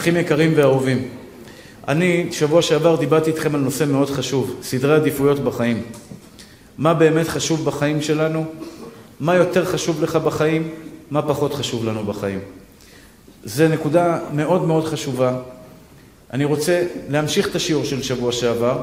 אחים 0.00 0.16
יקרים 0.16 0.52
ואהובים, 0.56 1.08
אני 1.88 2.28
שבוע 2.32 2.62
שעבר 2.62 2.96
דיברתי 2.96 3.30
איתכם 3.30 3.54
על 3.54 3.60
נושא 3.60 3.84
מאוד 3.84 4.10
חשוב, 4.10 4.56
סדרי 4.62 4.94
עדיפויות 4.94 5.38
בחיים. 5.38 5.82
מה 6.78 6.94
באמת 6.94 7.28
חשוב 7.28 7.64
בחיים 7.64 8.02
שלנו, 8.02 8.44
מה 9.20 9.34
יותר 9.34 9.64
חשוב 9.64 10.02
לך 10.02 10.16
בחיים, 10.16 10.68
מה 11.10 11.22
פחות 11.22 11.54
חשוב 11.54 11.84
לנו 11.84 12.04
בחיים. 12.04 12.38
זו 13.44 13.68
נקודה 13.68 14.18
מאוד 14.34 14.62
מאוד 14.64 14.84
חשובה. 14.84 15.38
אני 16.32 16.44
רוצה 16.44 16.86
להמשיך 17.08 17.48
את 17.48 17.54
השיעור 17.54 17.84
של 17.84 18.02
שבוע 18.02 18.32
שעבר. 18.32 18.82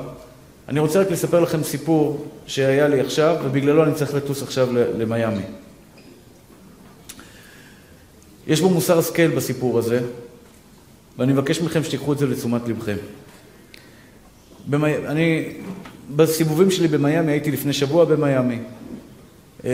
אני 0.69 0.79
רוצה 0.79 1.01
רק 1.01 1.11
לספר 1.11 1.39
לכם 1.39 1.63
סיפור 1.63 2.25
שהיה 2.47 2.87
לי 2.87 2.99
עכשיו, 2.99 3.35
ובגללו 3.43 3.83
אני 3.83 3.93
צריך 3.93 4.13
לטוס 4.13 4.43
עכשיו 4.43 4.67
למיאמי. 4.73 5.43
יש 8.47 8.61
בו 8.61 8.69
מוסר 8.69 8.99
השכל 8.99 9.27
בסיפור 9.27 9.79
הזה, 9.79 9.99
ואני 11.17 11.33
מבקש 11.33 11.61
מכם 11.61 11.83
שתיקחו 11.83 12.13
את 12.13 12.17
זה 12.17 12.27
לתשומת 12.27 12.61
לבכם. 12.67 12.95
במי... 14.67 14.97
אני, 14.97 15.53
בסיבובים 16.15 16.71
שלי 16.71 16.87
במיאמי, 16.87 17.31
הייתי 17.31 17.51
לפני 17.51 17.73
שבוע 17.73 18.05
במיאמי. 18.05 18.59
אה, 19.65 19.71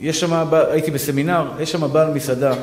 יש 0.00 0.20
שם, 0.20 0.48
הייתי 0.70 0.90
בסמינר, 0.90 1.50
יש 1.60 1.72
שם 1.72 1.92
בעל 1.92 2.14
מסעדה. 2.14 2.54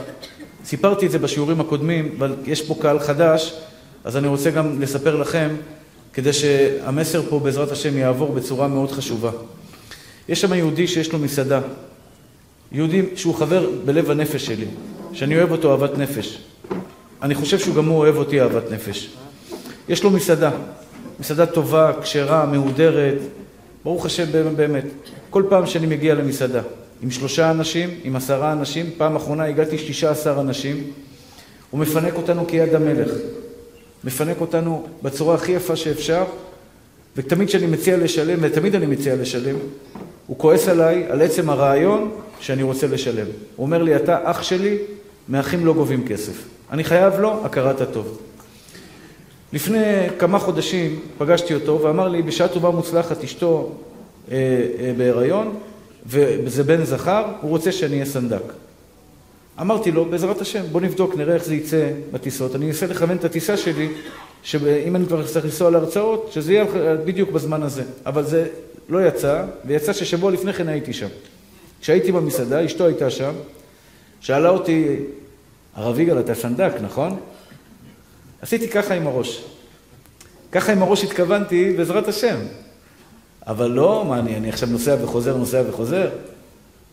סיפרתי 0.65 1.05
את 1.05 1.11
זה 1.11 1.19
בשיעורים 1.19 1.61
הקודמים, 1.61 2.15
אבל 2.17 2.35
יש 2.45 2.61
פה 2.61 2.75
קהל 2.81 2.99
חדש, 2.99 3.53
אז 4.03 4.17
אני 4.17 4.27
רוצה 4.27 4.51
גם 4.51 4.81
לספר 4.81 5.15
לכם, 5.15 5.49
כדי 6.13 6.33
שהמסר 6.33 7.21
פה 7.29 7.39
בעזרת 7.39 7.71
השם 7.71 7.97
יעבור 7.97 8.31
בצורה 8.31 8.67
מאוד 8.67 8.91
חשובה. 8.91 9.31
יש 10.29 10.41
שם 10.41 10.53
יהודי 10.53 10.87
שיש 10.87 11.13
לו 11.13 11.19
מסעדה. 11.19 11.61
יהודי 12.71 13.01
שהוא 13.15 13.35
חבר 13.35 13.69
בלב 13.85 14.11
הנפש 14.11 14.45
שלי, 14.45 14.65
שאני 15.13 15.37
אוהב 15.37 15.51
אותו 15.51 15.71
אהבת 15.71 15.97
נפש. 15.97 16.41
אני 17.21 17.35
חושב 17.35 17.59
שהוא 17.59 17.75
גם 17.75 17.85
הוא 17.85 17.97
אוהב 17.97 18.17
אותי 18.17 18.41
אהבת 18.41 18.71
נפש. 18.71 19.09
יש 19.89 20.03
לו 20.03 20.09
מסעדה, 20.09 20.51
מסעדה 21.19 21.45
טובה, 21.45 21.91
כשרה, 22.01 22.45
מהודרת, 22.45 23.17
ברוך 23.83 24.05
השם 24.05 24.55
באמת. 24.55 24.85
כל 25.29 25.43
פעם 25.49 25.65
שאני 25.65 25.87
מגיע 25.87 26.15
למסעדה, 26.15 26.61
עם 27.01 27.11
שלושה 27.11 27.51
אנשים, 27.51 27.89
עם 28.03 28.15
עשרה 28.15 28.51
אנשים, 28.51 28.89
פעם 28.97 29.15
אחרונה 29.15 29.45
הגעתי 29.45 29.77
שישה 29.77 30.11
עשר 30.11 30.41
אנשים, 30.41 30.83
הוא 31.71 31.79
מפנק 31.79 32.13
אותנו 32.13 32.47
כיד 32.47 32.75
המלך. 32.75 33.11
מפנק 34.03 34.41
אותנו 34.41 34.87
בצורה 35.03 35.35
הכי 35.35 35.51
יפה 35.51 35.75
שאפשר, 35.75 36.23
ותמיד 37.17 37.47
כשאני 37.47 37.67
מציע 37.67 37.97
לשלם, 37.97 38.39
ותמיד 38.41 38.75
אני 38.75 38.85
מציע 38.85 39.15
לשלם, 39.15 39.55
הוא 40.27 40.37
כועס 40.37 40.67
עליי 40.67 41.05
על 41.09 41.21
עצם 41.21 41.49
הרעיון 41.49 42.11
שאני 42.39 42.63
רוצה 42.63 42.87
לשלם. 42.87 43.27
הוא 43.55 43.65
אומר 43.65 43.83
לי, 43.83 43.95
אתה 43.95 44.17
אח 44.23 44.43
שלי, 44.43 44.77
מאחים 45.29 45.65
לא 45.65 45.73
גובים 45.73 46.07
כסף. 46.07 46.54
אני 46.75 46.83
חייב 46.83 47.19
לו 47.19 47.45
הכרת 47.45 47.81
הטוב. 47.81 48.17
לפני 49.53 50.09
כמה 50.19 50.39
חודשים 50.39 50.99
פגשתי 51.17 51.53
אותו 51.53 51.79
ואמר 51.81 52.07
לי, 52.07 52.21
בשעה 52.21 52.47
טובה 52.47 52.69
מוצלחת 52.69 53.23
אשתו 53.23 53.71
אה, 54.31 54.37
אה, 54.79 54.93
בהיריון, 54.97 55.55
וזה 56.05 56.63
בן 56.63 56.85
זכר, 56.85 57.25
הוא 57.41 57.49
רוצה 57.49 57.71
שאני 57.71 57.93
אהיה 57.93 58.05
סנדק. 58.05 58.41
אמרתי 59.61 59.91
לו, 59.91 60.05
בעזרת 60.05 60.41
השם, 60.41 60.63
בוא 60.71 60.81
נבדוק, 60.81 61.15
נראה 61.15 61.33
איך 61.33 61.43
זה 61.43 61.55
יצא 61.55 61.89
בטיסות. 62.11 62.55
אני 62.55 62.67
אנסה 62.67 62.87
לכוון 62.87 63.17
את 63.17 63.25
הטיסה 63.25 63.57
שלי, 63.57 63.89
שאם 64.43 64.95
אני 64.95 65.05
כבר 65.05 65.21
אצטרך 65.21 65.45
לנסוע 65.45 65.69
להרצאות, 65.69 66.29
שזה 66.31 66.53
יהיה 66.53 66.65
בדיוק 67.05 67.31
בזמן 67.31 67.63
הזה. 67.63 67.83
אבל 68.05 68.23
זה 68.23 68.47
לא 68.89 69.07
יצא, 69.07 69.45
ויצא 69.65 69.93
ששבוע 69.93 70.31
לפני 70.31 70.53
כן 70.53 70.67
הייתי 70.67 70.93
שם. 70.93 71.07
כשהייתי 71.81 72.11
במסעדה, 72.11 72.65
אשתו 72.65 72.85
הייתה 72.85 73.09
שם, 73.09 73.33
שאלה 74.19 74.49
אותי, 74.49 74.97
הרב 75.75 75.99
יגאל, 75.99 76.19
אתה 76.19 76.35
סנדק, 76.35 76.71
נכון? 76.81 77.19
עשיתי 78.41 78.69
ככה 78.69 78.93
עם 78.93 79.07
הראש. 79.07 79.45
ככה 80.51 80.71
עם 80.71 80.81
הראש 80.81 81.03
התכוונתי, 81.03 81.73
בעזרת 81.77 82.07
השם. 82.07 82.37
אבל 83.47 83.71
לא, 83.71 84.05
מה, 84.07 84.19
אני, 84.19 84.35
אני 84.35 84.49
עכשיו 84.49 84.69
נוסע 84.69 84.95
וחוזר, 85.03 85.37
נוסע 85.37 85.63
וחוזר? 85.69 86.09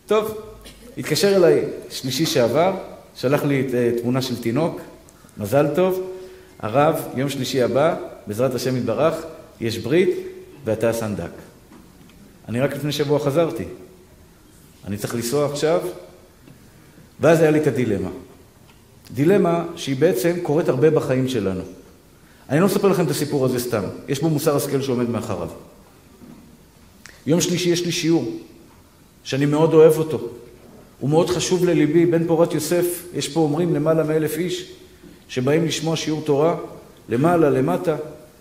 טוב, 0.05 0.41
התקשר 0.97 1.35
אליי 1.35 1.65
שלישי 1.89 2.25
שעבר, 2.25 2.73
שלח 3.15 3.43
לי 3.43 3.67
את, 3.67 3.73
אה, 3.73 3.91
תמונה 4.01 4.21
של 4.21 4.41
תינוק, 4.41 4.81
מזל 5.37 5.67
טוב, 5.75 6.11
הרב, 6.59 7.07
יום 7.15 7.29
שלישי 7.29 7.61
הבא, 7.61 7.95
בעזרת 8.27 8.55
השם 8.55 8.77
יתברך, 8.77 9.15
יש 9.61 9.77
ברית 9.77 10.09
ואתה 10.65 10.89
הסנדק. 10.89 11.31
אני 12.49 12.59
רק 12.59 12.73
לפני 12.75 12.91
שבוע 12.91 13.19
חזרתי. 13.19 13.65
אני 14.87 14.97
צריך 14.97 15.15
לנסוע 15.15 15.45
עכשיו, 15.45 15.81
ואז 17.19 17.41
היה 17.41 17.51
לי 17.51 17.59
את 17.59 17.67
הדילמה. 17.67 18.09
דילמה 19.11 19.65
שהיא 19.75 19.95
בעצם 19.95 20.33
קורית 20.43 20.69
הרבה 20.69 20.89
בחיים 20.89 21.27
שלנו. 21.27 21.61
אני 22.49 22.59
לא 22.59 22.65
מספר 22.65 22.87
לכם 22.87 23.05
את 23.05 23.11
הסיפור 23.11 23.45
הזה 23.45 23.59
סתם, 23.59 23.83
יש 24.07 24.21
בו 24.21 24.29
מוסר 24.29 24.55
השכל 24.55 24.81
שעומד 24.81 25.09
מאחריו. 25.09 25.49
יום 27.25 27.41
שלישי 27.41 27.69
יש 27.69 27.85
לי 27.85 27.91
שיעור, 27.91 28.31
שאני 29.23 29.45
מאוד 29.45 29.73
אוהב 29.73 29.97
אותו. 29.97 30.27
הוא 30.99 31.09
מאוד 31.09 31.29
חשוב 31.29 31.65
לליבי, 31.65 32.05
בן 32.05 32.27
פורת 32.27 32.53
יוסף, 32.53 33.03
יש 33.13 33.27
פה 33.27 33.39
אומרים 33.39 33.75
למעלה 33.75 34.03
מאלף 34.03 34.37
איש 34.37 34.71
שבאים 35.27 35.65
לשמוע 35.65 35.95
שיעור 35.95 36.21
תורה, 36.21 36.55
למעלה, 37.09 37.49
למטה, 37.49 37.95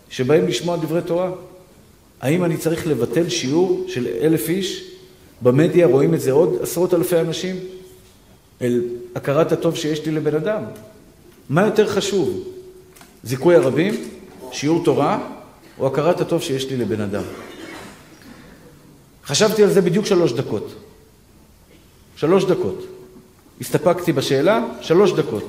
שבאים 0.08 0.46
לשמוע 0.46 0.76
דברי 0.76 1.02
תורה. 1.02 1.30
האם 2.20 2.44
אני 2.44 2.56
צריך 2.56 2.86
לבטל 2.86 3.28
שיעור 3.28 3.84
של 3.88 4.06
אלף 4.20 4.48
איש? 4.48 4.90
במדיה 5.42 5.86
רואים 5.86 6.14
את 6.14 6.20
זה 6.20 6.32
עוד 6.32 6.58
עשרות 6.62 6.94
אלפי 6.94 7.20
אנשים? 7.20 7.56
אל 8.62 8.80
הכרת 9.14 9.52
הטוב 9.52 9.76
שיש 9.76 10.06
לי 10.06 10.12
לבן 10.12 10.34
אדם. 10.34 10.62
מה 11.48 11.66
יותר 11.66 11.88
חשוב? 11.88 12.48
זיכוי 13.24 13.54
הרבים, 13.54 13.94
שיעור 14.52 14.84
תורה, 14.84 15.28
או 15.78 15.86
הכרת 15.86 16.20
הטוב 16.20 16.42
שיש 16.42 16.70
לי 16.70 16.76
לבן 16.76 17.00
אדם? 17.00 17.22
חשבתי 19.24 19.62
על 19.62 19.70
זה 19.70 19.80
בדיוק 19.80 20.06
שלוש 20.06 20.32
דקות. 20.32 20.74
שלוש 22.16 22.44
דקות. 22.44 22.86
הסתפקתי 23.60 24.12
בשאלה, 24.12 24.64
שלוש 24.80 25.12
דקות. 25.12 25.44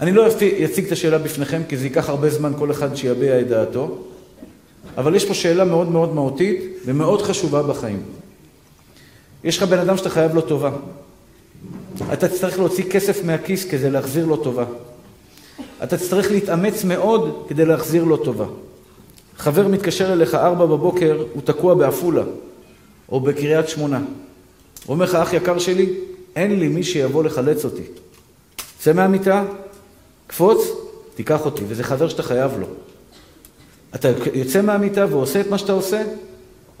אני 0.00 0.12
לא 0.12 0.26
אציג 0.64 0.86
את 0.86 0.92
השאלה 0.92 1.18
בפניכם, 1.18 1.62
כי 1.68 1.76
זה 1.76 1.86
ייקח 1.86 2.08
הרבה 2.08 2.30
זמן 2.30 2.52
כל 2.58 2.70
אחד 2.70 2.94
שיביע 2.94 3.40
את 3.40 3.48
דעתו, 3.48 3.98
אבל 4.96 5.14
יש 5.14 5.24
פה 5.24 5.34
שאלה 5.34 5.64
מאוד 5.64 5.88
מאוד 5.88 6.14
מהותית 6.14 6.60
ומאוד 6.84 7.22
חשובה 7.22 7.62
בחיים. 7.62 8.02
יש 9.44 9.56
לך 9.58 9.62
בן 9.62 9.78
אדם 9.78 9.96
שאתה 9.96 10.10
חייב 10.10 10.34
לו 10.34 10.40
טובה. 10.40 10.70
אתה 12.12 12.28
תצטרך 12.28 12.58
להוציא 12.58 12.84
כסף 12.90 13.24
מהכיס 13.24 13.64
כדי 13.64 13.90
להחזיר 13.90 14.26
לו 14.26 14.36
טובה. 14.36 14.64
אתה 15.82 15.96
תצטרך 15.96 16.30
להתאמץ 16.30 16.84
מאוד 16.84 17.44
כדי 17.48 17.64
להחזיר 17.64 18.04
לו 18.04 18.16
טובה. 18.16 18.46
חבר 19.36 19.68
מתקשר 19.68 20.12
אליך 20.12 20.34
ארבע 20.34 20.66
בבוקר, 20.66 21.24
הוא 21.32 21.42
תקוע 21.42 21.74
בעפולה, 21.74 22.22
או 23.08 23.20
בקריית 23.20 23.68
שמונה. 23.68 23.98
הוא 24.86 24.94
אומר 24.94 25.04
לך, 25.04 25.14
אח 25.14 25.32
יקר 25.32 25.58
שלי, 25.58 25.94
אין 26.36 26.58
לי 26.60 26.68
מי 26.68 26.82
שיבוא 26.82 27.24
לחלץ 27.24 27.64
אותי. 27.64 27.82
צא 28.78 28.92
מהמיטה, 28.92 29.44
קפוץ, 30.26 30.58
תיקח 31.14 31.44
אותי, 31.44 31.62
וזה 31.68 31.84
חבר 31.84 32.08
שאתה 32.08 32.22
חייב 32.22 32.52
לו. 32.60 32.66
אתה 33.94 34.08
יוצא 34.34 34.62
מהמיטה 34.62 35.06
ועושה 35.10 35.40
את 35.40 35.46
מה 35.46 35.58
שאתה 35.58 35.72
עושה? 35.72 36.02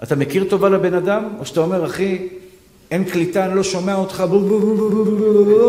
אתה 0.02 0.16
מכיר 0.16 0.44
טובה 0.50 0.68
לבן 0.68 0.94
אדם? 0.94 1.28
או 1.38 1.46
שאתה 1.46 1.60
אומר, 1.60 1.86
אחי, 1.86 2.28
אין 2.90 3.04
קליטה, 3.04 3.46
אני 3.46 3.56
לא 3.56 3.62
שומע 3.62 3.94
אותך, 3.94 4.24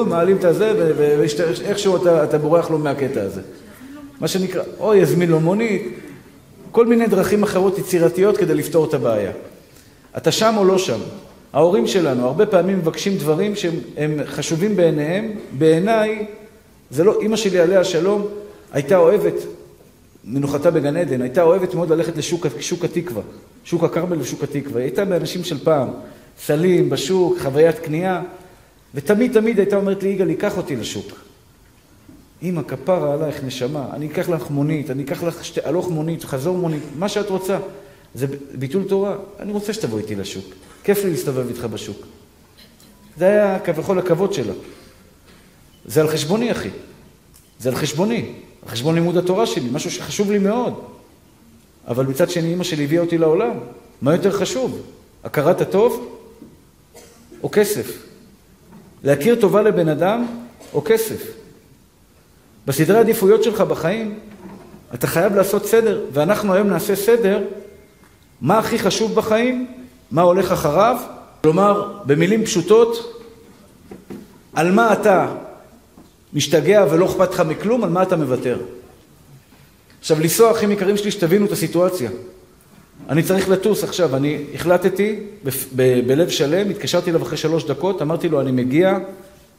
מעלים 0.07 0.37
את 0.37 0.43
הזה, 0.43 0.93
ואיכשהו 0.97 1.95
אתה, 2.23 2.37
בורח 2.37 2.69
לו 2.69 2.77
מהקטע 2.77 3.21
הזה. 3.21 3.41
מה 4.19 4.27
שנקרא, 4.27 4.63
או 4.79 4.95
יזמין 4.95 5.29
לו 5.29 5.39
מונית, 5.39 5.87
כל 6.71 6.85
מיני 6.85 7.07
דרכים 7.07 7.43
אחרות 7.43 7.79
יצירתיות 7.79 8.37
כדי 8.37 8.53
לפתור 8.53 8.85
את 8.85 8.93
הבעיה. 8.93 9.31
אתה 10.17 10.31
שם 10.31 10.53
או 10.57 10.65
לא 10.65 10.77
שם? 10.77 10.99
ההורים 11.53 11.87
שלנו 11.87 12.25
הרבה 12.25 12.45
פעמים 12.45 12.77
מבקשים 12.77 13.17
דברים 13.17 13.55
שהם 13.55 14.19
חשובים 14.25 14.75
בעיניהם, 14.75 15.31
בעיניי, 15.57 16.25
זה 16.91 17.03
לא, 17.03 17.21
אימא 17.21 17.35
שלי 17.35 17.59
עליה 17.59 17.79
השלום 17.79 18.27
הייתה 18.71 18.97
אוהבת, 18.97 19.33
מנוחתה 20.25 20.71
בגן 20.71 20.97
עדן, 20.97 21.21
הייתה 21.21 21.41
אוהבת 21.41 21.73
מאוד 21.73 21.89
ללכת 21.89 22.17
לשוק 22.17 22.85
התקווה, 22.85 23.21
שוק 23.63 23.83
הכרמל 23.83 24.21
ושוק 24.21 24.43
התקווה, 24.43 24.81
היא 24.81 24.87
הייתה 24.87 25.05
מאנשים 25.05 25.43
של 25.43 25.63
פעם. 25.63 25.87
סלים 26.39 26.89
בשוק, 26.89 27.39
חוויית 27.39 27.79
קנייה, 27.79 28.21
ותמיד 28.95 29.33
תמיד 29.33 29.59
הייתה 29.59 29.75
אומרת 29.75 30.03
לי, 30.03 30.09
יגאל, 30.09 30.29
ייקח 30.29 30.57
אותי 30.57 30.75
לשוק. 30.75 31.21
אמא, 32.43 32.61
כפרה 32.67 33.13
עלייך, 33.13 33.43
נשמה, 33.43 33.89
אני 33.93 34.07
אקח 34.07 34.29
לך 34.29 34.49
מונית, 34.49 34.91
אני 34.91 35.03
אקח 35.03 35.23
לך 35.23 35.45
שתי, 35.45 35.59
הלוך 35.63 35.89
מונית, 35.89 36.23
חזור 36.23 36.57
מונית, 36.57 36.83
מה 36.95 37.09
שאת 37.09 37.29
רוצה. 37.29 37.57
זה 38.15 38.27
ביטול 38.53 38.83
תורה, 38.83 39.15
אני 39.39 39.51
רוצה 39.51 39.73
שתבוא 39.73 39.97
איתי 39.97 40.15
לשוק. 40.15 40.45
כיף 40.83 41.03
לי 41.03 41.11
להסתובב 41.11 41.47
איתך 41.47 41.65
בשוק. 41.65 41.97
זה 43.17 43.25
היה 43.25 43.59
כביכול 43.59 43.99
הכבוד 43.99 44.33
שלה. 44.33 44.53
זה 45.85 46.01
על 46.01 46.07
חשבוני, 46.07 46.51
אחי. 46.51 46.69
זה 47.59 47.69
על 47.69 47.75
חשבוני. 47.75 48.33
על 48.63 48.69
חשבון 48.69 48.95
לימוד 48.95 49.17
התורה 49.17 49.45
שלי, 49.45 49.69
משהו 49.71 49.91
שחשוב 49.91 50.31
לי 50.31 50.37
מאוד. 50.37 50.73
אבל 51.87 52.05
מצד 52.05 52.29
שני, 52.29 52.53
אמא 52.53 52.63
שלי 52.63 52.83
הביאה 52.83 53.01
אותי 53.01 53.17
לעולם. 53.17 53.57
מה 54.01 54.13
יותר 54.13 54.31
חשוב? 54.31 54.81
הכרת 55.23 55.61
הטוב 55.61 56.20
או 57.43 57.49
כסף? 57.51 58.03
להכיר 59.03 59.35
טובה 59.41 59.61
לבן 59.61 59.89
אדם 59.89 60.27
או 60.73 60.81
כסף? 60.85 61.31
בסדרי 62.67 62.97
העדיפויות 62.97 63.43
שלך 63.43 63.61
בחיים, 63.61 64.19
אתה 64.93 65.07
חייב 65.07 65.35
לעשות 65.35 65.65
סדר, 65.65 66.05
ואנחנו 66.13 66.53
היום 66.53 66.67
נעשה 66.67 66.95
סדר 66.95 67.43
מה 68.41 68.59
הכי 68.59 68.79
חשוב 68.79 69.15
בחיים, 69.15 69.67
מה 70.11 70.21
הולך 70.21 70.51
אחריו, 70.51 70.97
כלומר, 71.43 71.97
במילים 72.05 72.45
פשוטות, 72.45 73.23
על 74.53 74.71
מה 74.71 74.93
אתה 74.93 75.27
משתגע 76.33 76.85
ולא 76.91 77.05
אכפת 77.05 77.31
לך 77.31 77.39
מכלום, 77.39 77.83
על 77.83 77.89
מה 77.89 78.03
אתה 78.03 78.15
מוותר. 78.15 78.59
עכשיו, 79.99 80.19
לנסוע, 80.19 80.51
אחים 80.51 80.71
יקרים 80.71 80.97
שלי, 80.97 81.11
שתבינו 81.11 81.45
את 81.45 81.51
הסיטואציה. 81.51 82.09
אני 83.09 83.23
צריך 83.23 83.49
לטוס 83.49 83.83
עכשיו, 83.83 84.15
אני 84.15 84.43
החלטתי 84.55 85.19
בלב 86.07 86.29
שלם, 86.29 86.69
התקשרתי 86.69 87.09
אליו 87.09 87.23
אחרי 87.23 87.37
שלוש 87.37 87.63
דקות, 87.63 88.01
אמרתי 88.01 88.29
לו, 88.29 88.41
אני 88.41 88.51
מגיע, 88.51 88.97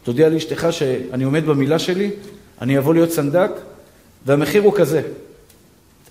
תודיע 0.04 0.28
לאשתך 0.28 0.66
שאני 0.70 1.24
עומד 1.24 1.46
במילה 1.46 1.78
שלי, 1.78 2.10
אני 2.60 2.78
אבוא 2.78 2.94
להיות 2.94 3.10
סנדק, 3.10 3.50
והמחיר 4.26 4.62
הוא 4.62 4.72
כזה. 4.76 5.02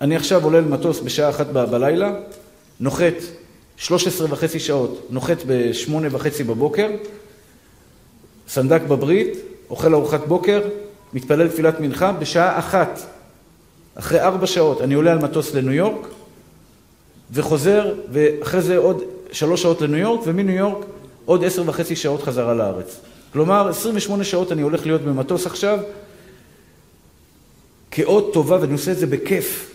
אני 0.01 0.15
עכשיו 0.15 0.43
עולה 0.43 0.61
למטוס 0.61 0.99
בשעה 0.99 1.29
אחת 1.29 1.47
בלילה, 1.47 2.13
נוחת 2.79 3.13
13 3.77 4.27
וחצי 4.29 4.59
שעות, 4.59 5.07
נוחת 5.09 5.37
ב-8 5.47 5.91
וחצי 6.11 6.43
בבוקר, 6.43 6.89
סנדק 8.47 8.81
בברית, 8.81 9.37
אוכל 9.69 9.93
ארוחת 9.93 10.27
בוקר, 10.27 10.61
מתפלל 11.13 11.47
תפילת 11.47 11.79
מנחה, 11.79 12.11
בשעה 12.11 12.59
אחת, 12.59 12.99
אחרי 13.95 14.21
ארבע 14.21 14.47
שעות, 14.47 14.81
אני 14.81 14.93
עולה 14.93 15.11
על 15.11 15.19
מטוס 15.19 15.53
לניו 15.53 15.73
יורק, 15.73 16.07
וחוזר, 17.31 17.93
ואחרי 18.11 18.61
זה 18.61 18.77
עוד 18.77 19.03
שלוש 19.31 19.61
שעות 19.61 19.81
לניו 19.81 19.99
יורק, 19.99 20.21
ומניו 20.23 20.55
יורק 20.55 20.85
עוד 21.25 21.43
עשר 21.43 21.63
וחצי 21.65 21.95
שעות 21.95 22.23
חזרה 22.23 22.53
לארץ. 22.53 22.99
כלומר, 23.33 23.67
28 23.67 24.23
שעות 24.23 24.51
אני 24.51 24.61
הולך 24.61 24.85
להיות 24.85 25.01
במטוס 25.01 25.45
עכשיו, 25.45 25.79
כאות 27.91 28.33
טובה, 28.33 28.57
ואני 28.61 28.73
עושה 28.73 28.91
את 28.91 28.97
זה 28.97 29.07
בכיף. 29.07 29.71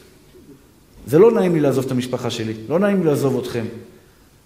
זה 1.06 1.18
לא 1.18 1.32
נעים 1.32 1.54
לי 1.54 1.60
לעזוב 1.60 1.84
את 1.84 1.90
המשפחה 1.90 2.30
שלי, 2.30 2.54
לא 2.68 2.78
נעים 2.78 3.00
לי 3.00 3.06
לעזוב 3.06 3.38
אתכם. 3.38 3.64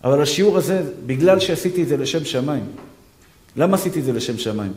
אבל 0.04 0.22
השיעור 0.22 0.58
הזה, 0.58 0.82
בגלל 1.06 1.40
שעשיתי 1.40 1.82
את 1.82 1.88
זה 1.88 1.96
לשם 1.96 2.24
שמיים. 2.24 2.64
למה 3.56 3.74
עשיתי 3.74 4.00
את 4.00 4.04
זה 4.04 4.12
לשם 4.12 4.38
שמיים? 4.38 4.72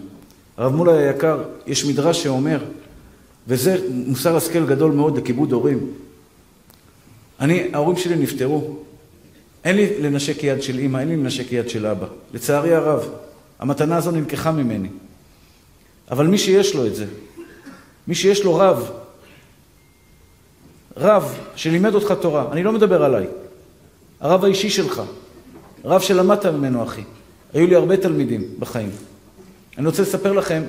הרב 0.57 0.75
מולי 0.75 1.07
היקר, 1.07 1.43
יש 1.67 1.85
מדרש 1.85 2.23
שאומר, 2.23 2.59
וזה 3.47 3.77
מוסר 3.89 4.35
השכל 4.35 4.65
גדול 4.65 4.91
מאוד 4.91 5.17
לכיבוד 5.17 5.51
הורים. 5.51 5.87
אני, 7.43 7.69
ההורים 7.73 7.97
שלי 7.97 8.15
נפטרו. 8.15 8.77
אין 9.63 9.75
לי 9.75 10.01
לנשק 10.01 10.43
יד 10.43 10.61
של 10.61 10.79
אימא, 10.79 10.97
אין 10.97 11.07
לי 11.07 11.15
לנשק 11.15 11.51
יד 11.51 11.69
של 11.69 11.85
אבא. 11.85 12.07
לצערי 12.33 12.73
הרב, 12.73 13.09
המתנה 13.59 13.97
הזו 13.97 14.11
נלקחה 14.11 14.51
ממני. 14.51 14.89
אבל 16.11 16.27
מי 16.27 16.37
שיש 16.37 16.75
לו 16.75 16.87
את 16.87 16.95
זה, 16.95 17.05
מי 18.07 18.15
שיש 18.15 18.43
לו 18.43 18.55
רב, 18.55 18.91
רב 20.97 21.37
שלימד 21.55 21.95
אותך 21.95 22.13
תורה, 22.21 22.51
אני 22.51 22.63
לא 22.63 22.71
מדבר 22.71 23.03
עליי, 23.03 23.27
הרב 24.19 24.43
האישי 24.43 24.69
שלך, 24.69 25.01
רב 25.85 26.01
שלמדת 26.01 26.45
ממנו, 26.45 26.83
אחי. 26.83 27.03
היו 27.53 27.67
לי 27.67 27.75
הרבה 27.75 27.97
תלמידים 27.97 28.43
בחיים. 28.59 28.89
אני 29.77 29.85
רוצה 29.85 30.01
לספר 30.01 30.31
לכם 30.31 30.63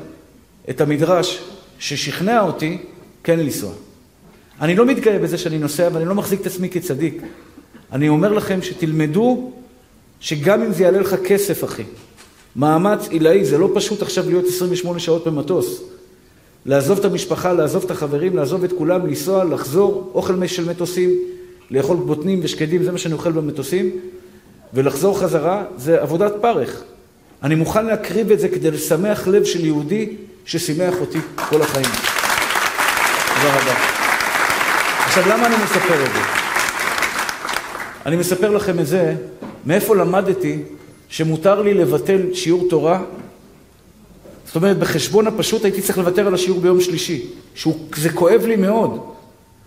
את 0.71 0.81
המדרש 0.81 1.43
ששכנע 1.79 2.43
אותי 2.43 2.79
כן 3.25 3.39
לנסוע. 3.39 3.73
אני 4.61 4.75
לא 4.77 4.87
מתגאה 4.87 5.19
בזה 5.19 5.39
שאני 5.39 5.59
נוסע, 5.59 5.89
ואני 5.93 6.05
לא 6.05 6.15
מחזיק 6.15 6.41
את 6.41 6.47
עצמי 6.47 6.69
כצדיק. 6.69 7.23
אני 7.93 8.09
אומר 8.09 8.33
לכם 8.33 8.63
שתלמדו 8.63 9.53
שגם 10.21 10.63
אם 10.63 10.73
זה 10.73 10.83
יעלה 10.83 10.99
לך 10.99 11.17
כסף, 11.27 11.65
אחי, 11.65 11.83
מאמץ 12.57 13.09
עילאי, 13.09 13.45
זה 13.45 13.59
לא 13.59 13.71
פשוט 13.75 14.03
עכשיו 14.03 14.29
להיות 14.29 14.45
28 14.49 14.99
שעות 14.99 15.27
במטוס. 15.27 15.83
לעזוב 16.67 16.99
את 16.99 17.05
המשפחה, 17.05 17.53
לעזוב 17.53 17.85
את 17.85 17.91
החברים, 17.91 18.37
לעזוב 18.37 18.65
את 18.65 18.73
כולם, 18.79 19.07
לנסוע, 19.07 19.45
לחזור, 19.45 20.11
אוכל 20.15 20.47
של 20.47 20.69
מטוסים, 20.69 21.11
לאכול 21.71 21.97
בוטנים 21.97 22.41
ושקדים, 22.43 22.83
זה 22.83 22.93
מה 22.93 22.99
שאני 22.99 23.15
אוכל 23.15 23.33
במטוסים, 23.33 23.91
ולחזור 24.75 25.19
חזרה, 25.19 25.65
זה 25.77 26.03
עבודת 26.03 26.33
פרך. 26.41 26.83
אני 27.43 27.55
מוכן 27.55 27.87
להקריב 27.87 28.31
את 28.31 28.41
זה 28.41 28.49
כדי 28.49 28.71
לשמח 28.71 29.29
לב 29.29 29.45
של 29.45 29.65
יהודי 29.65 30.17
ששימח 30.45 30.95
אותי 31.01 31.19
כל 31.49 31.63
החיים. 31.63 31.87
תודה 33.35 33.61
רבה. 33.61 34.04
עכשיו, 35.17 35.33
למה 35.33 35.47
אני 35.47 35.55
מספר 35.65 36.05
את 36.05 36.13
זה? 36.13 36.21
אני 38.07 38.17
מספר 38.17 38.51
לכם 38.51 38.79
את 38.79 38.87
זה, 38.87 39.15
מאיפה 39.67 39.97
למדתי 39.97 40.59
שמותר 41.09 41.63
לי 41.63 41.75
לבטל 41.75 42.35
שיעור 42.35 42.67
תורה 42.71 43.03
זאת 44.47 44.57
אומרת, 44.57 44.79
בחשבון 44.79 45.27
הפשוט 45.27 45.65
הייתי 45.65 45.83
צריך 45.83 45.99
לוותר 45.99 46.27
על 46.27 46.35
השיעור 46.35 46.61
ביום 46.61 46.81
שלישי, 46.81 47.27
שזה 47.55 48.11
כואב 48.15 48.43
לי 48.47 48.57
מאוד. 48.57 49.15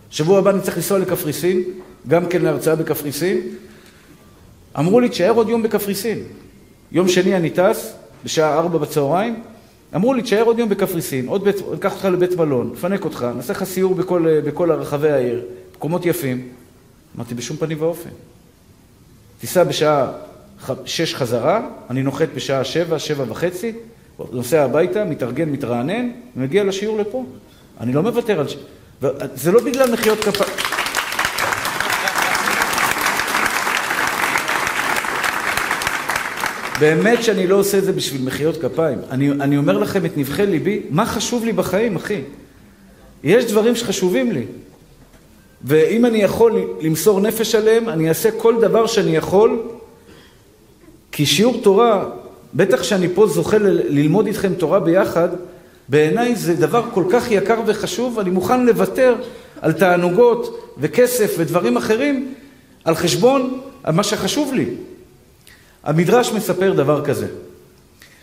שבוע 0.09 0.39
הבא 0.39 0.49
אני 0.49 0.61
צריך 0.61 0.77
לנסוע 0.77 0.99
לקפריסין, 0.99 1.63
גם 2.07 2.25
כן 2.25 2.41
להרצאה 2.41 2.75
בקפריסין. 2.75 3.41
אמרו 4.79 5.00
לי, 5.00 5.09
תשאר 5.09 5.31
עוד 5.31 5.50
יום 5.50 5.63
בקפריסין. 5.63 6.19
יום 6.91 7.07
שני 7.07 7.35
אני 7.35 7.50
טס, 7.50 7.93
בשעה 8.23 8.57
ארבע 8.57 8.77
בצהריים, 8.77 9.43
אמרו 9.95 10.13
לי, 10.13 10.22
תשאר 10.22 10.44
עוד 10.44 10.60
יום 10.60 10.69
בקפריסין, 10.69 11.28
עוד 11.28 11.44
בית, 11.44 11.56
ניקח 11.72 11.94
אותך 11.94 12.06
לבית 12.06 12.36
מלון, 12.36 12.69
נפנק 12.74 13.06
אותך, 13.06 13.28
נעשה 13.36 13.54
לך 13.54 13.63
סיור 13.63 13.95
בכל, 13.95 14.39
בכל 14.45 14.72
רחבי 14.72 15.12
העיר, 15.12 15.42
מקומות 15.75 16.06
יפים. 16.06 16.48
אמרתי, 17.16 17.36
בשום 17.36 17.57
פנים 17.57 17.81
ואופן. 17.81 18.10
תיסע 19.39 19.63
בשעה 19.63 20.12
שש 20.86 21.16
חזרה, 21.16 21.68
אני 21.89 22.04
נוחת 22.04 22.28
בשעה 22.36 22.63
שבע, 22.63 23.00
שבע 23.00 23.24
וחצי, 23.28 23.74
נוסע 24.31 24.63
הביתה, 24.63 25.06
מתארגן, 25.06 25.50
מתרענן, 25.50 26.10
ומגיע 26.38 26.63
לשיעור 26.63 26.98
לפה. 27.00 27.25
אני 27.80 27.94
לא 27.94 28.04
מוותר 28.04 28.39
על 28.39 28.48
ש... 28.48 28.57
זה 29.36 29.51
לא 29.51 29.63
בגלל 29.63 29.92
מחיאות 29.92 30.19
כפיים. 30.19 30.76
באמת 36.79 37.24
שאני 37.24 37.47
לא 37.47 37.56
עושה 37.56 37.77
את 37.77 37.83
זה 37.83 37.91
בשביל 37.91 38.21
מחיאות 38.21 38.62
כפיים. 38.62 39.00
אני, 39.12 39.31
אני 39.31 39.57
אומר 39.57 39.77
לכם 39.77 40.06
את 40.06 40.18
נבחי 40.18 40.45
ליבי, 40.45 40.81
מה 40.89 41.06
חשוב 41.06 41.45
לי 41.45 41.53
בחיים, 41.53 41.95
אחי? 41.95 42.21
יש 43.24 43.45
דברים 43.45 43.75
שחשובים 43.75 44.31
לי. 44.31 44.45
ואם 45.63 46.06
אני 46.06 46.18
יכול 46.18 46.62
למסור 46.81 47.19
נפש 47.19 47.56
עליהם, 47.56 47.89
אני 47.89 48.09
אעשה 48.09 48.31
כל 48.31 48.62
דבר 48.62 48.88
שאני 48.88 49.15
יכול, 49.15 49.62
כי 51.12 51.25
שיעור 51.25 51.62
תורה 51.63 52.06
בטח 52.53 52.84
שאני 52.84 53.07
פה 53.13 53.27
זוכה 53.27 53.57
ללמוד 53.89 54.27
איתכם 54.27 54.53
תורה 54.53 54.79
ביחד, 54.79 55.29
בעיניי 55.89 56.36
זה 56.36 56.53
דבר 56.53 56.84
כל 56.93 57.03
כך 57.10 57.31
יקר 57.31 57.60
וחשוב, 57.65 58.19
אני 58.19 58.29
מוכן 58.29 58.65
לוותר 58.65 59.15
על 59.62 59.74
תענוגות 59.74 60.74
וכסף 60.77 61.36
ודברים 61.38 61.77
אחרים 61.77 62.34
על 62.84 62.96
חשבון 62.96 63.60
מה 63.93 64.03
שחשוב 64.03 64.53
לי. 64.53 64.65
המדרש 65.88 66.32
מספר 66.32 66.74
דבר 66.74 67.06
כזה. 67.06 67.27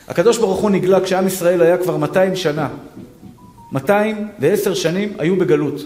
הקדוש 0.08 0.38
ברוך 0.38 0.60
הוא 0.60 0.70
נגלה 0.70 1.00
כשעם 1.00 1.26
ישראל 1.26 1.62
היה 1.62 1.76
כבר 1.78 1.96
200 1.96 2.36
שנה. 2.36 2.68
210 3.72 4.74
שנים 4.74 5.12
היו 5.18 5.36
בגלות. 5.36 5.80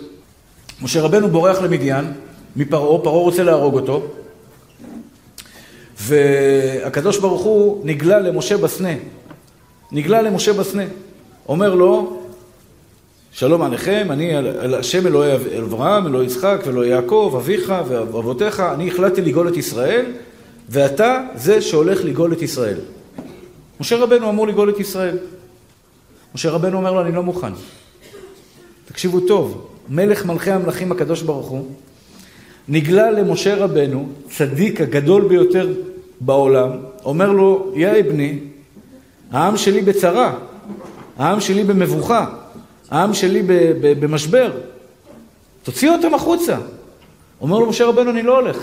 משה 0.82 1.02
רבנו 1.02 1.28
בורח 1.28 1.60
למדיין 1.62 2.12
מפרעה, 2.56 3.02
פרעה 3.02 3.18
רוצה 3.18 3.42
להרוג 3.42 3.74
אותו, 3.74 4.02
והקדוש 6.00 7.18
ברוך 7.18 7.42
הוא 7.42 7.86
נגלה 7.86 8.18
למשה 8.18 8.56
בסנה. 8.56 8.94
נגלה 9.92 10.22
למשה 10.22 10.52
בסנה. 10.52 10.84
אומר 11.48 11.74
לו, 11.74 12.22
שלום 13.32 13.62
עליכם, 13.62 14.06
אני 14.10 14.32
השם 14.78 15.06
אלוהי 15.06 15.32
אברהם, 15.58 16.06
אלוהי 16.06 16.26
יצחק 16.26 16.60
ואלוהי 16.66 16.90
יעקב, 16.90 17.34
אביך 17.36 17.74
ואבותיך, 17.88 18.60
אני 18.60 18.88
החלטתי 18.88 19.20
לגאול 19.20 19.48
את 19.48 19.56
ישראל, 19.56 20.06
ואתה 20.68 21.20
זה 21.34 21.62
שהולך 21.62 22.04
לגאול 22.04 22.32
את 22.32 22.42
ישראל. 22.42 22.78
משה 23.80 23.96
רבנו 23.96 24.30
אמור 24.30 24.48
לגאול 24.48 24.70
את 24.70 24.80
ישראל. 24.80 25.18
משה 26.34 26.50
רבנו 26.50 26.76
אומר 26.76 26.92
לו, 26.92 27.00
אני 27.00 27.12
לא 27.12 27.22
מוכן. 27.22 27.52
תקשיבו 28.84 29.20
טוב, 29.20 29.68
מלך 29.88 30.26
מלכי 30.26 30.50
המלכים 30.50 30.92
הקדוש 30.92 31.22
ברוך 31.22 31.48
הוא, 31.48 31.66
נגלה 32.68 33.10
למשה 33.10 33.54
רבנו, 33.56 34.08
צדיק 34.30 34.80
הגדול 34.80 35.28
ביותר 35.28 35.72
בעולם, 36.20 36.70
אומר 37.04 37.32
לו, 37.32 37.72
יא 37.76 38.02
בני, 38.02 38.38
העם 39.30 39.56
שלי 39.56 39.80
בצרה, 39.80 40.34
העם 41.18 41.40
שלי 41.40 41.64
במבוכה, 41.64 42.26
העם 42.90 43.14
שלי 43.14 43.42
במשבר, 44.00 44.52
תוציא 45.62 45.90
אותם 45.90 46.14
החוצה. 46.14 46.56
אומר 47.40 47.58
לו 47.58 47.66
משה 47.66 47.86
רבנו, 47.86 48.10
אני 48.10 48.22
לא 48.22 48.38
הולך. 48.38 48.58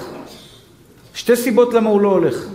שתי 1.16 1.36
סיבות 1.36 1.74
למה 1.74 1.90
הוא 1.90 2.02
לא 2.02 2.08
הולך. 2.08 2.46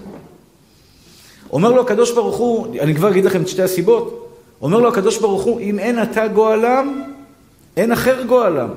אומר 1.52 1.72
לו 1.72 1.82
הקדוש 1.82 2.12
ברוך 2.12 2.36
הוא, 2.36 2.80
אני 2.80 2.94
כבר 2.94 3.10
אגיד 3.10 3.24
לכם 3.24 3.42
את 3.42 3.48
שתי 3.48 3.62
הסיבות, 3.62 4.36
אומר 4.62 4.78
לו 4.78 4.88
הקדוש 4.88 5.18
ברוך 5.18 5.42
הוא, 5.42 5.60
אם 5.60 5.78
אין 5.78 6.02
אתה 6.02 6.28
גואלם, 6.28 7.02
אין 7.76 7.92
אחר 7.92 8.22
גואלם. 8.22 8.68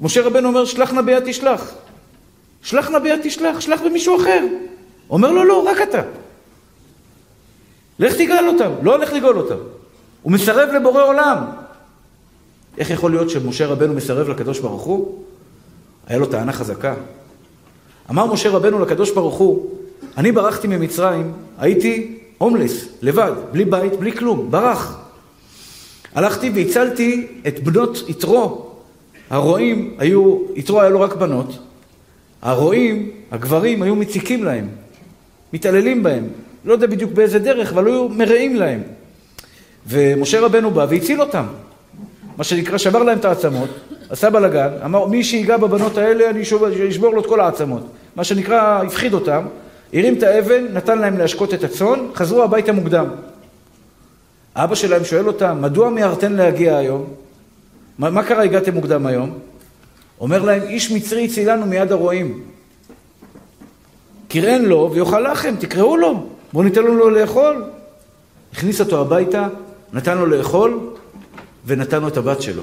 משה 0.00 0.22
רבנו 0.22 0.48
אומר, 0.48 0.64
שלח 0.64 0.92
נא 0.92 1.00
ביד 1.00 1.22
תשלח. 1.26 1.72
שלח 2.62 2.90
נא 2.90 2.98
ביד 2.98 3.20
תשלח, 3.22 3.60
שלח 3.60 3.80
במישהו 3.80 4.16
אחר. 4.16 4.44
אומר 5.10 5.32
לו, 5.32 5.44
לא, 5.44 5.68
רק 5.70 5.80
אתה. 5.82 6.02
לך 7.98 8.14
תגאל 8.14 8.48
אותם. 8.48 8.70
לא 8.82 8.94
הולך 8.96 9.12
לגאול 9.12 9.38
אותם. 9.38 9.58
הוא 10.22 10.32
מסרב 10.32 10.68
לבורא 10.68 11.02
עולם. 11.02 11.38
איך 12.78 12.90
יכול 12.90 13.10
להיות 13.10 13.30
שמשה 13.30 13.66
רבנו 13.66 13.94
מסרב 13.94 14.28
לקדוש 14.28 14.58
ברוך 14.58 14.82
הוא? 14.82 15.22
היה 16.06 16.18
לו 16.18 16.26
טענה 16.26 16.52
חזקה. 16.52 16.94
אמר 18.10 18.32
משה 18.32 18.50
רבנו 18.50 18.78
לקדוש 18.78 19.10
ברוך 19.10 19.34
הוא, 19.34 19.70
אני 20.16 20.32
ברחתי 20.32 20.68
ממצרים, 20.68 21.32
הייתי 21.58 22.18
הומלס, 22.38 22.88
לבד, 23.02 23.32
בלי 23.52 23.64
בית, 23.64 23.92
בלי 23.96 24.12
כלום, 24.12 24.50
ברח. 24.50 24.98
הלכתי 26.14 26.50
והצלתי 26.54 27.26
את 27.48 27.60
בנות 27.60 28.04
יתרו. 28.08 28.66
הרועים 29.30 29.94
היו, 29.98 30.38
יתרו 30.56 30.80
היה 30.80 30.90
לו 30.90 31.00
רק 31.00 31.16
בנות. 31.16 31.58
הרועים, 32.42 33.10
הגברים, 33.30 33.82
היו 33.82 33.96
מציקים 33.96 34.44
להם, 34.44 34.68
מתעללים 35.52 36.02
בהם. 36.02 36.24
לא 36.64 36.72
יודע 36.72 36.86
בדיוק 36.86 37.12
באיזה 37.12 37.38
דרך, 37.38 37.72
אבל 37.72 37.86
היו 37.86 38.08
מרעים 38.08 38.56
להם. 38.56 38.82
ומשה 39.86 40.40
רבנו 40.40 40.70
בא 40.70 40.86
והציל 40.90 41.20
אותם. 41.20 41.44
מה 42.36 42.44
שנקרא, 42.44 42.78
שבר 42.78 43.02
להם 43.02 43.18
את 43.18 43.24
העצמות, 43.24 43.68
עשה 44.10 44.30
בלאגן, 44.30 44.68
אמר, 44.84 45.06
מי 45.06 45.24
שיגע 45.24 45.56
בבנות 45.56 45.98
האלה, 45.98 46.30
אני 46.30 46.42
אשבור 46.88 47.14
לו 47.14 47.20
את 47.20 47.26
כל 47.26 47.40
העצמות. 47.40 47.86
מה 48.16 48.24
שנקרא, 48.24 48.82
הפחיד 48.82 49.14
אותם, 49.14 49.46
הרים 49.92 50.18
את 50.18 50.22
האבן, 50.22 50.64
נתן 50.72 50.98
להם 50.98 51.18
להשקות 51.18 51.54
את 51.54 51.64
הצאן, 51.64 51.98
חזרו 52.14 52.42
הביתה 52.42 52.72
מוקדם. 52.72 53.06
אבא 54.56 54.74
שלהם 54.74 55.04
שואל 55.04 55.26
אותם, 55.26 55.58
מדוע 55.60 55.90
מיהרתן 55.90 56.32
להגיע 56.32 56.76
היום? 56.76 57.04
מה, 57.98 58.10
מה 58.10 58.22
קרה 58.22 58.42
הגעתם 58.42 58.74
מוקדם 58.74 59.06
היום? 59.06 59.38
אומר 60.20 60.42
להם, 60.42 60.62
איש 60.62 60.90
מצרי 60.90 61.24
הצילנו 61.24 61.66
מיד 61.66 61.92
הרועים. 61.92 62.42
קראן 64.28 64.64
לו 64.64 64.90
ויאכל 64.92 65.32
לחם, 65.32 65.54
תקראו 65.58 65.96
לו, 65.96 66.26
בואו 66.52 66.64
ניתן 66.64 66.82
לו 66.82 67.10
לאכול. 67.10 67.64
הכניס 68.52 68.80
אותו 68.80 69.00
הביתה, 69.00 69.48
נתן 69.92 70.18
לו 70.18 70.26
לאכול, 70.26 70.80
ונתן 71.66 72.02
לו 72.02 72.08
את 72.08 72.16
הבת 72.16 72.42
שלו. 72.42 72.62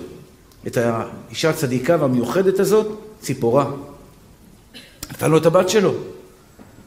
את 0.67 0.77
האישה 0.77 1.49
הצדיקה 1.49 1.97
והמיוחדת 1.99 2.59
הזאת, 2.59 2.87
ציפורה. 3.19 3.65
נתן 5.11 5.31
לו 5.31 5.37
את 5.37 5.45
הבת 5.45 5.69
שלו. 5.69 5.93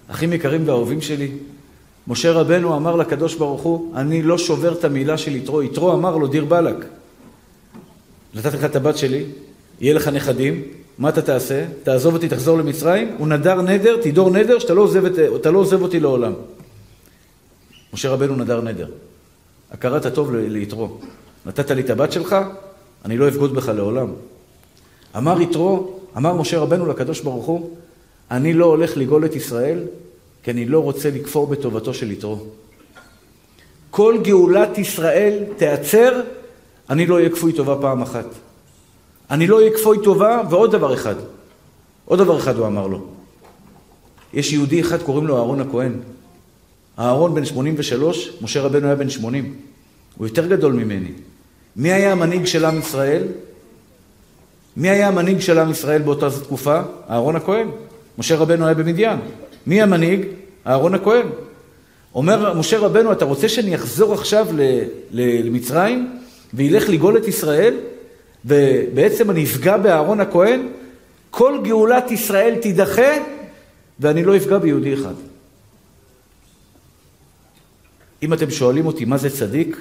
אחים 0.08 0.32
יקרים 0.32 0.68
ואהובים 0.68 1.00
שלי, 1.00 1.30
משה 2.08 2.32
רבנו 2.32 2.76
אמר 2.76 2.96
לקדוש 2.96 3.34
ברוך 3.34 3.62
הוא, 3.62 3.96
אני 3.96 4.22
לא 4.22 4.38
שובר 4.38 4.72
את 4.72 4.84
המילה 4.84 5.18
של 5.18 5.36
יתרו. 5.36 5.62
יתרו 5.62 5.92
אמר 5.92 6.16
לו, 6.16 6.26
דיר 6.26 6.44
באלק. 6.44 6.76
נתתי 8.34 8.56
לך 8.56 8.64
את 8.64 8.76
הבת 8.76 8.96
שלי, 8.96 9.24
יהיה 9.80 9.94
לך 9.94 10.08
נכדים, 10.08 10.62
מה 10.98 11.08
אתה 11.08 11.22
תעשה? 11.22 11.64
תעזוב 11.82 12.14
אותי, 12.14 12.28
תחזור 12.28 12.58
למצרים? 12.58 13.14
הוא 13.18 13.28
נדר 13.28 13.62
נדר, 13.62 13.96
תדור 14.02 14.30
נדר, 14.30 14.58
שאתה 14.58 14.74
לא 14.74 14.82
עוזב, 14.82 15.04
את, 15.04 15.46
לא 15.46 15.58
עוזב 15.58 15.82
אותי 15.82 16.00
לעולם. 16.00 16.32
משה 17.94 18.10
רבנו 18.10 18.36
נדר 18.36 18.60
נדר. 18.60 18.88
הכרת 19.70 20.06
הטוב 20.06 20.34
ליתרו. 20.34 20.88
נתת 21.46 21.70
לי 21.70 21.82
את 21.82 21.90
הבת 21.90 22.12
שלך, 22.12 22.36
אני 23.04 23.18
לא 23.18 23.28
אבגוד 23.28 23.54
בך 23.54 23.68
לעולם. 23.68 24.08
אמר 25.16 25.40
יתרו, 25.40 25.98
אמר 26.16 26.34
משה 26.34 26.58
רבנו 26.58 26.86
לקדוש 26.86 27.20
ברוך 27.20 27.46
הוא, 27.46 27.70
אני 28.30 28.52
לא 28.52 28.64
הולך 28.64 28.96
לגאול 28.96 29.24
את 29.24 29.36
ישראל, 29.36 29.84
כי 30.42 30.50
אני 30.50 30.66
לא 30.66 30.78
רוצה 30.78 31.10
לכפור 31.10 31.46
בטובתו 31.46 31.94
של 31.94 32.10
יתרו. 32.10 32.38
כל 33.90 34.18
גאולת 34.22 34.78
ישראל 34.78 35.44
תיעצר, 35.56 36.20
אני 36.90 37.06
לא 37.06 37.14
אהיה 37.14 37.30
כפוי 37.30 37.52
טובה 37.52 37.76
פעם 37.80 38.02
אחת. 38.02 38.26
אני 39.30 39.46
לא 39.46 39.56
אהיה 39.58 39.70
כפוי 39.70 39.98
טובה, 40.04 40.42
ועוד 40.50 40.72
דבר 40.72 40.94
אחד. 40.94 41.14
עוד 42.04 42.18
דבר 42.18 42.38
אחד 42.38 42.56
הוא 42.56 42.66
אמר 42.66 42.86
לו. 42.86 43.06
יש 44.34 44.52
יהודי 44.52 44.80
אחד, 44.80 45.02
קוראים 45.02 45.26
לו 45.26 45.36
אהרון 45.36 45.60
הכהן. 45.60 45.92
אהרון 46.98 47.34
בן 47.34 47.44
83, 47.44 48.30
משה 48.42 48.62
רבנו 48.62 48.86
היה 48.86 48.96
בן 48.96 49.10
80. 49.10 49.54
הוא 50.16 50.26
יותר 50.26 50.46
גדול 50.46 50.72
ממני. 50.72 51.12
מי 51.76 51.92
היה 51.92 52.12
המנהיג 52.12 52.44
של 52.44 52.64
עם 52.64 52.78
ישראל? 52.78 53.22
מי 54.76 54.90
היה 54.90 55.08
המנהיג 55.08 55.40
של 55.40 55.58
עם 55.58 55.70
ישראל 55.70 56.02
באותה 56.02 56.28
תקופה? 56.44 56.80
אהרון 57.10 57.36
הכהן. 57.36 57.68
משה 58.18 58.36
רבנו 58.36 58.66
היה 58.66 58.74
במדיין. 58.74 59.18
מי 59.66 59.82
המנהיג? 59.82 60.26
אהרון 60.66 60.94
הכהן. 60.94 61.26
אומר 62.14 62.54
משה 62.54 62.78
רבנו, 62.78 63.12
אתה 63.12 63.24
רוצה 63.24 63.48
שאני 63.48 63.74
אחזור 63.74 64.14
עכשיו 64.14 64.46
למצרים 65.12 66.18
וילך 66.54 66.88
לגאול 66.88 67.16
את 67.16 67.28
ישראל, 67.28 67.74
ובעצם 68.44 69.30
אני 69.30 69.44
אפגע 69.44 69.76
באהרון 69.76 70.20
הכהן? 70.20 70.68
כל 71.30 71.58
גאולת 71.64 72.10
ישראל 72.10 72.54
תידחה, 72.62 73.12
ואני 74.00 74.24
לא 74.24 74.36
אפגע 74.36 74.58
ביהודי 74.58 74.94
אחד. 74.94 75.14
אם 78.22 78.32
אתם 78.32 78.50
שואלים 78.50 78.86
אותי 78.86 79.04
מה 79.04 79.16
זה 79.16 79.30
צדיק, 79.30 79.76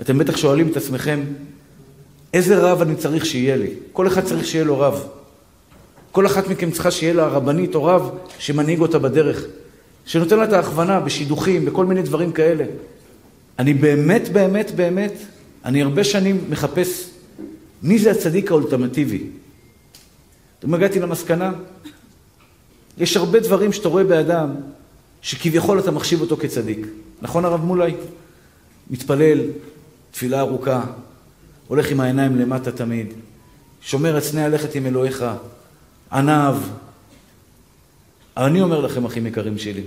אתם 0.00 0.18
בטח 0.18 0.36
שואלים 0.36 0.68
את 0.68 0.76
עצמכם, 0.76 1.20
איזה 2.34 2.58
רב 2.58 2.82
אני 2.82 2.96
צריך 2.96 3.26
שיהיה 3.26 3.56
לי? 3.56 3.70
כל 3.92 4.06
אחד 4.06 4.24
צריך 4.24 4.46
שיהיה 4.46 4.64
לו 4.64 4.80
רב. 4.80 5.08
כל 6.18 6.26
אחת 6.26 6.48
מכם 6.48 6.70
צריכה 6.70 6.90
שיהיה 6.90 7.12
לה 7.12 7.26
רבנית 7.26 7.74
או 7.74 7.84
רב 7.84 8.10
שמנהיג 8.38 8.80
אותה 8.80 8.98
בדרך, 8.98 9.44
שנותן 10.06 10.38
לה 10.38 10.44
את 10.44 10.52
ההכוונה 10.52 11.00
בשידוכים, 11.00 11.64
בכל 11.64 11.86
מיני 11.86 12.02
דברים 12.02 12.32
כאלה. 12.32 12.64
אני 13.58 13.74
באמת, 13.74 14.28
באמת, 14.28 14.70
באמת, 14.70 15.12
אני 15.64 15.82
הרבה 15.82 16.04
שנים 16.04 16.44
מחפש 16.50 17.10
מי 17.82 17.98
זה 17.98 18.10
הצדיק 18.10 18.50
האולטימטיבי. 18.50 19.26
אתם 20.58 20.74
הגעתי 20.74 21.00
למסקנה, 21.00 21.52
יש 22.98 23.16
הרבה 23.16 23.40
דברים 23.40 23.72
שאתה 23.72 23.88
רואה 23.88 24.04
באדם 24.04 24.54
שכביכול 25.22 25.78
אתה 25.78 25.90
מחשיב 25.90 26.20
אותו 26.20 26.36
כצדיק. 26.36 26.86
נכון 27.22 27.44
הרב 27.44 27.64
מולי? 27.64 27.94
מתפלל, 28.90 29.38
תפילה 30.10 30.40
ארוכה, 30.40 30.82
הולך 31.68 31.90
עם 31.90 32.00
העיניים 32.00 32.36
למטה 32.36 32.72
תמיד, 32.72 33.06
שומר 33.80 34.20
סנה 34.20 34.44
הלכת 34.44 34.74
עם 34.74 34.86
אלוהיך, 34.86 35.24
עניו. 36.12 36.58
אני 38.36 38.60
אומר 38.60 38.80
לכם, 38.80 39.04
אחים 39.04 39.26
יקרים 39.26 39.58
שלי, 39.58 39.84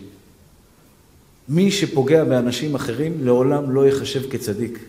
מי 1.49 1.71
שפוגע 1.71 2.23
באנשים 2.23 2.75
אחרים 2.75 3.25
לעולם 3.25 3.71
לא 3.71 3.85
ייחשב 3.85 4.29
כצדיק. 4.31 4.79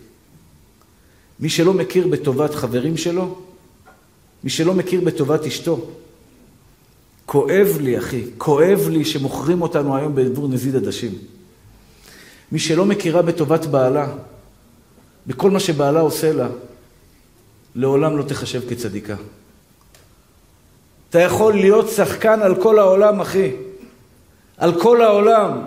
מי 1.39 1.49
שלא 1.49 1.73
מכיר 1.73 2.07
בטובת 2.07 2.55
חברים 2.55 2.97
שלו, 2.97 3.39
מי 4.43 4.49
שלא 4.49 4.73
מכיר 4.73 5.01
בטובת 5.01 5.45
אשתו, 5.45 5.89
כואב 7.25 7.67
לי, 7.81 7.97
אחי, 7.97 8.23
כואב 8.37 8.87
לי 8.89 9.05
שמוכרים 9.05 9.61
אותנו 9.61 9.97
היום 9.97 10.15
בעבור 10.15 10.47
נזיד 10.47 10.75
עדשים. 10.75 11.11
מי 12.51 12.59
שלא 12.59 12.85
מכירה 12.85 13.21
בטובת 13.21 13.65
בעלה, 13.65 14.07
בכל 15.27 15.51
מה 15.51 15.59
שבעלה 15.59 15.99
עושה 15.99 16.33
לה, 16.33 16.47
לעולם 17.75 18.17
לא 18.17 18.23
תחשב 18.23 18.69
כצדיקה. 18.69 19.15
אתה 21.13 21.21
יכול 21.21 21.53
להיות 21.53 21.89
שחקן 21.89 22.41
על 22.41 22.55
כל 22.55 22.79
העולם, 22.79 23.21
אחי. 23.21 23.51
על 24.57 24.81
כל 24.81 25.01
העולם. 25.01 25.61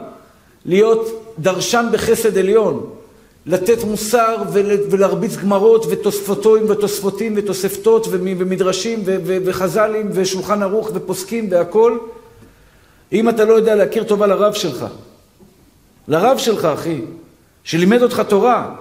להיות 0.65 1.35
דרשן 1.39 1.87
בחסד 1.93 2.39
עליון. 2.39 2.91
לתת 3.47 3.85
מוסר 3.85 4.37
ולהרביץ 4.91 5.37
גמרות 5.37 5.87
ותוספותים 5.91 6.71
ותוספותים 6.71 7.35
ותוספתות 7.37 8.07
ומדרשים 8.11 9.03
וחז"לים 9.25 10.09
ושולחן 10.13 10.63
ערוך 10.63 10.91
ופוסקים 10.95 11.49
והכול. 11.51 12.01
אם 13.13 13.29
אתה 13.29 13.45
לא 13.45 13.55
יודע 13.55 13.75
להכיר 13.75 14.05
טובה 14.05 14.27
לרב 14.27 14.53
שלך, 14.53 14.87
לרב 16.09 16.39
שלך, 16.39 16.65
אחי, 16.65 17.01
שלימד 17.65 18.03
אותך 18.03 18.23
תורה, 18.29 18.75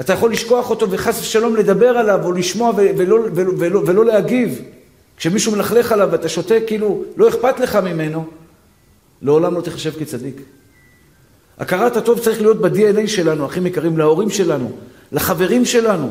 אתה 0.00 0.12
יכול 0.12 0.32
לשכוח 0.32 0.70
אותו 0.70 0.90
וחס 0.90 1.20
ושלום 1.20 1.56
לדבר 1.56 1.98
עליו 1.98 2.24
או 2.24 2.32
לשמוע 2.32 2.72
ולא, 2.76 3.18
ולא, 3.34 3.52
ולא, 3.56 3.82
ולא 3.86 4.04
להגיב. 4.04 4.62
כשמישהו 5.16 5.52
מלכלך 5.52 5.92
עליו 5.92 6.08
ואתה 6.12 6.28
שותק, 6.28 6.62
כאילו 6.66 7.04
לא 7.16 7.28
אכפת 7.28 7.60
לך 7.60 7.76
ממנו, 7.76 8.24
לעולם 9.22 9.54
לא 9.54 9.60
תחשב 9.60 9.92
כצדיק. 9.98 10.40
הכרת 11.58 11.96
הטוב 11.96 12.18
צריך 12.18 12.40
להיות 12.40 12.60
ב-DNA 12.60 13.06
שלנו, 13.06 13.46
אחים 13.46 13.66
יקרים, 13.66 13.98
להורים 13.98 14.30
שלנו, 14.30 14.72
לחברים 15.12 15.64
שלנו. 15.64 16.10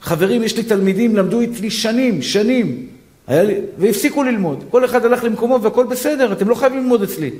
חברים, 0.00 0.42
יש 0.42 0.56
לי 0.56 0.62
תלמידים, 0.62 1.16
למדו 1.16 1.40
איתי 1.40 1.70
שנים, 1.70 2.22
שנים, 2.22 2.88
לי, 3.28 3.60
והפסיקו 3.78 4.22
ללמוד. 4.22 4.64
כל 4.70 4.84
אחד 4.84 5.04
הלך 5.04 5.24
למקומו 5.24 5.62
והכל 5.62 5.86
בסדר, 5.86 6.32
אתם 6.32 6.48
לא 6.48 6.54
חייבים 6.54 6.78
ללמוד 6.78 7.02
אצלי. 7.02 7.30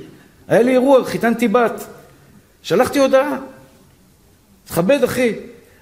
היה 0.47 0.61
לי 0.61 0.71
אירוע, 0.71 1.05
חיתנתי 1.05 1.47
בת. 1.47 1.85
שלחתי 2.61 2.99
הודעה. 2.99 3.37
תכבד, 4.67 5.03
אחי. 5.03 5.33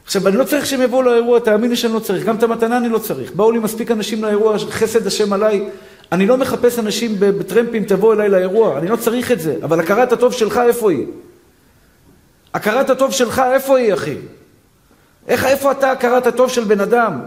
עכשיו, 0.05 0.27
אני 0.27 0.38
לא 0.38 0.43
צריך 0.43 0.65
שהם 0.65 0.81
יבואו 0.81 1.01
לאירוע, 1.01 1.39
תאמין 1.39 1.69
לי 1.69 1.75
שאני 1.75 1.93
לא 1.93 2.00
צריך. 2.00 2.25
גם 2.25 2.36
את 2.36 2.43
המתנה 2.43 2.77
אני 2.77 2.89
לא 2.89 2.98
צריך. 2.98 3.31
באו 3.31 3.51
לי 3.51 3.60
מספיק 3.60 3.91
אנשים 3.91 4.24
לאירוע, 4.24 4.57
חסד 4.60 5.07
השם 5.07 5.33
עליי. 5.33 5.69
אני 6.12 6.27
לא 6.27 6.38
מחפש 6.38 6.79
אנשים 6.79 7.15
בטרמפים, 7.19 7.83
תבוא 7.83 8.13
אליי 8.13 8.29
לאירוע. 8.29 8.77
אני 8.77 8.88
לא 8.88 8.95
צריך 8.95 9.31
את 9.31 9.39
זה. 9.39 9.55
אבל 9.63 9.79
הכרת 9.79 10.12
הטוב 10.12 10.33
שלך, 10.33 10.62
איפה 10.67 10.91
היא? 10.91 11.05
הכרת 12.53 12.89
הטוב 12.89 13.12
שלך, 13.12 13.41
איפה 13.53 13.77
היא, 13.77 13.93
אחי? 13.93 14.15
איך, 15.27 15.45
איפה 15.45 15.72
אתה 15.72 15.91
הכרת 15.91 16.27
הטוב 16.27 16.50
של 16.50 16.63
בן 16.63 16.79
אדם? 16.79 17.19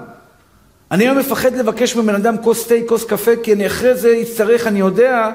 אני 0.91 1.05
היום 1.05 1.19
מפחד 1.19 1.57
לבקש 1.57 1.97
מבן 1.97 2.15
אדם 2.15 2.37
כוס 2.43 2.67
תה, 2.67 2.75
כוס 2.87 3.05
קפה, 3.05 3.31
כי 3.43 3.53
אני 3.53 3.67
אחרי 3.67 3.95
זה 3.95 4.19
אצטרך, 4.23 4.67
אני 4.67 4.79
יודע, 4.79 5.31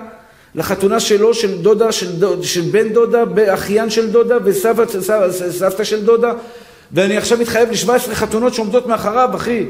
לחתונה 0.55 1.00
שלו, 1.00 1.33
של 1.33 1.62
דודה, 1.62 1.91
של, 1.91 2.12
דוד, 2.12 2.43
של 2.43 2.62
בן 2.62 2.89
דודה, 2.89 3.24
אחיין 3.53 3.89
של 3.89 4.12
דודה 4.12 4.38
וסבתא 4.43 5.83
של 5.83 6.05
דודה, 6.05 6.33
ואני 6.93 7.17
עכשיו 7.17 7.38
מתחייב 7.38 7.69
ל-17 7.69 8.13
חתונות 8.13 8.53
שעומדות 8.53 8.88
מאחריו, 8.88 9.29
אחי. 9.36 9.65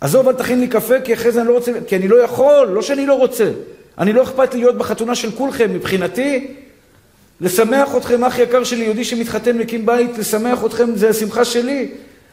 עזוב, 0.00 0.28
אל 0.28 0.34
תכין 0.34 0.60
לי 0.60 0.68
קפה, 0.68 1.00
כי 1.00 1.14
אחרי 1.14 1.32
זה 1.32 1.40
אני 1.40 1.48
לא 1.48 1.54
רוצה, 1.54 1.72
כי 1.86 1.96
אני 1.96 2.08
לא 2.08 2.22
יכול, 2.22 2.68
לא 2.72 2.82
שאני 2.82 3.06
לא 3.06 3.14
רוצה. 3.14 3.50
אני 3.98 4.12
לא 4.12 4.22
אכפת 4.22 4.54
לי 4.54 4.60
להיות 4.60 4.78
בחתונה 4.78 5.14
של 5.14 5.30
כולכם. 5.30 5.74
מבחינתי, 5.74 6.46
לשמח 7.40 7.96
אתכם, 7.96 8.24
אח 8.24 8.38
יקר 8.38 8.64
שלי, 8.64 8.84
יהודי 8.84 9.04
שמתחתן 9.04 9.58
מקים 9.58 9.86
בית, 9.86 10.18
לשמח 10.18 10.64
אתכם 10.64 10.96
זה 10.96 11.08
השמחה 11.08 11.44
שלי. 11.44 11.88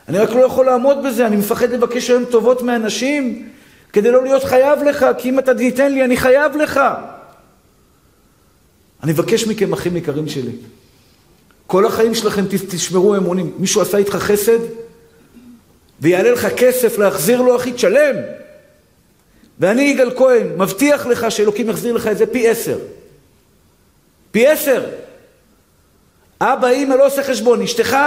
אני 0.07 0.17
רק 0.17 0.29
לא 0.29 0.39
יכול 0.39 0.65
לעמוד 0.65 0.97
בזה, 1.03 1.27
אני 1.27 1.35
מפחד 1.35 1.71
לבקש 1.71 2.09
היום 2.09 2.25
טובות 2.25 2.61
מאנשים, 2.61 3.47
כדי 3.93 4.11
לא 4.11 4.23
להיות 4.23 4.43
חייב 4.43 4.83
לך, 4.83 5.05
כי 5.17 5.29
אם 5.29 5.39
אתה 5.39 5.55
תיתן 5.55 5.91
לי, 5.91 6.03
אני 6.03 6.17
חייב 6.17 6.57
לך. 6.57 6.79
אני 9.03 9.11
מבקש 9.11 9.47
מכם, 9.47 9.73
אחים 9.73 9.97
יקרים 9.97 10.27
שלי, 10.27 10.51
כל 11.67 11.85
החיים 11.85 12.15
שלכם 12.15 12.45
תשמרו 12.69 13.15
אמונים. 13.15 13.51
מישהו 13.57 13.81
עשה 13.81 13.97
איתך 13.97 14.15
חסד, 14.15 14.59
ויעלה 16.01 16.31
לך 16.31 16.47
כסף 16.57 16.97
להחזיר 16.97 17.41
לו, 17.41 17.55
אחי, 17.55 17.71
תשלם. 17.71 18.15
ואני, 19.59 19.81
יגאל 19.81 20.11
כהן, 20.17 20.47
מבטיח 20.57 21.05
לך 21.05 21.31
שאלוקים 21.31 21.69
יחזיר 21.69 21.93
לך 21.93 22.07
את 22.07 22.17
זה 22.17 22.25
פי 22.25 22.49
עשר. 22.49 22.79
פי 24.31 24.47
עשר. 24.47 24.85
אבא, 26.41 26.69
אמא, 26.69 26.93
לא 26.93 27.07
עושה 27.07 27.23
חשבון. 27.23 27.61
אשתך, 27.61 27.97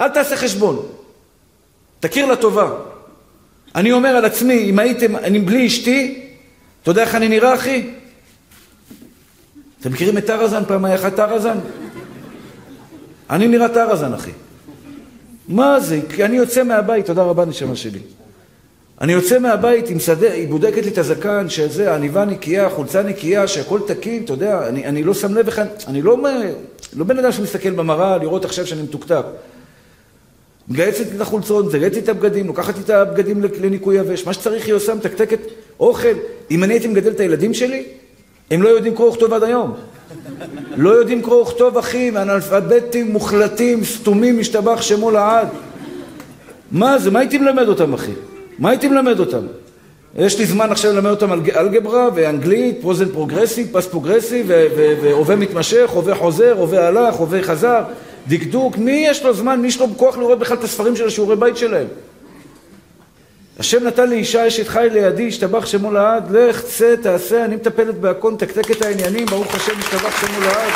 אל 0.00 0.08
תעשה 0.08 0.36
חשבון. 0.36 0.86
תכיר 2.00 2.26
לטובה. 2.26 2.70
אני 3.74 3.92
אומר 3.92 4.08
על 4.08 4.24
עצמי, 4.24 4.70
אם 4.70 4.78
הייתם, 4.78 5.16
אני 5.16 5.38
בלי 5.38 5.66
אשתי, 5.66 6.26
אתה 6.82 6.90
יודע 6.90 7.02
איך 7.02 7.14
אני 7.14 7.28
נראה, 7.28 7.54
אחי? 7.54 7.90
אתם 9.80 9.92
מכירים 9.92 10.18
את 10.18 10.26
טרזן? 10.26 10.64
פעם 10.64 10.84
היה 10.84 10.94
לך 10.94 11.06
טרזן? 11.16 11.58
אני 13.30 13.48
נראה 13.48 13.68
טרזן, 13.68 14.12
אחי. 14.12 14.30
מה 15.48 15.80
זה? 15.80 16.00
כי 16.14 16.24
אני 16.24 16.36
יוצא 16.36 16.62
מהבית, 16.62 17.06
תודה 17.06 17.22
רבה, 17.22 17.44
נשמה 17.44 17.76
שלי. 17.76 17.98
אני 19.00 19.12
יוצא 19.12 19.38
מהבית 19.38 19.90
עם 19.90 20.00
שדה, 20.00 20.32
היא 20.32 20.48
בודקת 20.48 20.84
לי 20.84 20.90
את 20.90 20.98
הזקן, 20.98 21.48
שזה, 21.48 21.94
עניבה 21.94 22.24
נקייה, 22.24 22.70
חולצה 22.70 23.02
נקייה, 23.02 23.48
שהכל 23.48 23.80
תקין, 23.86 24.24
אתה 24.24 24.32
יודע, 24.32 24.68
אני, 24.68 24.86
אני 24.86 25.02
לא 25.02 25.14
שם 25.14 25.34
לב 25.34 25.46
איך, 25.46 25.60
אני 25.86 26.02
לא, 26.02 26.18
לא 26.96 27.04
בן 27.04 27.18
אדם 27.18 27.32
שמסתכל 27.32 27.70
במראה 27.70 28.18
לראות 28.18 28.44
עכשיו 28.44 28.66
שאני 28.66 28.82
מתוקתק. 28.82 29.24
מגייסת 30.68 31.06
את 31.16 31.20
החולצות, 31.20 31.74
מגייסת 31.74 31.98
את 31.98 32.08
הבגדים, 32.08 32.46
לוקחת 32.46 32.78
את 32.78 32.90
הבגדים 32.90 33.42
לניקוי 33.60 33.96
יבש, 33.96 34.26
מה 34.26 34.32
שצריך 34.32 34.66
היא 34.66 34.74
עושה, 34.74 34.94
מתקתקת 34.94 35.40
אוכל. 35.80 36.14
אם 36.50 36.64
אני 36.64 36.74
הייתי 36.74 36.88
מגדל 36.88 37.10
את 37.10 37.20
הילדים 37.20 37.54
שלי, 37.54 37.84
הם 38.50 38.62
לא 38.62 38.68
יודעים 38.68 38.94
קרוא 38.94 39.08
וכתוב 39.08 39.32
עד 39.32 39.42
היום. 39.42 39.74
לא 40.76 40.90
יודעים 40.90 41.22
קרוא 41.22 41.42
וכתוב, 41.42 41.78
אחי, 41.78 42.08
אנאלפביתים 42.08 43.12
מוחלטים, 43.12 43.84
סתומים, 43.84 44.38
משתבח 44.38 44.82
שמו 44.82 45.10
לעד. 45.10 45.48
מה 46.72 46.98
זה, 46.98 47.10
מה 47.10 47.18
הייתי 47.18 47.38
מלמד 47.38 47.68
אותם, 47.68 47.94
אחי? 47.94 48.12
מה 48.58 48.70
הייתי 48.70 48.88
מלמד 48.88 49.20
אותם? 49.20 49.46
יש 50.18 50.38
לי 50.38 50.46
זמן 50.46 50.70
עכשיו 50.70 50.92
ללמד 50.92 51.10
אותם 51.10 51.32
אלגברה 51.32 52.08
ואנגלית, 52.14 52.80
present 52.80 53.08
progressive, 53.08 53.68
past 53.72 53.86
progressive, 53.86 54.46
והווה 55.02 55.36
מתמשך, 55.36 55.90
הווה 55.90 56.14
חוזר, 56.14 56.54
הווה 56.58 56.88
הלך, 56.88 57.14
הווה 57.14 57.42
חזר, 57.42 57.82
דקדוק. 58.28 58.78
מי 58.78 59.04
יש 59.06 59.24
לו 59.24 59.34
זמן, 59.34 59.60
מי 59.60 59.68
יש 59.68 59.80
לו 59.80 59.86
כוח 59.96 60.18
לראות 60.18 60.38
בכלל 60.38 60.56
את 60.56 60.64
הספרים 60.64 60.96
של 60.96 61.06
השיעורי 61.06 61.36
בית 61.36 61.56
שלהם? 61.56 61.86
השם 63.60 63.84
נתן 63.84 64.08
לי 64.08 64.16
אישה 64.16 64.48
אשת 64.48 64.68
חי 64.68 64.88
לידי, 64.92 65.28
השתבח 65.28 65.66
שמו 65.66 65.92
לעד, 65.92 66.30
לך, 66.30 66.62
צא, 66.62 66.96
תעשה, 67.02 67.44
אני 67.44 67.56
מטפלת 67.56 67.94
בהכל, 67.94 68.34
תקתק 68.38 68.70
את 68.70 68.82
העניינים, 68.82 69.26
ברוך 69.26 69.54
השם, 69.54 69.78
השתבח 69.78 70.20
שמו 70.20 70.40
לעד. 70.40 70.72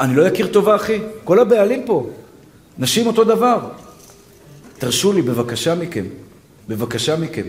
אני 0.00 0.16
לא 0.16 0.28
אכיר 0.28 0.46
טובה, 0.46 0.76
אחי. 0.76 0.98
כל 1.24 1.38
הבעלים 1.38 1.82
פה. 1.86 2.10
נשים 2.78 3.06
אותו 3.06 3.24
דבר. 3.24 3.58
תרשו 4.78 5.12
לי, 5.12 5.22
בבקשה 5.22 5.74
מכם. 5.74 6.04
בבקשה 6.68 7.16
מכם. 7.16 7.46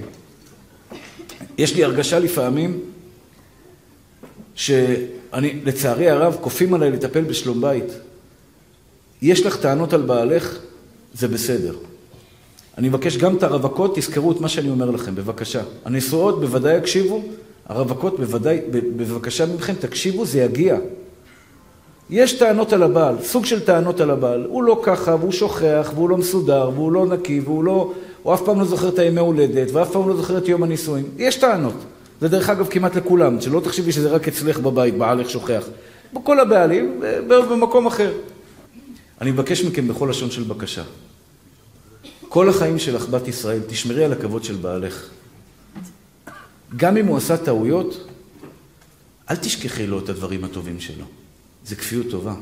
יש 1.57 1.75
לי 1.75 1.83
הרגשה 1.83 2.19
לפעמים 2.19 2.79
שאני, 4.55 5.59
לצערי 5.65 6.09
הרב, 6.09 6.37
כופים 6.41 6.73
עליי 6.73 6.91
לטפל 6.91 7.21
בשלום 7.21 7.61
בית. 7.61 8.08
יש 9.21 9.45
לך 9.45 9.57
טענות 9.57 9.93
על 9.93 10.01
בעלך, 10.01 10.57
זה 11.13 11.27
בסדר. 11.27 11.73
אני 12.77 12.89
מבקש 12.89 13.17
גם 13.17 13.35
את 13.35 13.43
הרווקות, 13.43 13.97
תזכרו 13.97 14.31
את 14.31 14.41
מה 14.41 14.49
שאני 14.49 14.69
אומר 14.69 14.91
לכם, 14.91 15.15
בבקשה. 15.15 15.61
הנשואות 15.85 16.39
בוודאי 16.39 16.77
יקשיבו, 16.77 17.21
הרווקות 17.65 18.19
בוודאי, 18.19 18.59
בבקשה 18.71 19.45
מכם, 19.45 19.73
תקשיבו, 19.73 20.25
זה 20.25 20.39
יגיע. 20.39 20.77
יש 22.09 22.33
טענות 22.33 22.73
על 22.73 22.83
הבעל, 22.83 23.15
סוג 23.23 23.45
של 23.45 23.59
טענות 23.59 24.01
על 24.01 24.11
הבעל. 24.11 24.45
הוא 24.49 24.63
לא 24.63 24.79
ככה, 24.83 25.15
והוא 25.19 25.31
שוכח, 25.31 25.91
והוא 25.95 26.09
לא 26.09 26.17
מסודר, 26.17 26.69
והוא 26.75 26.91
לא 26.91 27.05
נקי, 27.05 27.39
והוא 27.39 27.63
לא... 27.63 27.93
הוא 28.23 28.33
אף 28.33 28.41
פעם 28.41 28.59
לא 28.59 28.65
זוכר 28.65 28.89
את 28.89 28.99
הימי 28.99 29.19
הולדת, 29.19 29.67
ואף 29.73 29.91
פעם 29.91 30.09
לא 30.09 30.15
זוכר 30.15 30.37
את 30.37 30.47
יום 30.47 30.63
הנישואים. 30.63 31.05
יש 31.17 31.35
טענות. 31.35 31.73
זה 32.21 32.27
דרך 32.27 32.49
אגב 32.49 32.67
כמעט 32.69 32.95
לכולם, 32.95 33.41
שלא 33.41 33.59
תחשבי 33.59 33.91
שזה 33.91 34.09
רק 34.09 34.27
אצלך 34.27 34.59
בבית, 34.59 34.97
בעלך 34.97 35.29
שוכח. 35.29 35.63
בכל 36.13 36.39
הבעלים, 36.39 37.01
במקום 37.27 37.87
אחר. 37.87 38.11
אני 39.21 39.31
מבקש 39.31 39.61
מכם 39.61 39.87
בכל 39.87 40.07
לשון 40.09 40.31
של 40.31 40.43
בקשה. 40.43 40.83
כל 42.29 42.49
החיים 42.49 42.79
שלך, 42.79 43.09
בת 43.09 43.27
ישראל, 43.27 43.61
תשמרי 43.67 44.05
על 44.05 44.13
הכבוד 44.13 44.43
של 44.43 44.55
בעלך. 44.55 45.09
גם 46.77 46.97
אם 46.97 47.05
הוא 47.05 47.17
עשה 47.17 47.37
טעויות, 47.37 48.07
אל 49.29 49.35
תשכחי 49.35 49.87
לו 49.87 49.99
את 49.99 50.09
הדברים 50.09 50.43
הטובים 50.43 50.79
שלו. 50.79 51.05
זה 51.65 51.75
כפיות 51.75 52.05
טובה. 52.09 52.35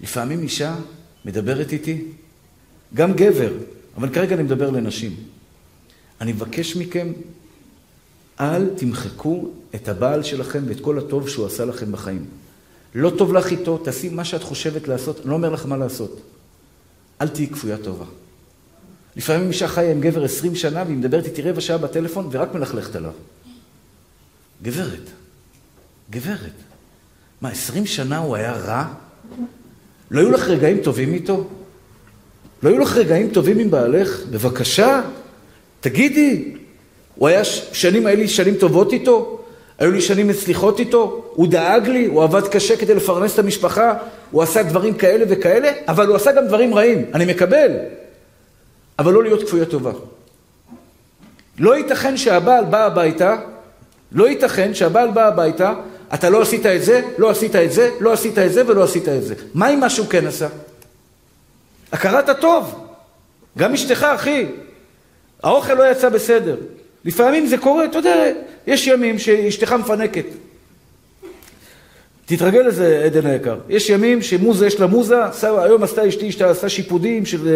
לפעמים 0.00 0.42
אישה 0.42 0.76
מדברת 1.24 1.72
איתי, 1.72 2.04
גם 2.94 3.12
גבר, 3.12 3.52
אבל 3.96 4.08
כרגע 4.08 4.34
אני 4.34 4.42
מדבר 4.42 4.70
לנשים. 4.70 5.16
אני 6.20 6.32
מבקש 6.32 6.76
מכם, 6.76 7.12
אל 8.40 8.68
תמחקו 8.76 9.48
את 9.74 9.88
הבעל 9.88 10.22
שלכם 10.22 10.62
ואת 10.68 10.80
כל 10.80 10.98
הטוב 10.98 11.28
שהוא 11.28 11.46
עשה 11.46 11.64
לכם 11.64 11.92
בחיים. 11.92 12.26
לא 12.94 13.10
טוב 13.18 13.34
לך 13.34 13.50
איתו, 13.50 13.78
תעשי 13.78 14.08
מה 14.08 14.24
שאת 14.24 14.42
חושבת 14.42 14.88
לעשות, 14.88 15.20
אני 15.20 15.30
לא 15.30 15.34
אומר 15.34 15.48
לך 15.48 15.66
מה 15.66 15.76
לעשות. 15.76 16.20
אל 17.20 17.28
תהיי 17.28 17.46
כפויה 17.46 17.76
טובה. 17.76 18.04
לפעמים 19.16 19.48
אישה 19.48 19.68
חיה 19.68 19.90
עם 19.90 20.00
גבר 20.00 20.24
עשרים 20.24 20.54
שנה 20.54 20.82
והיא 20.86 20.96
מדברת 20.96 21.24
איתי 21.24 21.42
רבע 21.42 21.60
שעה 21.60 21.78
בטלפון 21.78 22.28
ורק 22.30 22.54
מלכלכת 22.54 22.96
עליו. 22.96 23.12
גברת, 24.62 25.10
גברת, 26.10 26.52
מה, 27.40 27.48
עשרים 27.48 27.86
שנה 27.86 28.18
הוא 28.18 28.36
היה 28.36 28.52
רע? 28.52 28.84
לא 30.10 30.20
היו 30.20 30.30
לך 30.30 30.48
רגעים 30.48 30.82
טובים 30.82 31.14
איתו? 31.14 31.48
לא 32.62 32.68
היו 32.68 32.78
לך 32.78 32.96
רגעים 32.96 33.30
טובים 33.30 33.58
עם 33.58 33.70
בעלך? 33.70 34.20
בבקשה, 34.30 35.02
תגידי. 35.80 36.56
הוא 37.14 37.28
היה 37.28 37.44
שנים, 37.44 38.06
לי 38.06 38.28
שנים 38.28 38.54
טובות 38.54 38.92
איתו? 38.92 39.39
היו 39.80 39.90
לי 39.90 40.00
שנים 40.00 40.28
מצליחות 40.28 40.80
איתו, 40.80 41.24
הוא 41.34 41.46
דאג 41.48 41.88
לי, 41.88 42.06
הוא 42.06 42.22
עבד 42.22 42.48
קשה 42.48 42.76
כדי 42.76 42.94
לפרנס 42.94 43.34
את 43.34 43.38
המשפחה, 43.38 43.94
הוא 44.30 44.42
עשה 44.42 44.62
דברים 44.62 44.94
כאלה 44.94 45.24
וכאלה, 45.28 45.72
אבל 45.88 46.06
הוא 46.06 46.16
עשה 46.16 46.32
גם 46.32 46.46
דברים 46.46 46.74
רעים, 46.74 47.04
אני 47.14 47.24
מקבל, 47.24 47.72
אבל 48.98 49.12
לא 49.12 49.22
להיות 49.22 49.42
כפויה 49.42 49.64
טובה. 49.64 49.92
לא 51.58 51.76
ייתכן 51.76 52.16
שהבעל 52.16 52.64
בא 52.64 52.86
הביתה, 52.86 53.36
לא 54.12 54.28
ייתכן 54.28 54.74
שהבעל 54.74 55.10
בא 55.10 55.26
הביתה, 55.26 55.72
אתה 56.14 56.30
לא 56.30 56.42
עשית 56.42 56.66
את 56.66 56.82
זה, 56.82 57.02
לא 57.18 57.30
עשית 57.30 57.56
את 57.56 57.72
זה, 57.72 57.90
לא 58.00 58.12
עשית 58.12 58.38
את 58.38 58.52
זה 58.52 58.62
ולא 58.66 58.84
עשית 58.84 59.08
את 59.08 59.22
זה. 59.22 59.34
מה 59.54 59.66
עם 59.66 59.80
מה 59.80 59.90
שהוא 59.90 60.06
כן 60.06 60.26
עשה? 60.26 60.48
הכרת 61.92 62.28
הטוב. 62.28 62.86
גם 63.58 63.72
אשתך, 63.72 64.06
אחי. 64.14 64.46
האוכל 65.42 65.74
לא 65.74 65.90
יצא 65.90 66.08
בסדר. 66.08 66.56
לפעמים 67.04 67.46
זה 67.46 67.58
קורה, 67.58 67.84
אתה 67.84 67.98
יודע, 67.98 68.32
יש 68.66 68.86
ימים 68.86 69.18
שאשתך 69.18 69.72
מפנקת. 69.72 70.24
תתרגל 72.26 72.60
לזה, 72.60 73.02
עדן 73.04 73.26
היקר. 73.26 73.58
יש 73.68 73.90
ימים 73.90 74.22
שמוזה 74.22 74.66
יש 74.66 74.80
לה 74.80 74.86
מוזה, 74.86 75.16
היום 75.42 75.82
עשתה 75.82 76.08
אשתי, 76.08 76.30
עשתה 76.44 76.68
שיפודים 76.68 77.26
של, 77.26 77.48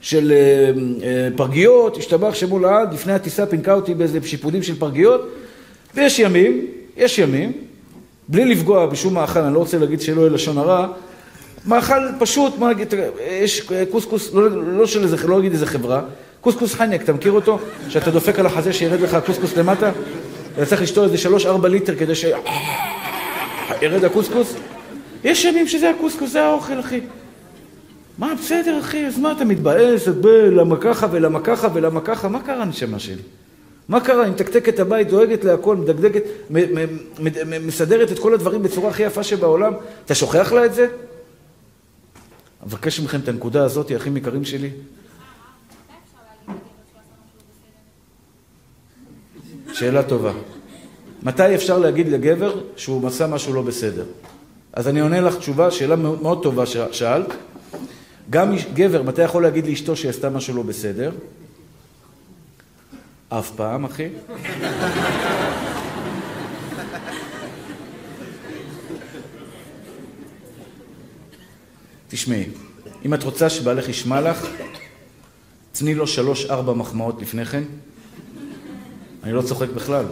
של 0.00 0.32
אה, 0.32 1.06
אה, 1.06 1.28
פרגיות, 1.36 1.96
השתבח 1.96 2.34
שמו 2.34 2.58
לעד, 2.58 2.94
לפני 2.94 3.12
הטיסה 3.12 3.46
פינקה 3.46 3.74
אותי 3.74 3.94
באיזה 3.94 4.18
שיפודים 4.24 4.62
של 4.62 4.78
פרגיות, 4.78 5.28
ויש 5.94 6.18
ימים, 6.18 6.66
יש 6.96 7.18
ימים, 7.18 7.52
בלי 8.28 8.44
לפגוע 8.44 8.86
בשום 8.86 9.14
מאכל, 9.14 9.40
אני 9.40 9.54
לא 9.54 9.58
רוצה 9.58 9.78
להגיד 9.78 10.00
שלא 10.00 10.20
יהיה 10.20 10.30
לשון 10.30 10.58
הרע, 10.58 10.86
מאכל 11.66 12.08
פשוט, 12.18 12.58
מה 12.58 12.70
נגיד, 12.70 12.94
יש 13.30 13.68
קוסקוס, 13.90 14.34
לא, 14.34 14.50
לא 14.50 14.86
של 14.86 15.02
איזה, 15.02 15.28
לא 15.28 15.38
אגיד 15.38 15.52
איזה 15.52 15.66
חברה, 15.66 16.02
קוסקוס 16.44 16.74
חניאק, 16.74 17.02
אתה 17.02 17.12
מכיר 17.12 17.32
אותו? 17.32 17.58
שאתה 17.88 18.10
דופק 18.10 18.38
על 18.38 18.46
החזה 18.46 18.72
שירד 18.72 19.00
לך 19.00 19.14
הקוסקוס 19.14 19.56
למטה? 19.56 19.90
אתה 20.54 20.66
צריך 20.66 20.82
לשתות 20.82 21.04
איזה 21.04 21.18
שלוש-ארבע 21.18 21.68
ליטר 21.68 21.96
כדי 21.96 22.14
ש... 22.14 22.24
ירד 23.82 24.04
הקוסקוס? 24.04 24.54
יש 25.24 25.44
ימים 25.44 25.68
שזה 25.68 25.90
הקוסקוס, 25.90 26.30
זה 26.30 26.42
האוכל, 26.42 26.80
אחי. 26.80 27.00
מה, 28.18 28.34
בסדר, 28.34 28.80
אחי, 28.80 29.06
אז 29.06 29.18
מה 29.18 29.32
אתה 29.32 29.44
מתבאס? 29.44 30.08
למה 30.52 30.76
ככה 30.76 31.06
ולמה 31.10 31.40
ככה 31.40 31.68
ולמה 31.74 32.00
ככה? 32.00 32.28
מה 32.28 32.42
קרה, 32.42 32.64
נשמה 32.64 32.98
שלי? 32.98 33.22
מה 33.88 34.00
קרה? 34.00 34.24
היא 34.24 34.32
מתקתקת 34.32 34.80
הבית, 34.80 35.08
דואגת 35.08 35.44
להכל, 35.44 35.76
מדגדגת, 35.76 36.22
מסדרת 37.60 38.12
את 38.12 38.18
כל 38.18 38.34
הדברים 38.34 38.62
בצורה 38.62 38.90
הכי 38.90 39.02
יפה 39.02 39.22
שבעולם. 39.22 39.72
אתה 40.04 40.14
שוכח 40.14 40.52
לה 40.52 40.64
את 40.64 40.74
זה? 40.74 40.86
אבקש 42.66 43.00
מכם 43.00 43.20
את 43.20 43.28
הנקודה 43.28 43.64
הזאת, 43.64 43.92
אחים 43.96 44.16
יקרים 44.16 44.44
שלי. 44.44 44.70
שאלה 49.84 50.02
טובה. 50.02 50.32
מתי 51.22 51.54
אפשר 51.54 51.78
להגיד 51.78 52.08
לגבר 52.08 52.60
שהוא 52.76 53.08
עשה 53.08 53.26
משהו 53.26 53.54
לא 53.54 53.62
בסדר? 53.62 54.04
אז 54.72 54.88
אני 54.88 55.00
עונה 55.00 55.20
לך 55.20 55.36
תשובה, 55.36 55.70
שאלה 55.70 55.96
מאוד 55.96 56.42
טובה 56.42 56.66
ששאלת. 56.66 57.26
גם 58.30 58.54
גבר, 58.74 59.02
מתי 59.02 59.22
יכול 59.22 59.42
להגיד 59.42 59.66
לאשתו 59.66 59.96
שהיא 59.96 60.10
עשתה 60.10 60.30
משהו 60.30 60.54
לא 60.54 60.62
בסדר? 60.62 61.10
אף 63.28 63.50
פעם, 63.56 63.84
אחי. 63.84 64.08
תשמעי, 72.08 72.44
אם 73.04 73.14
את 73.14 73.22
רוצה 73.22 73.50
שבעלך 73.50 73.88
ישמע 73.88 74.20
לך, 74.20 74.46
תני 75.72 75.94
לו 75.94 76.06
שלוש-ארבע 76.06 76.72
מחמאות 76.72 77.22
לפני 77.22 77.44
כן. 77.44 77.62
אני 79.24 79.32
לא 79.32 79.42
צוחק 79.42 79.68
בכלל. 79.68 80.04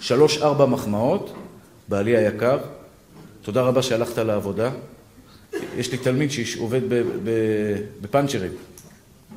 שלוש-ארבע 0.00 0.66
מחמאות, 0.66 1.34
בעלי 1.88 2.16
היקר, 2.16 2.58
תודה 3.42 3.62
רבה 3.62 3.82
שהלכת 3.82 4.18
לעבודה. 4.18 4.70
יש 5.76 5.92
לי 5.92 5.98
תלמיד 5.98 6.30
שעובד 6.30 6.80
בפאנצ'רים, 8.00 8.52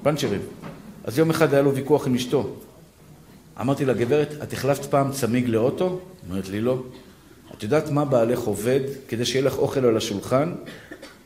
פאנצ'רים. 0.04 0.42
אז 1.04 1.18
יום 1.18 1.30
אחד 1.30 1.54
היה 1.54 1.62
לו 1.62 1.76
ויכוח 1.76 2.08
עם 2.08 2.16
אשתו. 2.16 2.56
אמרתי 3.62 3.86
לה, 3.86 3.94
גברת, 3.94 4.34
את 4.44 4.54
החלפת 4.54 4.86
פעם 4.86 5.12
צמיג 5.12 5.48
לאוטו? 5.48 6.00
אומרת 6.30 6.50
לי, 6.50 6.62
לא. 6.62 6.84
את 7.58 7.64
יודעת 7.64 7.92
מה 7.92 8.06
בעלך 8.06 8.40
עובד 8.40 8.80
כדי 9.08 9.26
שיהיה 9.26 9.46
לך 9.46 9.58
אוכל 9.58 9.86
על 9.86 9.98
השולחן? 9.98 10.54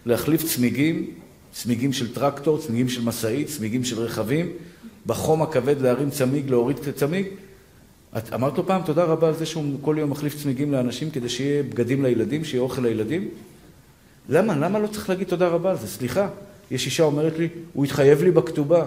להחליף 0.05 0.43
צמיגים, 0.43 1.11
צמיגים 1.51 1.93
של 1.93 2.13
טרקטור, 2.13 2.57
צמיגים 2.57 2.89
של 2.89 3.01
משאית, 3.01 3.47
צמיגים 3.47 3.83
של 3.83 3.99
רכבים, 3.99 4.51
בחום 5.05 5.41
הכבד 5.41 5.81
להרים 5.81 6.09
צמיג, 6.09 6.49
להוריד 6.49 6.79
צמיג. 6.95 7.27
את 8.17 8.33
אמרת 8.33 8.57
לו 8.57 8.67
פעם 8.67 8.81
תודה 8.85 9.03
רבה 9.03 9.27
על 9.27 9.33
זה 9.33 9.45
שהוא 9.45 9.63
כל 9.81 9.95
יום 9.99 10.09
מחליף 10.09 10.41
צמיגים 10.43 10.71
לאנשים 10.71 11.11
כדי 11.11 11.29
שיהיה 11.29 11.63
בגדים 11.63 12.03
לילדים, 12.03 12.43
שיהיה 12.43 12.61
אוכל 12.61 12.81
לילדים? 12.81 13.29
למה? 14.29 14.55
למה 14.55 14.79
לא 14.79 14.87
צריך 14.87 15.09
להגיד 15.09 15.27
תודה 15.27 15.47
רבה 15.47 15.71
על 15.71 15.77
זה? 15.77 15.87
סליחה, 15.87 16.27
יש 16.71 16.85
אישה 16.85 17.03
אומרת 17.03 17.37
לי, 17.37 17.49
הוא 17.73 17.85
התחייב 17.85 18.23
לי 18.23 18.31
בכתובה. 18.31 18.85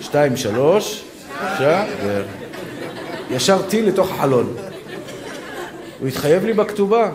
שתיים, 0.00 0.36
שלוש, 0.36 1.04
בבקשה, 1.42 1.84
ישר 3.30 3.62
טיל 3.68 3.88
לתוך 3.88 4.10
החלון. 4.10 4.56
הוא 6.00 6.08
התחייב 6.08 6.44
לי 6.44 6.52
בכתובה. 6.52 7.12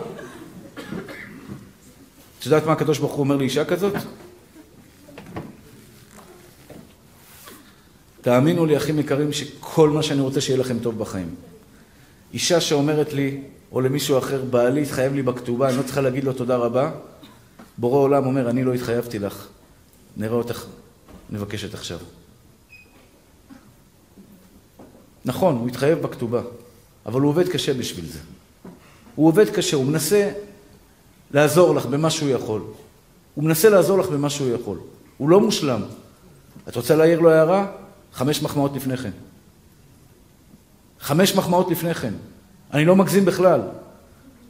את 2.40 2.46
יודעת 2.46 2.66
מה 2.66 2.72
הקדוש 2.72 2.98
ברוך 2.98 3.12
הוא 3.12 3.20
אומר 3.20 3.36
לאישה 3.36 3.64
כזאת? 3.64 3.94
תאמינו 8.20 8.66
לי, 8.66 8.76
אחים 8.76 8.98
יקרים, 8.98 9.32
שכל 9.32 9.90
מה 9.90 10.02
שאני 10.02 10.20
רוצה 10.20 10.40
שיהיה 10.40 10.58
לכם 10.58 10.78
טוב 10.78 10.98
בחיים. 10.98 11.34
אישה 12.32 12.60
שאומרת 12.60 13.12
לי, 13.12 13.40
או 13.72 13.80
למישהו 13.80 14.18
אחר, 14.18 14.44
בעלי 14.44 14.82
התחייב 14.82 15.14
לי 15.14 15.22
בכתובה, 15.22 15.68
אני 15.68 15.76
לא 15.76 15.82
צריכה 15.82 16.00
להגיד 16.00 16.24
לו 16.24 16.32
תודה 16.32 16.56
רבה, 16.56 16.90
בורא 17.78 17.98
עולם 17.98 18.26
אומר, 18.26 18.50
אני 18.50 18.64
לא 18.64 18.74
התחייבתי 18.74 19.18
לך, 19.18 19.46
נראה 20.16 20.34
אותך, 20.34 20.64
נבקשת 21.30 21.74
עכשיו. 21.74 21.98
נכון, 25.24 25.56
הוא 25.56 25.68
התחייב 25.68 25.98
בכתובה, 25.98 26.42
אבל 27.06 27.20
הוא 27.20 27.28
עובד 27.28 27.48
קשה 27.48 27.74
בשביל 27.74 28.06
זה. 28.06 28.18
הוא 29.14 29.28
עובד 29.28 29.50
קשה, 29.50 29.76
הוא 29.76 29.84
מנסה 29.84 30.30
לעזור 31.30 31.74
לך 31.74 31.86
במה 31.86 32.10
שהוא 32.10 32.28
יכול. 32.28 32.62
הוא 33.34 33.44
מנסה 33.44 33.70
לעזור 33.70 33.98
לך 33.98 34.06
במה 34.06 34.30
שהוא 34.30 34.54
יכול. 34.54 34.78
הוא 35.16 35.28
לא 35.28 35.40
מושלם. 35.40 35.82
את 36.68 36.76
רוצה 36.76 36.96
להעיר 36.96 37.20
לו 37.20 37.30
הערה? 37.30 37.66
חמש 38.12 38.42
מחמאות 38.42 38.76
לפני 38.76 38.96
כן. 38.96 39.10
חמש 41.00 41.34
מחמאות 41.34 41.70
לפני 41.70 41.94
כן. 41.94 42.14
אני 42.72 42.84
לא 42.84 42.96
מגזים 42.96 43.24
בכלל. 43.24 43.60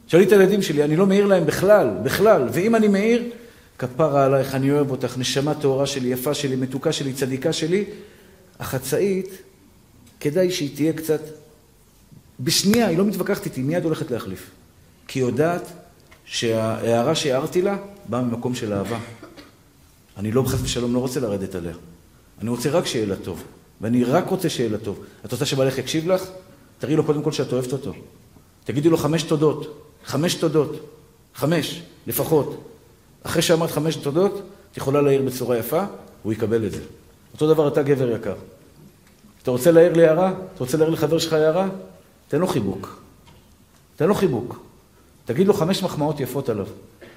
שאלי 0.07 0.23
את 0.23 0.31
הילדים 0.31 0.61
שלי, 0.61 0.83
אני 0.83 0.95
לא 0.95 1.05
מעיר 1.07 1.25
להם 1.25 1.45
בכלל, 1.45 1.89
בכלל. 2.03 2.47
ואם 2.53 2.75
אני 2.75 2.87
מעיר, 2.87 3.23
כפרה 3.79 4.25
עלייך, 4.25 4.55
אני 4.55 4.71
אוהב 4.71 4.91
אותך, 4.91 5.17
נשמה 5.17 5.53
טהורה 5.53 5.87
שלי, 5.87 6.07
יפה 6.07 6.33
שלי, 6.33 6.55
מתוקה 6.55 6.91
שלי, 6.91 7.13
צדיקה 7.13 7.53
שלי. 7.53 7.85
החצאית, 8.59 9.29
כדאי 10.19 10.51
שהיא 10.51 10.75
תהיה 10.75 10.93
קצת... 10.93 11.21
בשנייה, 12.39 12.87
היא 12.87 12.97
לא 12.97 13.05
מתווכחת 13.05 13.45
איתי, 13.45 13.61
מיד 13.61 13.83
הולכת 13.83 14.11
להחליף. 14.11 14.49
כי 15.07 15.19
היא 15.19 15.25
יודעת 15.25 15.61
שההערה 16.31 17.15
שהערתי 17.15 17.61
לה 17.61 17.77
באה 18.09 18.21
ממקום 18.21 18.55
של 18.55 18.73
אהבה. 18.73 18.99
אני 20.17 20.31
לא, 20.31 20.43
חס 20.47 20.59
ושלום, 20.63 20.93
לא 20.93 20.99
רוצה 20.99 21.19
לרדת 21.19 21.55
עליה. 21.55 21.73
אני 22.41 22.49
רוצה 22.49 22.69
רק 22.69 22.85
שיהיה 22.85 23.05
לה 23.05 23.15
טוב. 23.15 23.43
ואני 23.81 24.03
רק 24.03 24.29
רוצה 24.29 24.49
שיהיה 24.49 24.69
לה 24.69 24.77
טוב. 24.77 24.99
את 25.25 25.31
רוצה 25.31 25.45
שבעלך 25.45 25.77
יקשיב 25.77 26.11
לך? 26.11 26.23
תראי 26.79 26.95
לו 26.95 27.03
קודם 27.03 27.23
כל 27.23 27.31
שאת 27.31 27.53
אוהבת 27.53 27.73
אותו. 27.73 27.93
תגידי 28.63 28.89
לו 28.89 28.97
חמש 28.97 29.23
תודות. 29.23 29.81
חמש 30.05 30.35
תודות. 30.35 30.75
חמש, 31.35 31.81
לפחות. 32.07 32.63
אחרי 33.23 33.41
שאמרת 33.41 33.71
חמש 33.71 33.95
תודות, 33.95 34.41
את 34.71 34.77
יכולה 34.77 35.01
להעיר 35.01 35.21
בצורה 35.21 35.57
יפה, 35.57 35.83
הוא 36.23 36.33
יקבל 36.33 36.65
את 36.65 36.71
זה. 36.71 36.81
אותו 37.33 37.53
דבר 37.53 37.67
אתה 37.67 37.83
גבר 37.83 38.15
יקר. 38.15 38.35
אתה 39.43 39.51
רוצה 39.51 39.71
להעיר 39.71 39.93
לי 39.93 40.07
הערה? 40.07 40.29
אתה 40.29 40.59
רוצה 40.59 40.77
להעיר 40.77 40.93
לחבר 40.93 41.19
שלך 41.19 41.33
הערה? 41.33 41.67
תן 42.27 42.39
לו 42.39 42.47
חיבוק. 42.47 43.01
תן 43.95 44.07
לו 44.07 44.15
חיבוק. 44.15 44.70
תגיד 45.25 45.47
לו 45.47 45.53
חמש 45.53 45.83
מחמאות 45.83 46.19
יפות 46.19 46.49
עליו. 46.49 46.67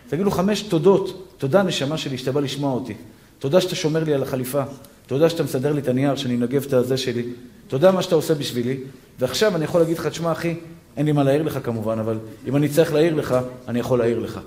תגיד 0.09 0.25
לו 0.25 0.31
חמש 0.31 0.63
תודות. 0.63 1.35
תודה, 1.39 1.63
נשמה 1.63 1.99
שלי, 1.99 2.19
שאתה 2.19 2.33
בא 2.33 2.41
לשמוע 2.41 2.75
אותי. 2.75 2.95
תודה 3.39 3.61
שאתה 3.61 3.75
שומר 3.75 4.05
לי 4.05 4.15
על 4.15 4.23
החליפה. 4.23 4.63
תודה 5.07 5.31
שאתה 5.31 5.43
מסדר 5.43 5.73
לי 5.73 5.81
את 5.81 5.89
הנייר, 5.89 6.17
שאני 6.17 6.37
מנגב 6.37 6.65
את 6.67 6.73
הזה 6.73 6.97
שלי. 6.97 7.25
תודה 7.69 7.93
מה 7.93 8.03
שאתה 8.03 8.15
עושה 8.15 8.35
בשבילי. 8.35 8.77
ועכשיו 9.19 9.57
אני 9.57 9.65
יכול 9.65 9.81
להגיד 9.81 9.99
לך, 9.99 10.07
תשמע, 10.07 10.33
אחי, 10.33 10.55
אין 10.97 11.07
לי 11.07 11.13
מה 11.13 11.23
להעיר 11.23 11.43
לך 11.43 11.59
כמובן, 11.63 11.99
אבל 11.99 12.19
אם 12.47 12.57
אני 12.57 12.69
צריך 12.69 12.93
להעיר 12.93 13.15
לך, 13.15 13.37
אני 13.69 13.79
יכול 13.79 13.99
להעיר 13.99 14.19
לך. 14.19 14.41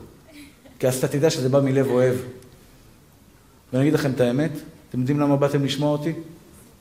כי 0.80 0.88
אז 0.88 0.98
אתה 0.98 1.08
תדע 1.08 1.30
שזה 1.30 1.50
בא 1.50 1.62
מלב 1.62 1.88
אוהב. 1.88 2.16
ואני 3.74 3.84
אגיד 3.84 3.94
לכם 3.94 4.12
את 4.12 4.22
האמת, 4.22 4.52
אתם 4.90 5.00
יודעים 5.00 5.20
למה 5.20 5.36
באתם 5.36 5.66
לשמוע 5.66 5.92
אותי? 5.92 6.14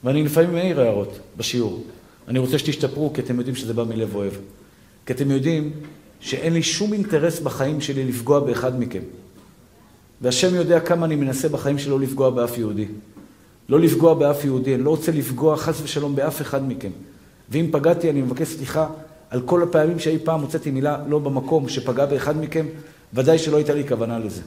ואני 0.05 0.23
לפעמים 0.25 0.53
מעיר 0.53 0.81
הערות 0.81 1.19
בשיעור. 1.37 1.85
אני 2.29 2.39
רוצה 2.39 2.59
שתשתפרו, 2.59 3.13
כי 3.13 3.21
אתם 3.21 3.37
יודעים 3.39 3.57
שזה 3.57 3.75
בא 3.75 3.85
מלב 3.85 4.15
אוהב. 4.15 4.33
כי 5.07 5.13
אתם 5.13 5.31
יודעים 5.31 5.71
שאין 6.21 6.53
לי 6.53 6.63
שום 6.63 6.93
אינטרס 6.93 7.41
בחיים 7.41 7.81
שלי 7.81 8.05
לפגוע 8.05 8.41
באחד 8.41 8.81
מכם. 8.81 9.03
והשם 10.21 10.55
יודע 10.55 10.81
כמה 10.81 11.07
אני 11.07 11.17
מנסה 11.17 11.49
בחיים 11.49 11.79
שלו 11.79 11.99
לפגוע 11.99 12.31
באף 12.31 12.59
יהודי. 12.59 12.87
לא 13.69 13.81
לפגוע 13.81 14.15
באף 14.15 14.45
יהודי, 14.45 14.75
אני 14.75 14.83
לא 14.83 14.91
רוצה 14.91 15.13
לפגוע 15.13 15.57
חס 15.57 15.81
ושלום 15.83 16.17
באף 16.17 16.41
אחד 16.41 16.69
מכם. 16.69 16.91
ואם 17.51 17.69
פגעתי, 17.73 18.11
אני 18.11 18.23
מבקש 18.23 18.49
סליחה 18.49 18.87
על 19.31 19.41
כל 19.41 19.63
הפעמים 19.63 19.99
שאי 19.99 20.19
פעם 20.25 20.41
הוצאתי 20.41 20.71
מילה 20.71 20.99
לא 21.09 21.19
במקום 21.19 21.69
שפגע 21.69 22.07
באחד 22.07 22.41
מכם, 22.41 22.67
ודאי 23.15 23.39
שלא 23.39 23.57
הייתה 23.57 23.75
לי 23.75 23.89
כוונה 23.89 24.19
לזה. 24.19 24.43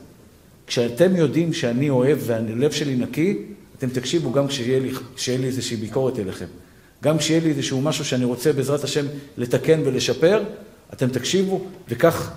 כשאתם 0.67 1.15
יודעים 1.15 1.53
שאני 1.53 1.89
אוהב 1.89 2.17
והלב 2.25 2.71
שלי 2.71 2.95
נקי, 2.95 3.37
אתם 3.77 3.89
תקשיבו 3.89 4.31
גם 4.31 4.47
כשיהיה 4.47 4.79
לי, 4.79 4.91
לי 5.39 5.47
איזושהי 5.47 5.77
ביקורת 5.77 6.19
אליכם. 6.19 6.45
גם 7.03 7.17
כשיהיה 7.17 7.39
לי 7.39 7.49
איזשהו 7.49 7.81
משהו 7.81 8.05
שאני 8.05 8.25
רוצה 8.25 8.53
בעזרת 8.53 8.83
השם 8.83 9.05
לתקן 9.37 9.81
ולשפר, 9.85 10.43
אתם 10.93 11.09
תקשיבו, 11.09 11.61
וכך 11.89 12.31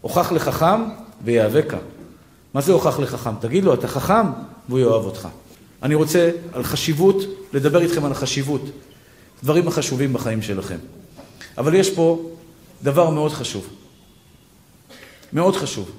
הוכח 0.00 0.32
לחכם 0.32 0.84
ויאבקה. 1.24 1.78
מה 2.54 2.60
זה 2.60 2.72
הוכח 2.72 2.98
לחכם? 2.98 3.30
תגיד 3.40 3.64
לו, 3.64 3.74
אתה 3.74 3.88
חכם, 3.88 4.26
והוא 4.68 4.78
יאהב 4.78 5.04
אותך. 5.04 5.28
אני 5.82 5.94
רוצה 5.94 6.30
על 6.52 6.64
חשיבות, 6.64 7.16
לדבר 7.52 7.82
איתכם 7.82 8.04
על 8.04 8.12
החשיבות, 8.12 8.62
דברים 9.42 9.68
החשובים 9.68 10.12
בחיים 10.12 10.42
שלכם. 10.42 10.78
אבל 11.58 11.74
יש 11.74 11.90
פה 11.90 12.30
דבר 12.82 13.10
מאוד 13.10 13.32
חשוב. 13.32 13.68
מאוד 15.32 15.56
חשוב. 15.56 15.90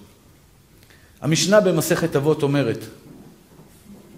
המשנה 1.21 1.61
במסכת 1.61 2.15
אבות 2.15 2.43
אומרת, 2.43 2.79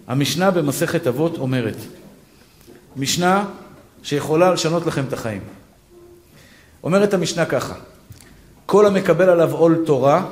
המשנה 0.08 0.52
במסכת 0.52 1.08
אבות 1.08 1.38
אומרת, 1.38 1.78
משנה 2.96 3.46
שיכולה 4.04 4.54
לשנות 4.54 4.86
לכם 4.86 5.06
את 5.08 5.13
החיים. 5.13 5.42
אומרת 6.88 7.13
המשנה 7.13 7.45
ככה, 7.45 7.73
כל 8.65 8.86
המקבל 8.86 9.30
עליו 9.30 9.52
עול 9.52 9.84
תורה, 9.86 10.26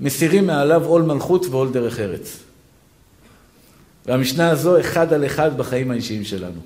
מסירים 0.00 0.46
מעליו 0.46 0.84
עול 0.84 1.02
מלכות 1.02 1.46
ועול 1.46 1.72
דרך 1.72 2.00
ארץ. 2.00 2.38
והמשנה 4.06 4.50
הזו 4.50 4.80
אחד 4.80 5.12
על 5.12 5.26
אחד 5.26 5.56
בחיים 5.58 5.90
האישיים 5.90 6.24
שלנו. 6.24 6.60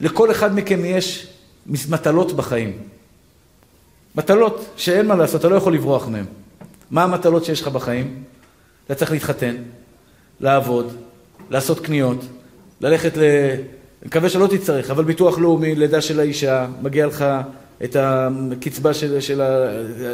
לכל 0.00 0.30
אחד 0.30 0.54
מכם 0.54 0.84
יש 0.84 1.26
מטלות 1.66 2.32
בחיים. 2.32 2.78
מטלות 4.14 4.68
שאין 4.76 5.06
מה 5.06 5.16
לעשות, 5.16 5.40
אתה 5.40 5.48
לא 5.48 5.56
יכול 5.56 5.74
לברוח 5.74 6.08
מהן. 6.08 6.24
מה 6.90 7.04
המטלות 7.04 7.44
שיש 7.44 7.62
לך 7.62 7.68
בחיים? 7.68 8.24
אתה 8.86 8.94
צריך 8.94 9.10
להתחתן, 9.10 9.56
לעבוד, 10.40 10.96
לעשות 11.50 11.80
קניות, 11.80 12.24
ללכת 12.80 13.16
ל... 13.16 13.22
אני 14.02 14.08
מקווה 14.08 14.28
שלא 14.28 14.46
תצטרך, 14.46 14.90
אבל 14.90 15.04
ביטוח 15.04 15.38
לאומי, 15.38 15.74
לידה 15.74 16.00
של 16.00 16.20
האישה, 16.20 16.66
מגיע 16.82 17.06
לך 17.06 17.24
את 17.84 17.96
הקצבה 18.00 18.94
של, 18.94 19.20
של, 19.20 19.42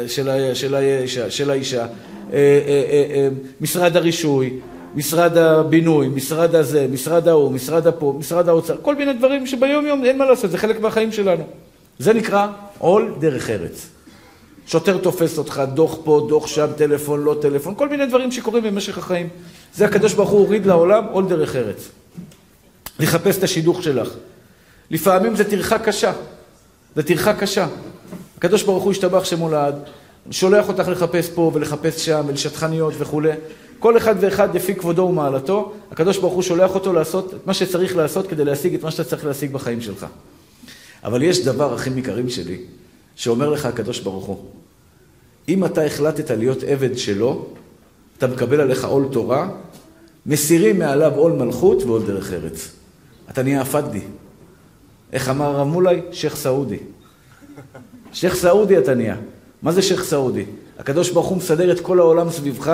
של, 0.07 0.53
של, 0.53 0.75
האישה, 0.75 1.29
של 1.29 1.49
האישה, 1.49 1.81
אה, 1.81 1.87
אה, 2.33 3.05
אה, 3.15 3.27
משרד 3.61 3.97
הרישוי, 3.97 4.59
משרד 4.95 5.37
הבינוי, 5.37 6.07
משרד 6.07 6.55
הזה, 6.55 6.87
משרד 6.91 7.27
ההוא, 7.27 7.51
משרד 7.51 7.87
הפה, 7.87 8.15
משרד 8.19 8.49
האוצר, 8.49 8.75
כל 8.81 8.95
מיני 8.95 9.13
דברים 9.13 9.47
שביום 9.47 9.85
יום 9.85 10.05
אין 10.05 10.17
מה 10.17 10.25
לעשות, 10.25 10.51
זה 10.51 10.57
חלק 10.57 10.79
מהחיים 10.79 11.11
שלנו. 11.11 11.43
זה 11.99 12.13
נקרא 12.13 12.47
עול 12.77 13.13
דרך 13.19 13.49
ארץ. 13.49 13.87
שוטר 14.67 14.97
תופס 14.97 15.37
אותך, 15.37 15.63
דוח 15.73 15.97
פה, 16.03 16.25
דוח 16.29 16.47
שם, 16.47 16.67
טלפון, 16.77 17.23
לא 17.23 17.35
טלפון, 17.41 17.75
כל 17.75 17.89
מיני 17.89 18.05
דברים 18.05 18.31
שקורים 18.31 18.63
במשך 18.63 18.97
החיים. 18.97 19.29
זה 19.73 19.85
הקדוש 19.85 20.13
ברוך 20.13 20.29
הוא 20.29 20.39
הוריד 20.39 20.65
לעולם 20.65 21.03
עול 21.11 21.25
דרך 21.25 21.55
ארץ. 21.55 21.89
לחפש 22.99 23.37
את 23.37 23.43
השידוך 23.43 23.83
שלך. 23.83 24.09
לפעמים 24.91 25.35
זה 25.35 25.49
טרחה 25.49 25.79
קשה. 25.79 26.13
זה 26.95 27.03
טרחה 27.03 27.33
קשה. 27.33 27.67
הקדוש 28.37 28.63
ברוך 28.63 28.83
הוא 28.83 28.91
השתבח 28.91 29.23
שמולד, 29.23 29.75
שולח 30.31 30.67
אותך 30.67 30.87
לחפש 30.87 31.29
פה 31.29 31.51
ולחפש 31.53 32.05
שם 32.05 32.25
ולשטחניות 32.27 32.93
וכולי. 32.97 33.31
כל 33.79 33.97
אחד 33.97 34.15
ואחד 34.19 34.55
לפי 34.55 34.75
כבודו 34.75 35.01
ומעלתו, 35.01 35.73
הקדוש 35.91 36.17
ברוך 36.17 36.33
הוא 36.33 36.43
שולח 36.43 36.75
אותו 36.75 36.93
לעשות 36.93 37.33
את 37.33 37.47
מה 37.47 37.53
שצריך 37.53 37.95
לעשות 37.95 38.27
כדי 38.27 38.45
להשיג 38.45 38.73
את 38.73 38.83
מה 38.83 38.91
שאתה 38.91 39.03
צריך 39.03 39.25
להשיג 39.25 39.51
בחיים 39.51 39.81
שלך. 39.81 40.05
אבל 41.03 41.23
יש 41.23 41.45
דבר, 41.45 41.75
אחים 41.75 41.97
יקרים 41.97 42.29
שלי, 42.29 42.57
שאומר 43.15 43.49
לך 43.49 43.65
הקדוש 43.65 43.99
ברוך 43.99 44.25
הוא, 44.25 44.45
אם 45.49 45.65
אתה 45.65 45.85
החלטת 45.85 46.31
להיות 46.31 46.63
עבד 46.63 46.97
שלו, 46.97 47.45
אתה 48.17 48.27
מקבל 48.27 48.61
עליך 48.61 48.85
עול 48.85 49.05
תורה, 49.11 49.49
מסירים 50.25 50.79
מעליו 50.79 51.11
עול 51.15 51.31
מלכות 51.31 51.83
ועול 51.83 52.03
דרך 52.05 52.33
ארץ. 52.33 52.71
אתה 53.29 53.43
נהיה 53.43 53.61
הפדלי. 53.61 54.01
איך 55.13 55.29
אמר 55.29 55.45
הרב 55.45 55.67
מולי? 55.67 56.01
שייח' 56.11 56.35
סעודי. 56.35 56.77
שייח' 58.13 58.35
סעודי 58.35 58.77
אתה 58.77 58.95
נהיה. 58.95 59.15
מה 59.61 59.71
זה 59.71 59.81
שייח' 59.81 60.03
סעודי? 60.03 60.45
הקדוש 60.79 61.09
ברוך 61.09 61.27
הוא 61.27 61.37
מסדר 61.37 61.71
את 61.71 61.79
כל 61.79 61.99
העולם 61.99 62.29
סביבך, 62.29 62.71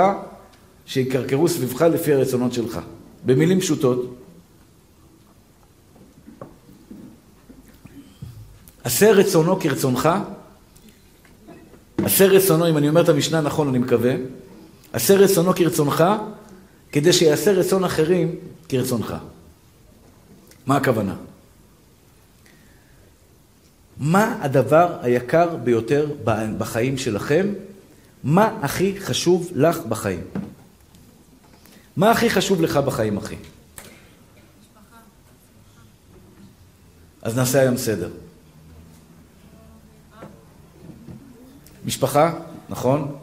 שיקרקרו 0.86 1.48
סביבך 1.48 1.82
לפי 1.82 2.14
הרצונות 2.14 2.54
שלך. 2.54 2.80
במילים 3.26 3.60
פשוטות, 3.60 4.16
עשה 8.84 9.12
רצונו 9.12 9.60
כרצונך, 9.60 10.10
עשה 12.04 12.26
רצונו, 12.26 12.70
אם 12.70 12.78
אני 12.78 12.90
אומר 12.90 13.02
את 13.02 13.10
המשנה 13.10 13.42
נכון, 13.42 13.68
אני 13.68 13.80
מקווה, 13.80 14.16
עשה 14.94 15.16
רצונו 15.16 15.54
כרצונך, 15.56 16.04
כדי 16.92 17.14
שיעשה 17.14 17.52
רצון 17.52 17.84
אחרים 17.84 18.36
כרצונך. 18.70 19.16
מה 20.66 20.78
הכוונה? 20.78 21.16
מה 23.98 24.38
הדבר 24.42 24.98
היקר 25.02 25.56
ביותר 25.56 26.12
בחיים 26.58 26.98
שלכם? 26.98 27.48
מה 28.24 28.60
הכי 28.62 29.00
חשוב 29.00 29.50
לך 29.56 29.80
בחיים? 29.80 30.24
מה 31.98 32.12
הכי 32.12 32.30
חשוב 32.30 32.62
לך 32.62 32.78
בחיים, 32.78 33.18
אחי? 33.18 33.36
אז 37.22 37.38
נעשה 37.38 37.60
היום 37.62 37.78
סדר. 37.78 38.10
משפחה, 41.86 42.40
נכון, 42.70 43.16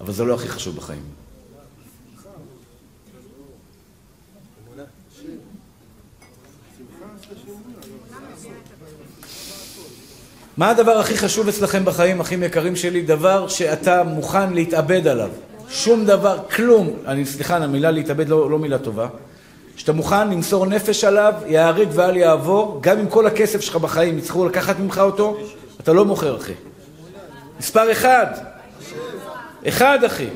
אבל 0.00 0.12
זה 0.12 0.24
לא 0.24 0.34
הכי 0.34 0.48
חשוב 0.48 0.76
בחיים. 0.76 1.15
מה 10.56 10.70
הדבר 10.70 10.98
הכי 10.98 11.16
חשוב 11.16 11.48
אצלכם 11.48 11.84
בחיים, 11.84 12.20
אחים 12.20 12.42
יקרים 12.42 12.76
שלי? 12.76 13.02
דבר 13.02 13.48
שאתה 13.48 14.02
מוכן 14.02 14.52
להתאבד 14.52 15.06
עליו. 15.06 15.30
שום 15.68 16.04
דבר, 16.04 16.38
כלום. 16.56 16.90
אני, 17.06 17.26
סליחה, 17.26 17.56
המילה 17.56 17.90
להתאבד 17.90 18.28
לא, 18.28 18.50
לא 18.50 18.58
מילה 18.58 18.78
טובה. 18.78 19.08
שאתה 19.76 19.92
מוכן 19.92 20.30
למסור 20.30 20.66
נפש 20.66 21.04
עליו, 21.04 21.34
יהרג 21.46 21.88
ואל 21.92 22.16
יעבור, 22.16 22.78
גם 22.82 22.98
אם 22.98 23.08
כל 23.08 23.26
הכסף 23.26 23.60
שלך 23.60 23.76
בחיים 23.76 24.18
יצטרכו 24.18 24.46
לקחת 24.46 24.78
ממך 24.78 24.98
אותו, 24.98 25.36
אתה 25.80 25.92
לא 25.92 26.04
מוכר, 26.04 26.36
אחי. 26.36 26.52
מספר 27.60 27.92
אחד. 27.92 28.26
אחד, 29.68 30.04
אחי. 30.04 30.28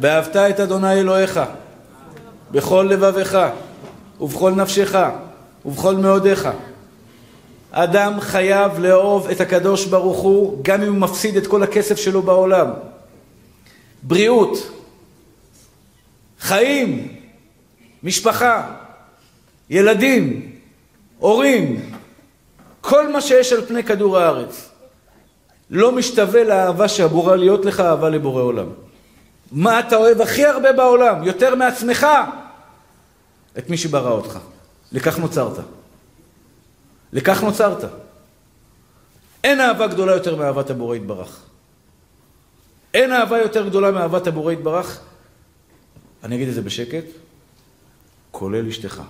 ואהבת 0.00 0.36
את 0.36 0.60
אדוני 0.60 0.92
אלוהיך 0.92 1.40
בכל 2.50 2.88
לבביך 2.90 3.38
ובכל 4.20 4.50
נפשך 4.50 4.98
ובכל 5.64 5.94
מאודיך. 5.94 6.48
אדם 7.70 8.20
חייב 8.20 8.78
לאהוב 8.78 9.28
את 9.28 9.40
הקדוש 9.40 9.86
ברוך 9.86 10.18
הוא 10.18 10.58
גם 10.62 10.82
אם 10.82 10.88
הוא 10.88 10.98
מפסיד 10.98 11.36
את 11.36 11.46
כל 11.46 11.62
הכסף 11.62 11.96
שלו 11.96 12.22
בעולם. 12.22 12.70
בריאות, 14.02 14.70
חיים, 16.40 17.16
משפחה, 18.02 18.74
ילדים, 19.70 20.52
הורים, 21.18 21.90
כל 22.80 23.12
מה 23.12 23.20
שיש 23.20 23.52
על 23.52 23.66
פני 23.66 23.84
כדור 23.84 24.18
הארץ 24.18 24.68
לא 25.70 25.92
משתווה 25.92 26.44
לאהבה 26.44 26.88
שאמורה 26.88 27.36
להיות 27.36 27.64
לך 27.64 27.80
אהבה 27.80 28.08
לבורא 28.08 28.42
עולם. 28.42 28.66
מה 29.52 29.80
אתה 29.80 29.96
אוהב 29.96 30.20
הכי 30.20 30.46
הרבה 30.46 30.72
בעולם, 30.72 31.24
יותר 31.24 31.54
מעצמך? 31.54 32.06
את 33.58 33.70
מי 33.70 33.76
שברא 33.76 34.10
אותך. 34.10 34.38
לכך 34.92 35.18
נוצרת. 35.18 35.58
לכך 37.12 37.42
נוצרת. 37.42 37.84
אין 39.44 39.60
אהבה 39.60 39.86
גדולה 39.86 40.12
יותר 40.12 40.36
מאהבת 40.36 40.70
הבורא 40.70 40.96
יתברך. 40.96 41.40
אין 42.94 43.12
אהבה 43.12 43.38
יותר 43.38 43.68
גדולה 43.68 43.90
מאהבת 43.90 44.26
הבורא 44.26 44.52
יתברך. 44.52 45.00
אני 46.24 46.36
אגיד 46.36 46.48
את 46.48 46.54
זה 46.54 46.62
בשקט, 46.62 47.04
כולל 48.30 48.68
אשתך. 48.68 49.02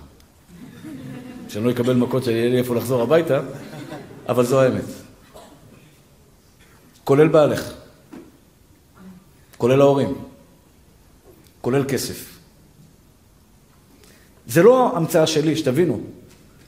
שאני 1.49 1.65
לא 1.65 1.71
אקבל 1.71 1.93
מכות 1.93 2.23
שיהיה 2.23 2.49
לי 2.49 2.57
איפה 2.57 2.75
לחזור 2.75 3.01
הביתה, 3.01 3.39
אבל 4.29 4.45
זו 4.45 4.61
האמת. 4.61 4.83
כולל 7.03 7.27
בעלך. 7.27 7.73
כולל 9.57 9.81
ההורים. 9.81 10.15
כולל 11.61 11.83
כסף. 11.83 12.37
זה 14.47 14.63
לא 14.63 14.91
המצאה 14.95 15.27
שלי, 15.27 15.55
שתבינו. 15.55 15.99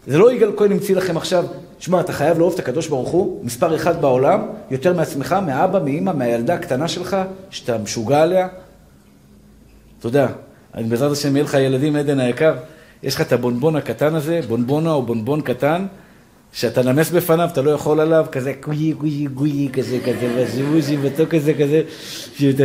זה 0.08 0.18
לא 0.18 0.32
יגאל 0.32 0.52
כהן 0.58 0.72
המציא 0.72 0.96
לכם 0.96 1.18
עכשיו, 1.18 1.46
שמע, 1.80 2.00
אתה 2.00 2.14
חייב 2.14 2.40
לאהוב 2.40 2.54
את 2.54 2.60
הקדוש 2.60 2.88
ברוך 2.88 3.10
הוא, 3.10 3.46
מספר 3.46 3.76
אחד 3.76 4.02
בעולם, 4.02 4.42
יותר 4.72 4.94
מעצמך, 4.94 5.36
מאבא, 5.46 5.80
מאמא, 5.80 6.12
מהילדה 6.14 6.54
הקטנה 6.54 6.88
שלך, 6.88 7.18
שאתה 7.50 7.78
משוגע 7.78 8.22
עליה. 8.22 8.48
אתה 10.00 10.08
יודע, 10.08 10.28
בעזרת 10.76 11.12
השם 11.12 11.36
יהיה 11.36 11.44
לך 11.44 11.54
ילדים, 11.54 11.96
עדן 11.96 12.20
היקר, 12.20 12.56
יש 13.04 13.16
לך 13.16 13.22
את 13.22 13.32
הבונבון 13.32 13.76
הקטן 13.76 14.16
הזה, 14.16 14.40
בונבונה 14.48 14.92
או 14.92 15.02
בונבון 15.02 15.42
קטן, 15.42 15.86
שאתה 16.54 16.84
נמס 16.84 17.12
בפניו, 17.12 17.50
אתה 17.52 17.62
לא 17.62 17.72
יכול 17.72 18.00
עליו, 18.00 18.26
כזה 18.32 18.54
קווי 18.62 18.94
קווי 18.98 19.28
קווי 19.36 19.70
כזה 19.74 20.00
כזה, 20.06 20.34
והזיבוזי 20.36 20.98
ואתה 20.98 21.26
כזה 21.26 21.54
כזה, 21.54 21.82
שאתה, 22.38 22.64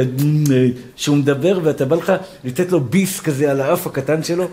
שהוא 0.96 1.16
מדבר 1.16 1.60
ואתה 1.62 1.84
בא 1.84 1.96
לך 1.96 2.12
לתת 2.44 2.72
לו 2.72 2.80
ביס 2.80 3.20
כזה 3.20 3.50
על 3.50 3.60
האף 3.60 3.86
הקטן 3.86 4.22
שלו, 4.22 4.44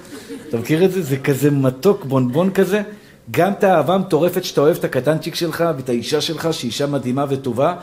אתה 0.49 0.57
מכיר 0.57 0.85
את 0.85 0.91
זה? 0.91 1.01
זה 1.01 1.17
כזה 1.17 1.51
מתוק, 1.51 2.05
בונבון 2.05 2.51
כזה. 2.51 2.81
גם 3.31 3.51
את 3.51 3.63
האהבה 3.63 3.93
המטורפת 3.93 4.43
שאתה 4.43 4.61
אוהב 4.61 4.77
את 4.77 4.83
הקטנצ'יק 4.83 5.35
שלך 5.35 5.63
ואת 5.77 5.89
האישה 5.89 6.21
שלך, 6.21 6.47
שהיא 6.51 6.69
אישה 6.69 6.87
מדהימה 6.87 7.25
וטובה, 7.29 7.75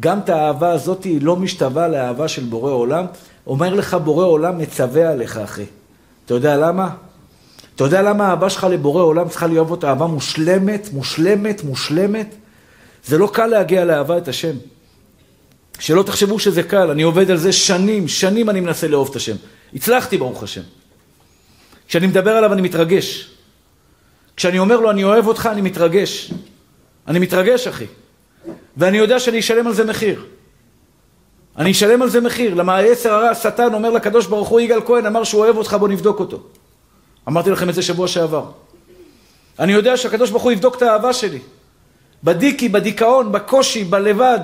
גם 0.00 0.18
את 0.18 0.28
האהבה 0.28 0.70
הזאת 0.70 1.04
היא 1.04 1.22
לא 1.22 1.36
משתווה 1.36 1.88
לאהבה 1.88 2.28
של 2.28 2.44
בורא 2.44 2.72
עולם. 2.72 3.04
אומר 3.46 3.74
לך 3.74 3.94
בורא 4.04 4.24
עולם 4.24 4.58
מצווה 4.58 5.10
עליך, 5.10 5.36
אחי. 5.36 5.64
אתה 6.24 6.34
יודע 6.34 6.56
למה? 6.56 6.90
אתה 7.76 7.84
יודע 7.84 8.02
למה 8.02 8.26
האהבה 8.26 8.50
שלך 8.50 8.66
לבורא 8.70 9.02
עולם 9.02 9.28
צריכה 9.28 9.46
להיות 9.46 9.84
אהבה 9.84 10.06
מושלמת, 10.06 10.88
מושלמת, 10.92 11.64
מושלמת? 11.64 12.34
זה 13.04 13.18
לא 13.18 13.30
קל 13.32 13.46
להגיע 13.46 13.84
לאהבה 13.84 14.18
את 14.18 14.28
השם. 14.28 14.56
שלא 15.78 16.02
תחשבו 16.02 16.38
שזה 16.38 16.62
קל, 16.62 16.90
אני 16.90 17.02
עובד 17.02 17.30
על 17.30 17.36
זה 17.36 17.52
שנים, 17.52 18.08
שנים 18.08 18.50
אני 18.50 18.60
מנסה 18.60 18.88
לאהוב 18.88 19.08
את 19.10 19.16
השם. 19.16 19.36
הצלחתי, 19.74 20.16
ברוך 20.16 20.42
השם. 20.42 20.60
כשאני 21.88 22.06
מדבר 22.06 22.30
עליו 22.30 22.52
אני 22.52 22.62
מתרגש. 22.62 23.30
כשאני 24.36 24.58
אומר 24.58 24.80
לו 24.80 24.90
אני 24.90 25.04
אוהב 25.04 25.26
אותך, 25.26 25.48
אני 25.52 25.60
מתרגש. 25.60 26.32
אני 27.08 27.18
מתרגש, 27.18 27.66
אחי. 27.66 27.86
ואני 28.76 28.98
יודע 28.98 29.20
שאני 29.20 29.38
אשלם 29.38 29.66
על 29.66 29.74
זה 29.74 29.84
מחיר. 29.84 30.24
אני 31.58 31.70
אשלם 31.70 32.02
על 32.02 32.08
זה 32.08 32.20
מחיר. 32.20 32.54
למה 32.54 32.76
היצר 32.76 33.12
הרע, 33.12 33.28
השטן, 33.28 33.74
אומר 33.74 33.90
לקדוש 33.90 34.26
ברוך 34.26 34.48
הוא, 34.48 34.60
יגאל 34.60 34.80
כהן 34.86 35.06
אמר 35.06 35.24
שהוא 35.24 35.44
אוהב 35.44 35.56
אותך, 35.56 35.76
בוא 35.80 35.88
נבדוק 35.88 36.20
אותו. 36.20 36.42
אמרתי 37.28 37.50
לכם 37.50 37.68
את 37.68 37.74
זה 37.74 37.82
שבוע 37.82 38.08
שעבר. 38.08 38.44
אני 39.58 39.72
יודע 39.72 39.96
שהקדוש 39.96 40.30
ברוך 40.30 40.42
הוא 40.42 40.52
יבדוק 40.52 40.76
את 40.76 40.82
האהבה 40.82 41.12
שלי. 41.12 41.38
בדיכי, 42.24 42.68
בדיכאון, 42.68 43.32
בקושי, 43.32 43.84
בלבד, 43.84 44.38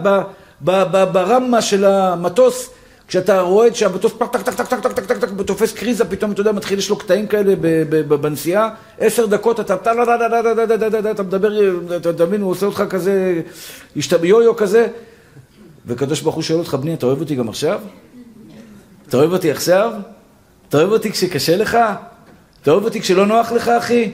ברמה 0.61 1.63
של 1.63 1.85
המטוס, 1.85 2.71
כשאתה 3.09 3.41
רואה 3.41 3.75
שהמטוס 3.75 4.13
טק 4.13 4.43
טק 4.43 4.43
טק 4.43 4.65
טק 4.65 4.81
טק 4.81 4.93
טק 4.93 5.05
טק 5.05 5.19
טק 5.19 5.29
תופס 5.47 5.73
קריזה, 5.73 6.05
פתאום 6.05 6.33
אתה 6.33 6.41
יודע, 6.41 6.53
מתחיל, 6.53 6.79
יש 6.79 6.91
לו 6.91 6.97
קטעים 6.97 7.27
כאלה 7.27 7.55
בנסיעה, 8.09 8.71
עשר 8.99 9.27
דקות 9.27 9.61
אתה 9.61 9.75
אתה 9.75 11.23
מדבר, 11.23 11.53
אתה 11.97 12.27
מבין, 12.27 12.41
הוא 12.41 12.51
עושה 12.51 12.67
אותך 12.67 12.85
כזה, 12.91 13.43
יו-יו 14.23 14.57
כזה, 14.57 14.87
וקדוש 15.87 16.21
ברוך 16.21 16.35
הוא 16.35 16.43
שואל 16.43 16.59
אותך, 16.59 16.75
בני, 16.75 16.95
אתה 16.95 17.07
אוהב 17.07 17.21
אותי 17.21 17.35
גם 17.35 17.49
עכשיו? 17.49 17.81
אתה 19.09 19.17
אוהב 19.17 19.33
אותי 19.33 19.51
עכשיו? 19.51 19.93
אתה 20.69 20.79
אוהב 20.79 20.93
אותי 20.93 21.13
כשקשה 21.13 21.57
לך? 21.57 21.79
אתה 22.63 22.71
אוהב 22.71 22.85
אותי 22.85 23.01
כשלא 23.01 23.27
נוח 23.27 23.53
לך, 23.53 23.69
אחי? 23.69 24.11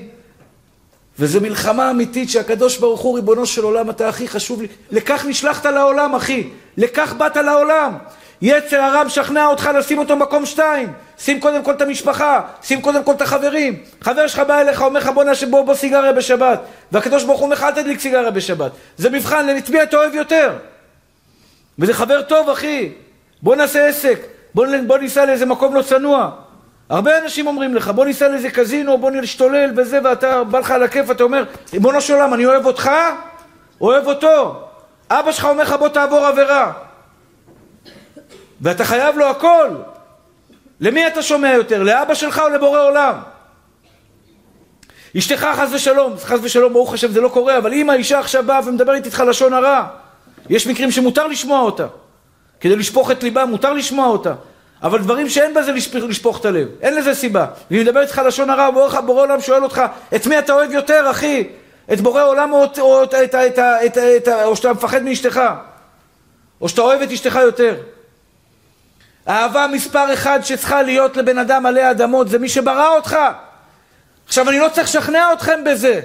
וזו 1.19 1.41
מלחמה 1.41 1.91
אמיתית 1.91 2.31
שהקדוש 2.31 2.79
ברוך 2.79 3.01
הוא, 3.01 3.17
ריבונו 3.17 3.47
של 3.47 3.63
עולם, 3.63 3.91
אתה 3.91 4.09
הכי 4.09 4.29
חשוב 4.29 4.63
לי. 4.63 4.69
לכך 4.91 5.25
נשלחת 5.29 5.67
לעולם, 5.67 6.15
אחי. 6.15 6.49
לכך 6.77 7.13
באת 7.13 7.37
לעולם. 7.37 7.99
יצר 8.43 8.81
הרע 8.81 9.05
משכנע 9.05 9.47
אותך 9.47 9.71
לשים 9.79 9.99
אותו 9.99 10.17
במקום 10.17 10.47
שתיים. 10.47 10.93
שים 11.19 11.41
קודם 11.41 11.65
כל 11.65 11.73
את 11.73 11.83
המשפחה, 11.83 12.41
שים 12.63 12.83
קודם 12.83 13.05
כל 13.05 13.13
את 13.13 13.23
החברים. 13.23 13.83
חבר 14.01 14.27
שלך 14.27 14.39
בא 14.39 14.61
אליך, 14.61 14.83
אומר 14.83 15.01
לך 15.01 15.09
בוא 15.09 15.25
נשב 15.25 15.51
בוא, 15.51 15.63
בוא 15.63 15.75
סיגריה 15.75 16.13
בשבת. 16.13 16.61
והקדוש 16.93 17.25
ברוך 17.25 17.39
הוא 17.39 17.45
אומר 17.45 17.57
לך 17.57 17.63
אל 17.63 17.71
תדליק 17.71 18.01
סיגריה 18.01 18.31
בשבת. 18.31 18.73
זה 18.97 19.11
מבחן 19.11 19.57
את 19.59 19.71
מי 19.71 19.83
אתה 19.83 19.97
אוהב 19.97 20.15
יותר. 20.15 20.53
וזה 21.79 21.95
חבר 21.95 22.23
טוב, 22.23 22.51
אחי. 22.51 22.93
בוא 23.43 23.57
נעשה 23.57 23.87
עסק. 23.87 24.21
בוא, 24.55 24.67
בוא 24.87 24.99
ניסע 24.99 25.25
לאיזה 25.25 25.47
מקום 25.47 25.75
לא 25.75 25.83
צנוע. 25.83 26.31
הרבה 26.89 27.19
אנשים 27.19 27.47
אומרים 27.47 27.75
לך, 27.75 27.89
בוא 27.89 28.05
ניסע 28.05 28.29
לאיזה 28.29 28.51
קזינו, 28.51 28.99
בוא 28.99 29.11
נשתולל 29.11 29.71
וזה, 29.77 30.01
ואתה 30.05 30.45
בא 30.45 30.59
לך 30.59 30.71
על 30.71 30.83
הכיף, 30.83 31.11
אתה 31.11 31.23
אומר, 31.23 31.45
ריבונו 31.73 32.01
של 32.01 32.15
עולם, 32.15 32.35
אני 32.35 32.47
אוהב 32.47 32.67
אותך, 32.67 32.91
אוהב 33.81 34.07
אותו. 34.07 34.63
אבא 35.11 35.33
שלך 35.33 35.45
אומר 35.45 35.63
לך, 35.63 35.73
בוא 35.73 35.89
תעבור 35.89 36.27
עבירה. 36.27 36.73
ואתה 38.61 38.85
חייב 38.85 39.17
לו 39.17 39.27
הכל. 39.27 39.69
למי 40.81 41.07
אתה 41.07 41.23
שומע 41.23 41.53
יותר, 41.53 41.83
לאבא 41.83 42.15
שלך 42.15 42.39
או 42.39 42.49
לבורא 42.49 42.81
עולם? 42.81 43.15
אשתך 45.19 45.49
חס 45.57 45.69
ושלום, 45.73 46.15
חס 46.19 46.39
ושלום, 46.43 46.73
ברוך 46.73 46.95
השם 46.95 47.11
זה 47.11 47.21
לא 47.21 47.29
קורה, 47.29 47.59
אבל 47.59 47.73
אם 47.73 47.91
האישה 47.91 48.19
עכשיו 48.19 48.43
באה 48.47 48.61
ומדברת 48.65 49.07
איתך 49.07 49.23
לשון 49.29 49.53
הרע, 49.53 49.87
יש 50.51 50.67
מקרים 50.67 50.91
שמותר 50.91 51.27
לשמוע 51.27 51.61
אותה. 51.61 51.87
כדי 52.61 52.77
לשפוך 52.77 53.11
את 53.11 53.23
ליבה, 53.23 53.45
מותר 53.45 53.73
לשמוע 53.73 54.07
אותה. 54.07 54.35
אבל 54.83 54.99
דברים 54.99 55.29
שאין 55.29 55.55
בזה 55.55 55.73
לשפוך 56.09 56.41
את 56.41 56.45
הלב, 56.45 56.69
אין 56.83 56.95
לזה 56.95 57.15
סיבה. 57.15 57.47
והיא 57.71 57.83
מדברת 57.83 58.09
איתך 58.09 58.23
לשון 58.27 58.51
הרע, 58.51 58.71
בורא, 58.71 59.01
בורא 59.01 59.23
עולם 59.23 59.41
שואל 59.41 59.65
אותך, 59.65 59.83
את 60.17 60.27
מי 60.27 60.39
אתה 60.39 60.53
אוהב 60.53 60.73
יותר, 60.73 61.11
אחי? 61.11 61.49
את 61.93 62.01
בורא 62.01 62.25
עולם 62.25 62.53
או, 62.53 62.65
או, 62.79 63.05
את, 63.05 63.15
את, 63.15 63.35
את, 63.35 63.59
את, 63.59 63.99
את, 63.99 64.29
או 64.29 64.57
שאתה 64.57 64.73
מפחד 64.73 65.03
מאשתך? 65.03 65.41
או 66.61 66.69
שאתה 66.69 66.81
אוהב 66.81 67.03
את 67.03 67.11
אשתך 67.11 67.39
יותר? 67.43 67.75
האהבה 69.27 69.67
מספר 69.73 70.13
אחד 70.13 70.41
שצריכה 70.43 70.83
להיות 70.83 71.17
לבן 71.17 71.39
אדם 71.39 71.67
עלי 71.67 71.91
אדמות 71.91 72.29
זה 72.29 72.39
מי 72.39 72.49
שברא 72.49 72.89
אותך. 72.89 73.17
עכשיו 74.27 74.49
אני 74.49 74.59
לא 74.59 74.69
צריך 74.69 74.89
לשכנע 74.89 75.33
אתכם 75.33 75.65
בזה. 75.65 76.01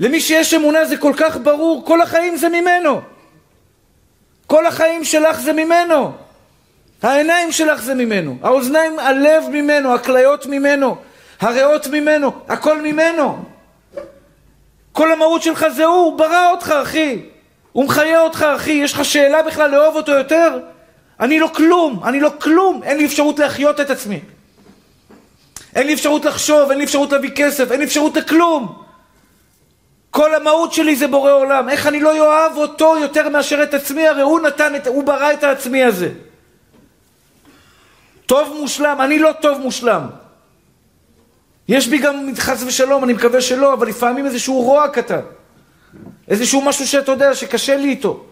למי 0.00 0.20
שיש 0.20 0.54
אמונה 0.54 0.84
זה 0.84 0.96
כל 0.96 1.12
כך 1.16 1.36
ברור, 1.42 1.84
כל 1.86 2.02
החיים 2.02 2.36
זה 2.36 2.48
ממנו. 2.48 3.00
כל 4.46 4.66
החיים 4.66 5.04
שלך 5.04 5.40
זה 5.40 5.52
ממנו. 5.52 6.25
העיניים 7.02 7.52
שלך 7.52 7.82
זה 7.82 7.94
ממנו, 7.94 8.36
האוזניים, 8.42 8.98
הלב 8.98 9.44
ממנו, 9.52 9.94
הכליות 9.94 10.46
ממנו, 10.46 10.96
הריאות 11.40 11.86
ממנו, 11.86 12.32
הכל 12.48 12.82
ממנו. 12.82 13.44
כל 14.92 15.12
המהות 15.12 15.42
שלך 15.42 15.66
זה 15.68 15.84
הוא, 15.84 15.96
הוא 15.96 16.18
ברא 16.18 16.50
אותך 16.50 16.70
אחי, 16.82 17.22
הוא 17.72 17.84
מחיה 17.84 18.20
אותך 18.20 18.46
אחי, 18.56 18.72
יש 18.72 18.92
לך 18.92 19.04
שאלה 19.04 19.42
בכלל 19.42 19.70
לאהוב 19.70 19.96
אותו 19.96 20.12
יותר? 20.12 20.58
אני 21.20 21.38
לא 21.38 21.50
כלום, 21.54 22.00
אני 22.04 22.20
לא 22.20 22.30
כלום, 22.40 22.82
אין 22.82 22.96
לי 22.96 23.06
אפשרות 23.06 23.38
להחיות 23.38 23.80
את 23.80 23.90
עצמי. 23.90 24.20
אין 25.74 25.86
לי 25.86 25.94
אפשרות 25.94 26.24
לחשוב, 26.24 26.70
אין 26.70 26.78
לי 26.78 26.84
אפשרות 26.84 27.12
להביא 27.12 27.30
כסף, 27.36 27.72
אין 27.72 27.80
לי 27.80 27.86
אפשרות 27.86 28.16
לכלום. 28.16 28.82
כל 30.10 30.34
המהות 30.34 30.72
שלי 30.72 30.96
זה 30.96 31.06
בורא 31.06 31.32
עולם, 31.32 31.68
איך 31.68 31.86
אני 31.86 32.00
לא 32.00 32.18
אוהב 32.18 32.56
אותו 32.56 32.98
יותר 32.98 33.28
מאשר 33.28 33.62
את 33.62 33.74
עצמי, 33.74 34.08
הרי 34.08 34.22
הוא 34.22 34.40
נתן, 34.40 34.74
את, 34.76 34.86
הוא 34.86 35.04
ברא 35.04 35.32
את 35.32 35.44
העצמי 35.44 35.84
הזה. 35.84 36.08
טוב 38.26 38.56
מושלם, 38.60 38.96
אני 39.00 39.18
לא 39.18 39.30
טוב 39.42 39.58
מושלם. 39.58 40.06
יש 41.68 41.88
בי 41.88 41.98
גם, 41.98 42.30
חס 42.38 42.62
ושלום, 42.62 43.04
אני 43.04 43.12
מקווה 43.12 43.40
שלא, 43.40 43.74
אבל 43.74 43.88
לפעמים 43.88 44.26
איזשהו 44.26 44.62
רוע 44.62 44.88
קטן. 44.88 45.20
איזשהו 46.28 46.62
משהו 46.62 46.86
שאתה 46.86 47.12
יודע, 47.12 47.34
שקשה 47.34 47.76
לי 47.76 47.88
איתו. 47.88 48.26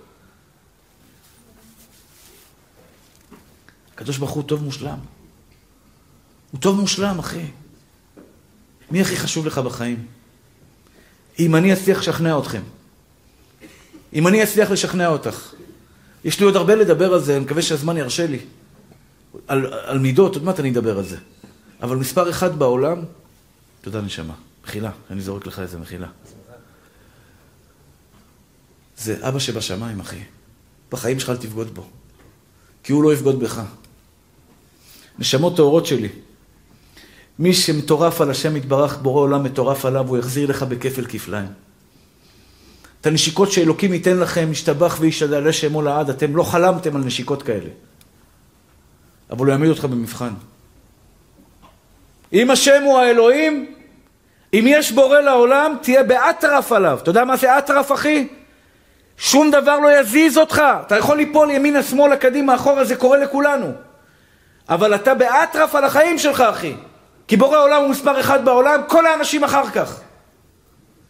הקדוש 3.95 4.19
ברוך 4.19 4.31
הוא 4.31 4.43
טוב 4.43 4.63
מושלם. 4.63 4.99
הוא 6.51 6.61
טוב 6.61 6.81
מושלם, 6.81 7.19
אחי. 7.19 7.47
מי 8.91 9.01
הכי 9.01 9.17
חשוב 9.17 9.47
לך 9.47 9.59
בחיים? 9.59 10.07
אם 11.39 11.57
אני 11.57 11.73
אצליח 11.73 11.99
לשכנע 11.99 12.39
אתכם. 12.39 12.63
אם 14.13 14.27
אני 14.27 14.43
אצליח 14.43 14.71
לשכנע 14.71 15.09
אותך. 15.09 15.53
יש 16.25 16.41
לי 16.41 16.47
עוד 16.47 16.57
הרבה 16.57 16.75
לדבר 16.75 17.15
על 17.15 17.21
זה, 17.21 17.37
אני 17.37 17.45
מקווה 17.45 17.63
שהזמן 17.63 17.97
ירשה 17.97 18.27
לי. 18.27 18.39
על, 19.49 19.73
על 19.73 19.99
מידות, 19.99 20.35
עוד 20.35 20.45
מעט 20.45 20.61
אני 20.61 20.71
אדבר 20.71 20.99
על 20.99 21.05
זה. 21.05 21.17
אבל 21.83 21.97
מספר 21.97 22.31
אחד 22.31 22.59
בעולם, 22.59 23.03
תודה 23.81 24.01
נשמה, 24.01 24.35
מחילה, 24.65 24.91
אני 25.11 25.21
זורק 25.21 25.47
לך 25.47 25.59
איזה 25.59 25.79
מחילה. 25.79 26.09
זה 28.99 29.29
אבא 29.29 29.39
שבשמיים, 29.39 30.01
אחי. 30.01 30.21
בחיים 30.93 31.21
שלך 31.21 31.31
אל 31.31 31.37
תבגוד 31.37 31.75
בו. 31.75 31.87
כי 32.83 32.93
הוא 32.93 33.03
לא 33.03 33.13
יבגוד 33.13 33.41
בך. 33.41 33.63
נשמות 35.19 35.57
טהורות 35.57 35.87
שלי. 35.87 36.09
מי 37.39 37.55
שמטורף 37.55 38.21
על 38.21 38.31
השם 38.31 38.57
יתברך, 38.57 38.97
בורא 38.97 39.21
עולם 39.21 39.43
מטורף 39.43 39.85
עליו, 39.85 40.09
הוא 40.09 40.19
יחזיר 40.19 40.51
לך 40.51 40.63
בכפל 40.63 41.05
כפליים. 41.05 41.49
את 43.01 43.07
הנשיקות 43.07 43.53
שאלוקים 43.53 43.93
ייתן 43.93 44.17
לכם, 44.17 44.49
ישתבח 44.53 44.97
וישתדלה 45.01 45.53
שמו 45.53 45.83
לעד, 45.83 46.11
אתם 46.11 46.37
לא 46.37 46.43
חלמתם 46.43 46.97
על 46.97 47.05
נשיקות 47.05 47.43
כאלה. 47.43 47.71
אבל 49.31 49.47
הוא 49.47 49.49
יעמיד 49.49 49.71
אותך 49.71 49.85
במבחן. 49.85 50.33
אם 52.33 52.51
השם 52.51 52.83
הוא 52.83 52.99
האלוהים, 52.99 53.75
אם 54.55 54.65
יש 54.69 54.93
בורא 54.93 55.21
לעולם, 55.21 55.77
תהיה 55.83 56.03
באטרף 56.03 56.73
עליו. 56.73 56.99
אתה 57.03 57.11
יודע 57.11 57.25
מה 57.25 57.37
זה 57.37 57.59
אטרף, 57.59 57.93
אחי? 57.93 58.29
שום 59.17 59.51
דבר 59.51 59.79
לא 59.79 60.01
יזיז 60.01 60.39
אותך. 60.39 60.63
אתה 60.87 60.97
יכול 60.97 61.17
ליפול 61.17 61.51
ימינה, 61.51 61.83
שמאלה, 61.83 62.17
קדימה, 62.17 62.55
אחורה, 62.55 62.85
זה 62.85 62.97
קורה 62.97 63.19
לכולנו. 63.19 63.73
אבל 64.69 64.95
אתה 64.95 65.15
באטרף 65.15 65.75
על 65.75 65.85
החיים 65.85 66.19
שלך, 66.19 66.41
אחי. 66.41 66.75
כי 67.29 67.37
בורא 67.37 67.59
עולם 67.59 67.83
הוא 67.83 67.91
מספר 67.91 68.21
אחד 68.21 68.45
בעולם, 68.45 68.81
כל 68.89 69.07
האנשים 69.07 69.45
אחר 69.45 69.71
כך. 69.71 70.01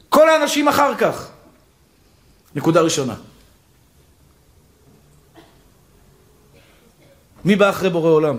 כל 0.08 0.28
האנשים 0.28 0.68
אחר 0.68 0.94
כך. 0.94 1.28
נקודה 2.54 2.80
ראשונה. 2.80 3.14
מי 7.44 7.56
בא 7.56 7.70
אחרי 7.70 7.90
בורא 7.90 8.10
עולם? 8.10 8.36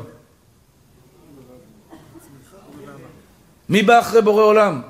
מי 3.69 3.83
בא 3.83 3.99
אחרי 3.99 4.21
בורא 4.21 4.43
עולם? 4.43 4.81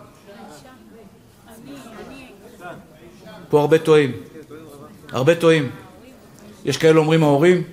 פה 3.49 3.59
הרבה 3.59 3.77
טועים. 3.79 4.11
הרבה 5.11 5.35
טועים. 5.35 5.71
יש 6.65 6.77
כאלה 6.77 6.99
אומרים 6.99 7.23
ההורים, 7.23 7.63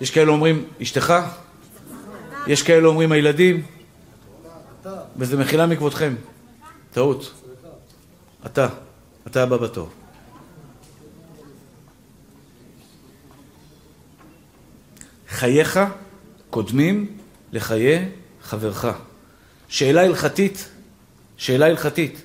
יש 0.00 0.10
כאלה 0.10 0.30
אומרים 0.30 0.64
אשתך, 0.82 1.14
יש 2.46 2.62
כאלה 2.62 2.88
אומרים 2.88 3.12
הילדים, 3.12 3.62
וזה 5.16 5.36
מחילה 5.36 5.66
מכבודכם. 5.66 6.14
טעות. 6.92 7.32
אתה, 8.46 8.68
אתה 9.26 9.42
הבא 9.42 9.56
בתור. 9.56 9.88
חייך 15.32 15.80
קודמים 16.50 17.18
לחיי 17.52 18.08
חברך. 18.42 18.86
שאלה 19.68 20.02
הלכתית, 20.02 20.68
שאלה 21.36 21.66
הלכתית, 21.66 22.22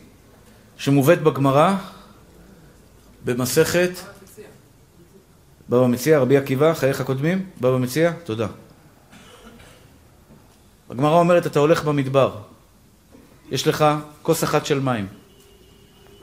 שמובאת 0.78 1.22
בגמרא 1.22 1.76
במסכת 3.26 3.92
בבא 5.70 5.88
מציע, 5.88 6.20
רבי 6.20 6.38
עקיבא, 6.38 6.74
חייך 6.74 7.02
קודמים, 7.02 7.46
בבא 7.62 7.78
מציע, 7.78 8.12
תודה. 8.24 8.48
הגמרא 10.90 11.20
אומרת, 11.20 11.48
אתה 11.48 11.60
הולך 11.60 11.84
במדבר, 11.84 12.36
יש 13.52 13.68
לך 13.68 13.86
כוס 14.22 14.44
אחת 14.44 14.66
של 14.66 14.80
מים, 14.80 15.08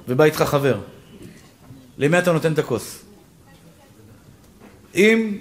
ובא 0.09 0.24
איתך 0.24 0.43
חבר. 0.43 0.80
למי 1.99 2.18
אתה 2.18 2.32
נותן 2.32 2.53
את 2.53 2.59
הכוס? 2.59 3.05
אם 4.95 5.39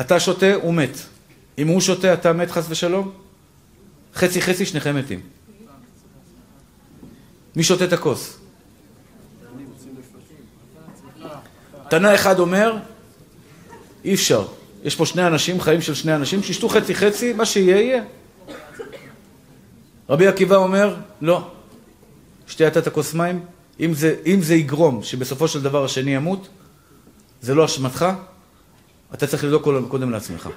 אתה 0.00 0.20
שותה, 0.20 0.54
הוא 0.54 0.74
מת. 0.74 0.98
אם 1.58 1.68
הוא 1.68 1.80
שותה, 1.80 2.14
אתה 2.14 2.32
מת 2.32 2.50
חס 2.50 2.66
ושלום? 2.68 3.12
חצי 4.14 4.42
חצי, 4.42 4.66
שניכם 4.66 4.96
מתים. 4.96 5.20
מי 7.56 7.62
שותה 7.62 7.84
את 7.84 7.92
הכוס? 7.92 8.38
תנא 11.90 12.14
אחד 12.14 12.38
אומר, 12.38 12.76
אי 14.04 14.14
אפשר. 14.14 14.46
יש 14.84 14.96
פה 14.96 15.06
שני 15.06 15.26
אנשים, 15.26 15.60
חיים 15.60 15.80
של 15.80 15.94
שני 15.94 16.14
אנשים, 16.14 16.42
שישתו 16.42 16.68
חצי 16.68 16.94
חצי, 16.94 17.32
מה 17.32 17.46
שיהיה 17.46 17.80
יהיה. 17.80 18.04
רבי 20.08 20.26
עקיבא 20.26 20.56
אומר, 20.56 20.96
לא. 21.20 21.50
שתי 22.46 22.66
אתה 22.66 22.78
את 22.78 22.86
הכוס 22.86 23.14
מים, 23.14 23.40
אם 23.80 23.94
זה, 23.94 24.16
אם 24.26 24.40
זה 24.42 24.54
יגרום 24.54 25.02
שבסופו 25.02 25.48
של 25.48 25.62
דבר 25.62 25.84
השני 25.84 26.14
ימות, 26.14 26.48
זה 27.40 27.54
לא 27.54 27.64
אשמתך, 27.64 28.06
אתה 29.14 29.26
צריך 29.26 29.44
לדאוג 29.44 29.88
קודם 29.88 30.10
לעצמך. 30.10 30.48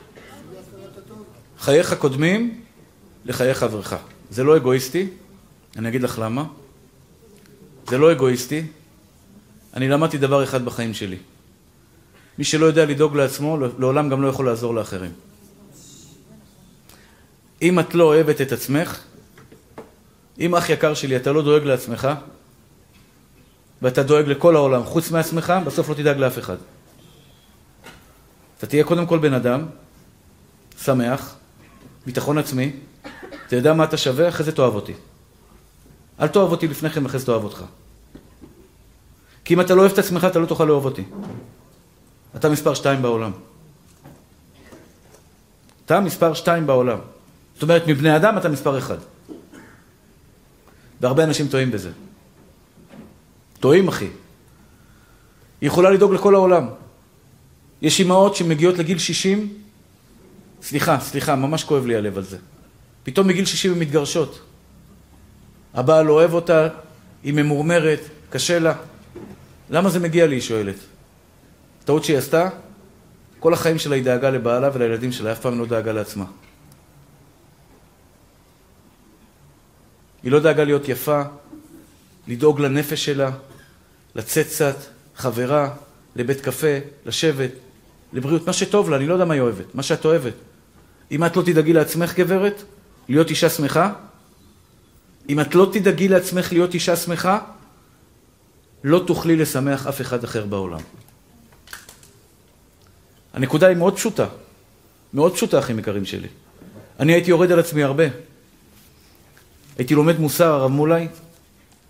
חייך 1.60 1.94
קודמים 1.94 2.62
לחיי 3.26 3.54
חברך. 3.54 3.94
זה 4.30 4.44
לא 4.44 4.58
אגואיסטי, 4.58 5.08
אני 5.76 5.90
אגיד 5.90 6.02
לך 6.02 6.20
למה. 6.20 6.46
זה 7.90 7.98
לא 7.98 8.12
אגואיסטי. 8.12 8.64
אני 9.74 9.90
למדתי 9.90 10.18
דבר 10.18 10.44
אחד 10.44 10.66
בחיים 10.66 10.94
שלי. 10.94 11.18
מי 12.38 12.44
שלא 12.44 12.66
יודע 12.66 12.86
לדאוג 12.86 13.16
לעצמו, 13.16 13.58
לעולם 13.80 14.10
גם 14.10 14.22
לא 14.22 14.28
יכול 14.28 14.46
לעזור 14.46 14.76
לאחרים. 14.76 15.12
אם 17.62 17.80
את 17.80 17.96
לא 17.96 18.04
אוהבת 18.04 18.42
את 18.42 18.52
עצמך, 18.52 19.00
אם 20.40 20.56
אח 20.56 20.70
יקר 20.70 20.94
שלי, 20.94 21.16
אתה 21.16 21.32
לא 21.32 21.42
דואג 21.42 21.64
לעצמך, 21.64 22.08
ואתה 23.82 24.04
דואג 24.04 24.28
לכל 24.28 24.56
העולם 24.56 24.84
חוץ 24.84 25.12
מעצמך, 25.12 25.54
בסוף 25.66 25.90
לא 25.90 25.94
תדאג 25.94 26.18
לאף 26.18 26.40
אחד. 26.40 26.58
אתה 28.62 28.70
תהיה 28.70 28.84
קודם 28.84 29.06
כל 29.06 29.20
בן 29.20 29.34
אדם, 29.34 29.66
שמח, 30.78 31.36
ביטחון 32.06 32.38
עצמי, 32.38 32.72
אתה 33.48 33.56
יודע 33.56 33.74
מה 33.74 33.84
אתה 33.84 33.98
שווה, 33.98 34.30
אחרי 34.30 34.46
זה 34.46 34.52
תאהב 34.52 34.76
אותי. 34.76 34.94
אל 36.20 36.28
תאהב 36.28 36.52
אותי 36.52 36.68
לפני 36.68 36.90
כן, 36.90 37.06
אחרי 37.06 37.20
זה 37.20 37.26
תאהב 37.26 37.44
אותך. 37.44 37.64
כי 39.46 39.54
אם 39.54 39.62
אתה 39.62 39.76
לא 39.76 39.82
אוהב 39.82 39.92
את 39.92 40.00
עצמך, 40.00 40.28
אתה 40.32 40.40
לא 40.40 40.46
תוכל 40.46 40.66
לאהוב 40.66 40.86
אותי. 40.86 41.04
אתה 42.36 42.50
מספר 42.50 42.74
שתיים 42.74 43.02
בעולם. 43.02 43.32
אתה 45.86 46.00
מספר 46.00 46.34
שתיים 46.34 46.68
בעולם. 46.68 47.00
זאת 47.54 47.64
אומרת, 47.64 47.88
מבני 47.88 48.16
אדם 48.16 48.38
אתה 48.38 48.50
מספר 48.50 48.78
אחד. 48.78 48.98
והרבה 51.02 51.24
אנשים 51.24 51.48
טועים 51.48 51.72
בזה. 51.72 51.92
טועים, 53.60 53.88
אחי. 53.88 54.10
היא 55.62 55.68
יכולה 55.68 55.90
לדאוג 55.90 56.14
לכל 56.14 56.36
העולם. 56.36 56.68
יש 57.82 58.00
אימהות 58.00 58.36
שמגיעות 58.36 58.78
לגיל 58.78 58.98
60, 58.98 59.54
סליחה, 60.64 61.00
סליחה, 61.00 61.36
ממש 61.36 61.64
כואב 61.64 61.86
לי 61.86 61.96
הלב 61.96 62.18
על 62.18 62.24
זה. 62.24 62.38
פתאום 63.04 63.28
מגיל 63.28 63.46
60 63.46 63.74
הן 63.74 63.80
מתגרשות. 63.80 64.42
הבעל 65.74 66.10
אוהב 66.10 66.34
אותה, 66.34 66.68
היא 67.24 67.34
ממורמרת, 67.34 68.00
קשה 68.30 68.60
לה. 68.60 68.74
למה 69.70 69.90
זה 69.90 70.00
מגיע 70.00 70.28
לי? 70.28 70.36
היא 70.36 70.42
שואלת. 70.42 70.76
טעות 71.86 72.04
שהיא 72.04 72.18
עשתה, 72.18 72.50
כל 73.40 73.54
החיים 73.54 73.80
שלה 73.80 73.96
היא 73.96 74.04
דאגה 74.04 74.30
לבעלה 74.30 74.70
ולילדים 74.74 75.12
שלה, 75.12 75.32
אף 75.32 75.40
פעם 75.40 75.60
לא 75.60 75.66
דאגה 75.66 75.92
לעצמה. 75.92 76.26
היא 80.24 80.32
לא 80.32 80.40
דאגה 80.40 80.64
להיות 80.64 80.90
יפה, 80.90 81.22
לדאוג 82.28 82.60
לנפש 82.60 83.06
שלה, 83.06 83.32
לצאת 84.16 84.46
קצת, 84.46 84.76
חברה, 85.16 85.70
לבית 86.16 86.42
קפה, 86.42 86.78
לשבת, 87.06 87.52
לבריאות, 88.14 88.48
מה 88.48 88.54
שטוב 88.54 88.90
לה, 88.90 88.98
אני 88.98 89.08
לא 89.08 89.14
יודע 89.14 89.26
מה 89.26 89.34
היא 89.34 89.42
אוהבת, 89.42 89.76
מה 89.76 89.84
שאת 89.84 90.06
אוהבת. 90.06 90.34
אם 91.12 91.26
את 91.26 91.36
לא 91.36 91.42
תדאגי 91.42 91.74
לעצמך, 91.74 92.16
גברת, 92.16 92.64
להיות 93.10 93.30
אישה 93.30 93.50
שמחה, 93.50 93.94
אם 95.30 95.40
את 95.40 95.56
לא 95.56 95.70
תדאגי 95.74 96.08
לעצמך 96.08 96.52
להיות 96.52 96.74
אישה 96.74 96.96
שמחה, 96.96 97.40
לא 98.84 99.04
תוכלי 99.08 99.36
לשמח 99.36 99.88
אף 99.88 100.02
אחד 100.02 100.24
אחר 100.24 100.46
בעולם. 100.46 100.80
הנקודה 103.34 103.68
היא 103.68 103.78
מאוד 103.78 103.96
פשוטה, 103.96 104.28
מאוד 105.14 105.34
פשוטה, 105.34 105.60
אחים 105.60 105.80
יקרים 105.80 106.06
שלי. 106.06 106.28
אני 107.00 107.14
הייתי 107.14 107.30
יורד 107.30 107.52
על 107.52 107.60
עצמי 107.60 107.84
הרבה. 107.84 108.04
הייתי 109.78 109.96
לומד 109.96 110.20
מוסר, 110.20 110.54
הרב 110.54 110.72
מולי, 110.72 111.08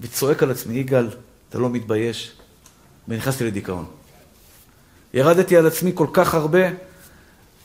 וצועק 0.01 0.43
על 0.43 0.51
עצמי, 0.51 0.79
יגאל, 0.79 1.09
אתה 1.49 1.59
לא 1.59 1.69
מתבייש? 1.69 2.31
ונכנסתי 3.07 3.43
לדיכאון. 3.43 3.85
ירדתי 5.13 5.57
על 5.57 5.67
עצמי 5.67 5.91
כל 5.95 6.07
כך 6.13 6.33
הרבה, 6.33 6.59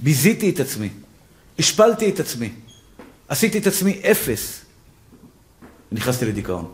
ביזיתי 0.01 0.51
את 0.51 0.61
עצמי, 0.61 0.88
השפלתי 1.59 2.11
את 2.11 2.20
עצמי, 2.20 2.53
עשיתי 3.28 3.59
את 3.59 3.66
עצמי 3.66 4.01
אפס, 4.11 4.64
ונכנסתי 5.92 6.24
לדיכאון. 6.24 6.72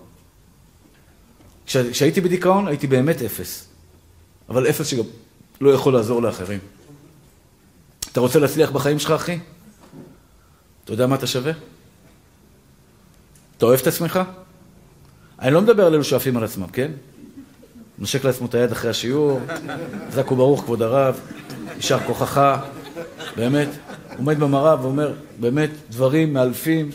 כשהייתי 1.67 2.21
בדיכאון 2.21 2.69
הייתי 2.69 2.87
באמת 2.87 3.23
אפס, 3.23 3.69
אבל 4.49 4.71
אפס 4.71 4.87
שגם 4.87 5.05
לא 5.61 5.71
יכול 5.71 5.93
לעזור 5.93 6.23
לאחרים. 6.23 6.59
אתה 8.13 8.21
רוצה 8.21 8.39
להצליח 8.39 8.71
בחיים 8.71 8.99
שלך, 8.99 9.11
אחי? 9.11 9.39
אתה 10.85 10.93
יודע 10.93 11.07
מה 11.07 11.15
אתה 11.15 11.27
שווה? 11.27 11.53
אתה 13.57 13.67
אוהב 13.67 13.81
את 13.81 13.87
עצמך? 13.87 14.21
אני 15.39 15.55
לא 15.55 15.63
מדבר 15.63 15.87
על 15.87 15.95
אלו 15.95 16.05
שעפים 16.05 16.37
על 16.37 16.45
עצמם, 16.45 16.67
כן? 16.67 16.91
נושק 17.99 18.25
לעצמו 18.25 18.47
את 18.47 18.55
היד 18.55 18.73
אחרי 18.73 18.91
השיעור, 18.91 19.41
חזק 20.11 20.33
וברוך 20.33 20.61
כבוד 20.61 20.83
הרב, 20.83 21.21
יישר 21.77 21.99
כוחך, 21.99 22.57
באמת, 23.37 23.69
עומד 24.19 24.39
במראה 24.39 24.83
ואומר, 24.83 25.13
באמת, 25.41 25.71
דברים 25.91 26.33
מאלפים, 26.33 26.91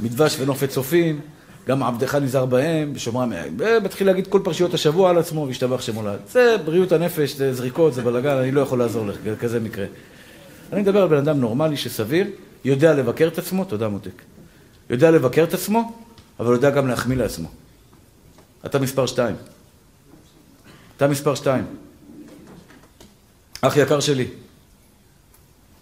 מדבש 0.00 0.36
ונופת 0.40 0.68
צופים, 0.68 1.20
גם 1.68 1.82
עבדך 1.82 2.14
נזהר 2.14 2.46
בהם, 2.46 2.92
ושומרם, 2.94 3.32
ומתחיל 3.58 4.06
להגיד 4.06 4.26
כל 4.26 4.40
פרשיות 4.44 4.74
השבוע 4.74 5.10
על 5.10 5.18
עצמו, 5.18 5.46
והשתבח 5.46 5.80
שמולד. 5.80 6.18
זה 6.30 6.56
בריאות 6.64 6.92
הנפש, 6.92 7.32
זה 7.32 7.54
זריקות, 7.54 7.94
זה 7.94 8.02
בלאגן, 8.02 8.36
אני 8.36 8.52
לא 8.52 8.60
יכול 8.60 8.78
לעזור 8.78 9.06
לך, 9.06 9.16
כזה 9.40 9.60
מקרה. 9.60 9.86
אני 10.72 10.82
מדבר 10.82 11.02
על 11.02 11.08
בן 11.08 11.16
אדם 11.16 11.40
נורמלי 11.40 11.76
שסביר, 11.76 12.26
יודע 12.64 12.94
לבקר 12.94 13.28
את 13.28 13.38
עצמו, 13.38 13.64
תודה 13.64 13.88
מותק. 13.88 14.22
יודע 14.90 15.10
לבקר 15.10 15.44
את 15.44 15.54
עצמו, 15.54 15.92
אבל 16.40 16.52
יודע 16.52 16.70
גם 16.70 16.88
להחמיא 16.88 17.16
לעצמו. 17.16 17.48
אתה 18.66 18.78
מספר 18.78 19.06
שתיים. 19.06 19.36
אתה 20.96 21.08
מספר 21.08 21.34
שתיים. 21.34 21.64
אח 23.60 23.76
יקר 23.76 24.00
שלי, 24.00 24.28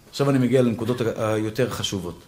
עכשיו 0.09 0.29
אני 0.29 0.39
מגיע 0.39 0.61
לנקודות 0.61 1.01
היותר 1.15 1.69
חשובות. 1.69 2.19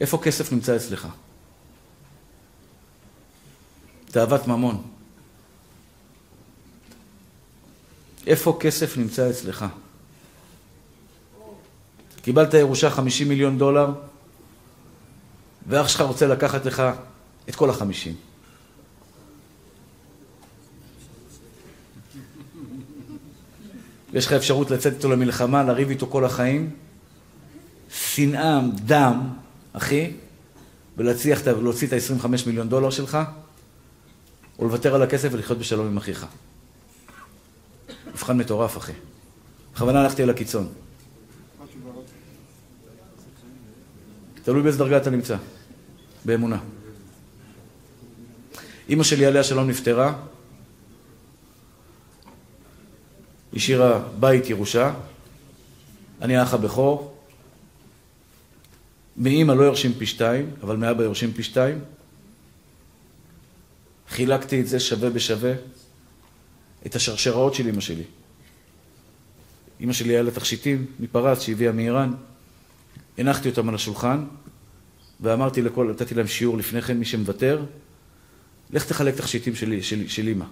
איפה 0.00 0.18
כסף 0.18 0.52
נמצא 0.52 0.76
אצלך? 0.76 1.08
תאוות 4.06 4.46
ממון. 4.46 4.82
איפה 8.26 8.56
כסף 8.60 8.96
נמצא 8.96 9.30
אצלך? 9.30 9.64
קיבלת 12.22 12.54
ירושה 12.54 12.90
50 12.90 13.28
מיליון 13.28 13.58
דולר, 13.58 13.92
ואח 15.66 15.88
שלך 15.88 16.00
רוצה 16.00 16.26
לקחת 16.26 16.66
לך 16.66 16.82
את 17.48 17.54
כל 17.56 17.70
החמישים. 17.70 18.29
יש 24.12 24.26
לך 24.26 24.32
אפשרות 24.32 24.70
לצאת 24.70 24.92
איתו 24.92 25.08
למלחמה, 25.08 25.62
לריב 25.62 25.88
איתו 25.88 26.06
כל 26.06 26.24
החיים, 26.24 26.70
שנאה, 27.90 28.60
דם, 28.74 29.28
אחי, 29.72 30.10
ולהצליח 30.96 31.46
להוציא 31.46 31.88
את 31.88 31.92
ה-25 31.92 32.26
מיליון 32.46 32.68
דולר 32.68 32.90
שלך, 32.90 33.18
או 34.58 34.64
לוותר 34.64 34.94
על 34.94 35.02
הכסף 35.02 35.28
ולחיות 35.32 35.58
בשלום 35.58 35.86
עם 35.86 35.96
אחיך. 35.96 36.26
מבחן 38.08 38.36
מטורף, 38.36 38.76
אחי. 38.76 38.92
בכוונה 39.74 40.00
הלכתי 40.00 40.22
אל 40.22 40.30
הקיצון. 40.30 40.68
תלוי 44.42 44.62
באיזה 44.62 44.78
דרגה 44.78 44.96
אתה 44.96 45.10
נמצא, 45.10 45.36
באמונה. 46.24 46.58
אימא 48.88 49.04
שלי 49.04 49.26
עליה 49.26 49.44
שלום 49.44 49.68
נפטרה, 49.68 50.14
השאירה 53.54 54.08
בית 54.20 54.50
ירושה, 54.50 54.94
אני 56.22 56.36
האח 56.36 56.54
הבכור, 56.54 57.16
מאימא 59.16 59.52
לא 59.52 59.62
יורשים 59.62 59.92
פי 59.94 60.06
שתיים, 60.06 60.50
אבל 60.62 60.76
מאבא 60.76 61.02
יורשים 61.02 61.32
פי 61.32 61.42
שתיים. 61.42 61.78
חילקתי 64.08 64.60
את 64.60 64.66
זה 64.66 64.80
שווה 64.80 65.10
בשווה, 65.10 65.52
את 66.86 66.96
השרשראות 66.96 67.54
של 67.54 67.66
אימא 67.66 67.80
שלי. 67.80 68.04
אימא 69.80 69.92
שלי 69.92 70.12
היה 70.12 70.22
לה 70.22 70.30
תכשיטים 70.30 70.86
מפרס 71.00 71.40
שהביאה 71.40 71.72
מאיראן. 71.72 72.12
הנחתי 73.18 73.48
אותם 73.48 73.68
על 73.68 73.74
השולחן, 73.74 74.24
ואמרתי 75.20 75.62
לכל, 75.62 75.90
נתתי 75.90 76.14
להם 76.14 76.26
שיעור 76.26 76.58
לפני 76.58 76.82
כן, 76.82 76.98
מי 76.98 77.04
שמוותר, 77.04 77.64
לך 78.70 78.86
תחלק 78.86 79.14
תכשיטים 79.14 79.54
של, 79.54 79.82
של, 79.82 80.08
של 80.08 80.28
אימא. 80.28 80.44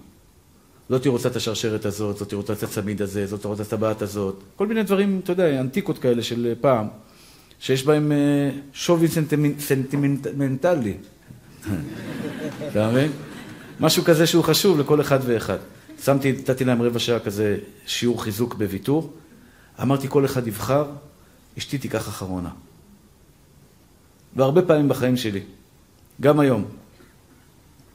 זאתי 0.89 1.09
רוצה 1.09 1.29
את 1.29 1.35
השרשרת 1.35 1.85
הזאת, 1.85 2.17
זאתי 2.17 2.35
רוצה 2.35 2.53
את 2.53 2.63
הצמיד 2.63 3.01
הזה, 3.01 3.25
זאתי 3.25 3.47
רוצה 3.47 3.63
את 3.63 3.67
הטבעת 3.67 4.01
הזאת. 4.01 4.43
כל 4.55 4.67
מיני 4.67 4.83
דברים, 4.83 5.21
אתה 5.23 5.31
יודע, 5.31 5.59
אנטיקות 5.59 5.97
כאלה 5.97 6.23
של 6.23 6.53
פעם, 6.61 6.87
שיש 7.59 7.85
בהם 7.85 8.11
אה, 8.11 8.49
שווי 8.73 9.07
סנטימנטלי. 9.59 10.93
אתה 12.71 12.91
מבין? 12.91 13.11
משהו 13.79 14.03
כזה 14.03 14.27
שהוא 14.27 14.43
חשוב 14.43 14.79
לכל 14.79 15.01
אחד 15.01 15.19
ואחד. 15.25 15.57
שמתי, 16.03 16.31
נתתי 16.31 16.65
להם 16.65 16.81
רבע 16.81 16.99
שעה 16.99 17.19
כזה 17.19 17.57
שיעור 17.85 18.23
חיזוק 18.23 18.53
בוויתור. 18.53 19.13
אמרתי, 19.81 20.07
כל 20.09 20.25
אחד 20.25 20.47
יבחר, 20.47 20.85
אשתי 21.57 21.77
תיקח 21.77 22.07
אחרונה. 22.07 22.49
והרבה 24.35 24.61
פעמים 24.61 24.89
בחיים 24.89 25.17
שלי, 25.17 25.41
גם 26.21 26.39
היום, 26.39 26.65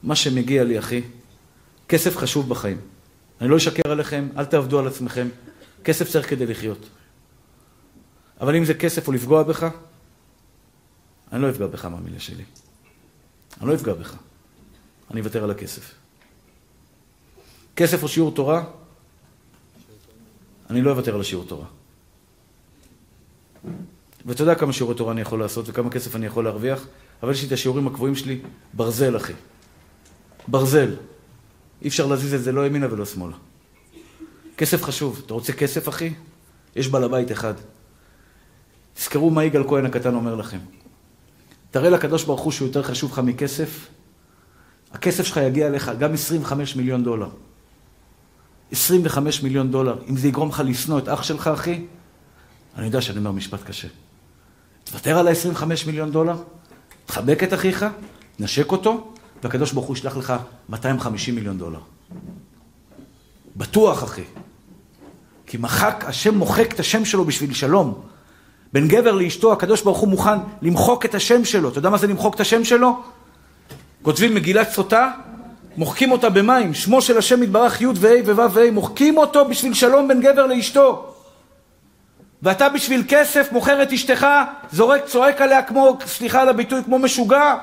מה 0.02 0.16
שמגיע 0.16 0.64
לי, 0.64 0.78
אחי, 0.78 1.02
כסף 1.88 2.16
חשוב 2.16 2.48
בחיים. 2.48 2.80
אני 3.40 3.48
לא 3.48 3.56
אשקר 3.56 3.90
עליכם, 3.90 4.28
אל 4.36 4.44
תעבדו 4.44 4.78
על 4.78 4.86
עצמכם. 4.86 5.28
כסף 5.84 6.10
צריך 6.10 6.30
כדי 6.30 6.46
לחיות. 6.46 6.88
אבל 8.40 8.56
אם 8.56 8.64
זה 8.64 8.74
כסף 8.74 9.08
או 9.08 9.12
לפגוע 9.12 9.42
בך, 9.42 9.68
אני 11.32 11.42
לא 11.42 11.50
אפגע 11.50 11.66
בך 11.66 11.84
מהמילה 11.84 12.20
שלי. 12.20 12.44
אני 13.60 13.68
לא 13.68 13.74
אפגע 13.74 13.94
בך. 13.94 14.16
אני 15.10 15.20
אוותר 15.20 15.44
על 15.44 15.50
הכסף. 15.50 15.94
כסף 17.76 18.02
או 18.02 18.08
שיעור 18.08 18.34
תורה, 18.34 18.64
אני 20.70 20.82
לא 20.82 20.90
אוותר 20.90 21.14
על 21.14 21.20
השיעור 21.20 21.44
תורה. 21.44 21.66
ואתה 24.26 24.42
יודע 24.42 24.54
כמה 24.54 24.72
שיעורי 24.72 24.94
תורה 24.94 25.12
אני 25.12 25.20
יכול 25.20 25.40
לעשות 25.40 25.68
וכמה 25.68 25.90
כסף 25.90 26.16
אני 26.16 26.26
יכול 26.26 26.44
להרוויח, 26.44 26.86
אבל 27.22 27.32
יש 27.32 27.42
לי 27.42 27.48
את 27.48 27.52
השיעורים 27.52 27.86
הקבועים 27.86 28.14
שלי, 28.14 28.40
ברזל, 28.74 29.16
אחי. 29.16 29.32
ברזל. 30.48 30.94
אי 31.84 31.88
אפשר 31.88 32.06
להזיז 32.06 32.34
את 32.34 32.42
זה 32.42 32.52
לא 32.52 32.66
ימינה 32.66 32.86
ולא 32.90 33.04
שמאלה. 33.04 33.36
כסף 34.56 34.82
חשוב. 34.82 35.22
אתה 35.26 35.34
רוצה 35.34 35.52
כסף, 35.52 35.88
אחי? 35.88 36.12
יש 36.76 36.88
בעל 36.88 37.04
הבית 37.04 37.32
אחד. 37.32 37.54
תזכרו 38.94 39.30
מה 39.30 39.44
יגאל 39.44 39.68
כהן 39.68 39.86
הקטן 39.86 40.14
אומר 40.14 40.34
לכם. 40.34 40.58
תראה 41.70 41.90
לקדוש 41.90 42.24
ברוך 42.24 42.40
הוא 42.40 42.52
שהוא 42.52 42.68
יותר 42.68 42.82
חשוב 42.82 43.12
לך 43.12 43.18
מכסף, 43.18 43.86
הכסף 44.92 45.24
שלך 45.24 45.36
יגיע 45.36 45.66
אליך 45.66 45.90
גם 45.98 46.12
25 46.12 46.76
מיליון 46.76 47.04
דולר. 47.04 47.28
25 48.72 49.42
מיליון 49.42 49.70
דולר. 49.70 49.98
אם 50.10 50.16
זה 50.16 50.28
יגרום 50.28 50.48
לך 50.48 50.62
לשנוא 50.66 50.98
את 50.98 51.08
אח 51.08 51.22
שלך, 51.22 51.46
אחי, 51.46 51.84
אני 52.76 52.86
יודע 52.86 53.00
שאני 53.00 53.18
אומר 53.18 53.32
משפט 53.32 53.62
קשה. 53.62 53.88
תוותר 54.84 55.18
על 55.18 55.28
ה-25 55.28 55.64
מיליון 55.86 56.10
דולר, 56.10 56.36
תחבק 57.06 57.42
את 57.42 57.54
אחיך, 57.54 57.86
נשק 58.38 58.72
אותו, 58.72 59.13
והקדוש 59.44 59.72
ברוך 59.72 59.86
הוא 59.86 59.96
ישלח 59.96 60.16
לך 60.16 60.32
250 60.68 61.34
מיליון 61.34 61.58
דולר. 61.58 61.78
בטוח, 63.56 64.04
אחי. 64.04 64.24
כי 65.46 65.56
מחק, 65.56 66.04
השם 66.06 66.34
מוחק 66.34 66.72
את 66.72 66.80
השם 66.80 67.04
שלו 67.04 67.24
בשביל 67.24 67.54
שלום. 67.54 68.00
בין 68.72 68.88
גבר 68.88 69.12
לאשתו, 69.12 69.52
הקדוש 69.52 69.82
ברוך 69.82 69.98
הוא 69.98 70.08
מוכן 70.08 70.38
למחוק 70.62 71.04
את 71.04 71.14
השם 71.14 71.44
שלו. 71.44 71.68
אתה 71.68 71.78
יודע 71.78 71.90
מה 71.90 71.98
זה 71.98 72.06
למחוק 72.06 72.34
את 72.34 72.40
השם 72.40 72.64
שלו? 72.64 73.00
כותבים 74.02 74.34
מגילת 74.34 74.70
סוטה, 74.70 75.10
מוחקים 75.76 76.12
אותה 76.12 76.30
במים. 76.30 76.74
שמו 76.74 77.02
של 77.02 77.18
השם 77.18 77.42
יתברך 77.42 77.80
י' 77.80 77.86
וה' 77.96 78.10
וו' 78.24 78.52
וה', 78.52 78.70
מוחקים 78.70 79.16
אותו 79.16 79.48
בשביל 79.48 79.74
שלום 79.74 80.08
בין 80.08 80.20
גבר 80.20 80.46
לאשתו. 80.46 81.14
ואתה 82.42 82.68
בשביל 82.68 83.04
כסף 83.08 83.52
מוכר 83.52 83.82
את 83.82 83.92
אשתך, 83.92 84.26
זורק, 84.72 85.04
צועק 85.06 85.40
עליה 85.40 85.62
כמו, 85.62 85.98
סליחה 86.06 86.42
על 86.42 86.48
הביטוי, 86.48 86.84
כמו 86.84 86.98
משוגע. 86.98 87.54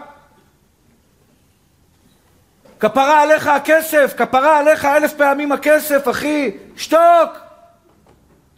כפרה 2.81 3.21
עליך 3.21 3.47
הכסף, 3.47 4.13
כפרה 4.17 4.59
עליך 4.59 4.85
אלף 4.85 5.13
פעמים 5.13 5.51
הכסף, 5.51 6.09
אחי, 6.09 6.51
שתוק! 6.77 7.37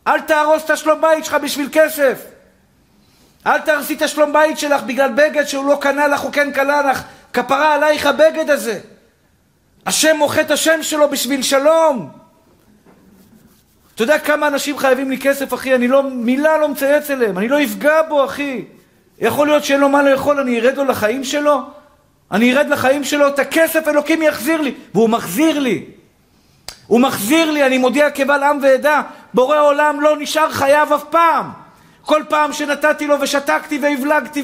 אל 0.08 0.22
תהרוס 0.22 0.66
את 0.66 0.70
השלום 0.70 1.02
בית 1.02 1.26
שלך 1.26 1.34
בשביל 1.34 1.70
כסף. 1.72 2.26
אל 3.48 3.60
תהרסי 3.60 3.94
את 3.94 4.02
השלום 4.02 4.34
בית 4.34 4.60
שלך 4.60 4.84
בגלל 4.84 5.12
בגד 5.12 5.46
שהוא 5.46 5.66
לא 5.66 5.78
קנה 5.82 6.08
לך 6.08 6.24
או 6.24 6.32
כן 6.32 6.52
קנה 6.52 6.82
לך. 6.82 7.04
כפרה 7.34 7.74
עלייך 7.74 8.06
הבגד 8.06 8.50
הזה. 8.50 8.80
השם 9.86 10.16
מוחה 10.18 10.42
את 10.42 10.52
השם 10.52 10.84
שלו 10.84 11.10
בשביל 11.10 11.42
שלום. 11.42 12.10
אתה 13.96 14.04
יודע 14.04 14.20
כמה 14.20 14.48
אנשים 14.48 14.78
חייבים 14.78 15.10
לי 15.10 15.18
כסף, 15.18 15.54
אחי? 15.54 15.76
אני 15.76 15.88
לא, 15.88 16.04
מילה 16.04 16.58
לא 16.58 16.70
מצייץ 16.70 17.12
אליהם, 17.12 17.38
אני 17.38 17.48
לא 17.48 17.64
אפגע 17.64 18.02
בו, 18.02 18.26
אחי. 18.26 18.66
יכול 19.20 19.48
להיות 19.48 19.64
שאין 19.64 19.80
לו 19.80 19.90
מה 19.90 20.04
לאכול, 20.04 20.40
אני 20.40 20.60
ארד 20.60 20.78
לו 20.78 20.86
לחיים 20.86 21.24
שלו? 21.24 21.62
אני 22.34 22.54
ארד 22.54 22.68
לחיים 22.70 23.04
שלו, 23.04 23.28
את 23.28 23.40
הכסף 23.40 23.88
אלוקים 23.88 24.22
יחזיר 24.22 24.62
לי. 24.62 24.74
והוא 24.94 25.10
מחזיר 25.10 25.60
לי. 25.60 25.86
הוא 26.88 27.00
מחזיר 27.00 27.52
לי, 27.52 27.66
אני 27.66 27.78
מודיע 27.78 28.10
קבל 28.10 28.44
עם 28.44 28.60
ועדה, 28.62 29.02
בורא 29.34 29.62
עולם 29.62 30.02
לא 30.02 30.18
נשאר 30.20 30.52
חייב 30.52 30.94
אף 30.94 31.04
פעם. 31.10 31.52
כל 32.02 32.24
פעם 32.30 32.54
שנתתי 32.54 33.08
לו 33.08 33.16
ושתקתי 33.22 33.80
והבלגתי 33.82 34.44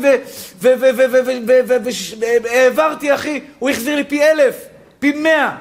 והעברתי, 2.43 3.15
אחי, 3.15 3.41
הוא 3.59 3.69
החזיר 3.69 3.95
לי 3.95 4.03
פי 4.03 4.23
אלף, 4.23 4.55
פי 4.99 5.11
מאה. 5.11 5.55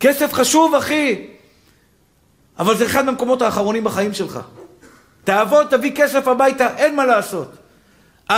כסף 0.00 0.32
חשוב, 0.32 0.74
אחי, 0.74 1.26
אבל 2.58 2.76
זה 2.76 2.86
אחד 2.86 3.04
מהמקומות 3.04 3.42
האחרונים 3.42 3.84
בחיים 3.84 4.14
שלך. 4.14 4.40
תעבוד, 5.24 5.66
תביא 5.70 5.92
כסף 5.96 6.28
הביתה, 6.28 6.76
אין 6.76 6.96
מה 6.96 7.06
לעשות. 7.06 7.61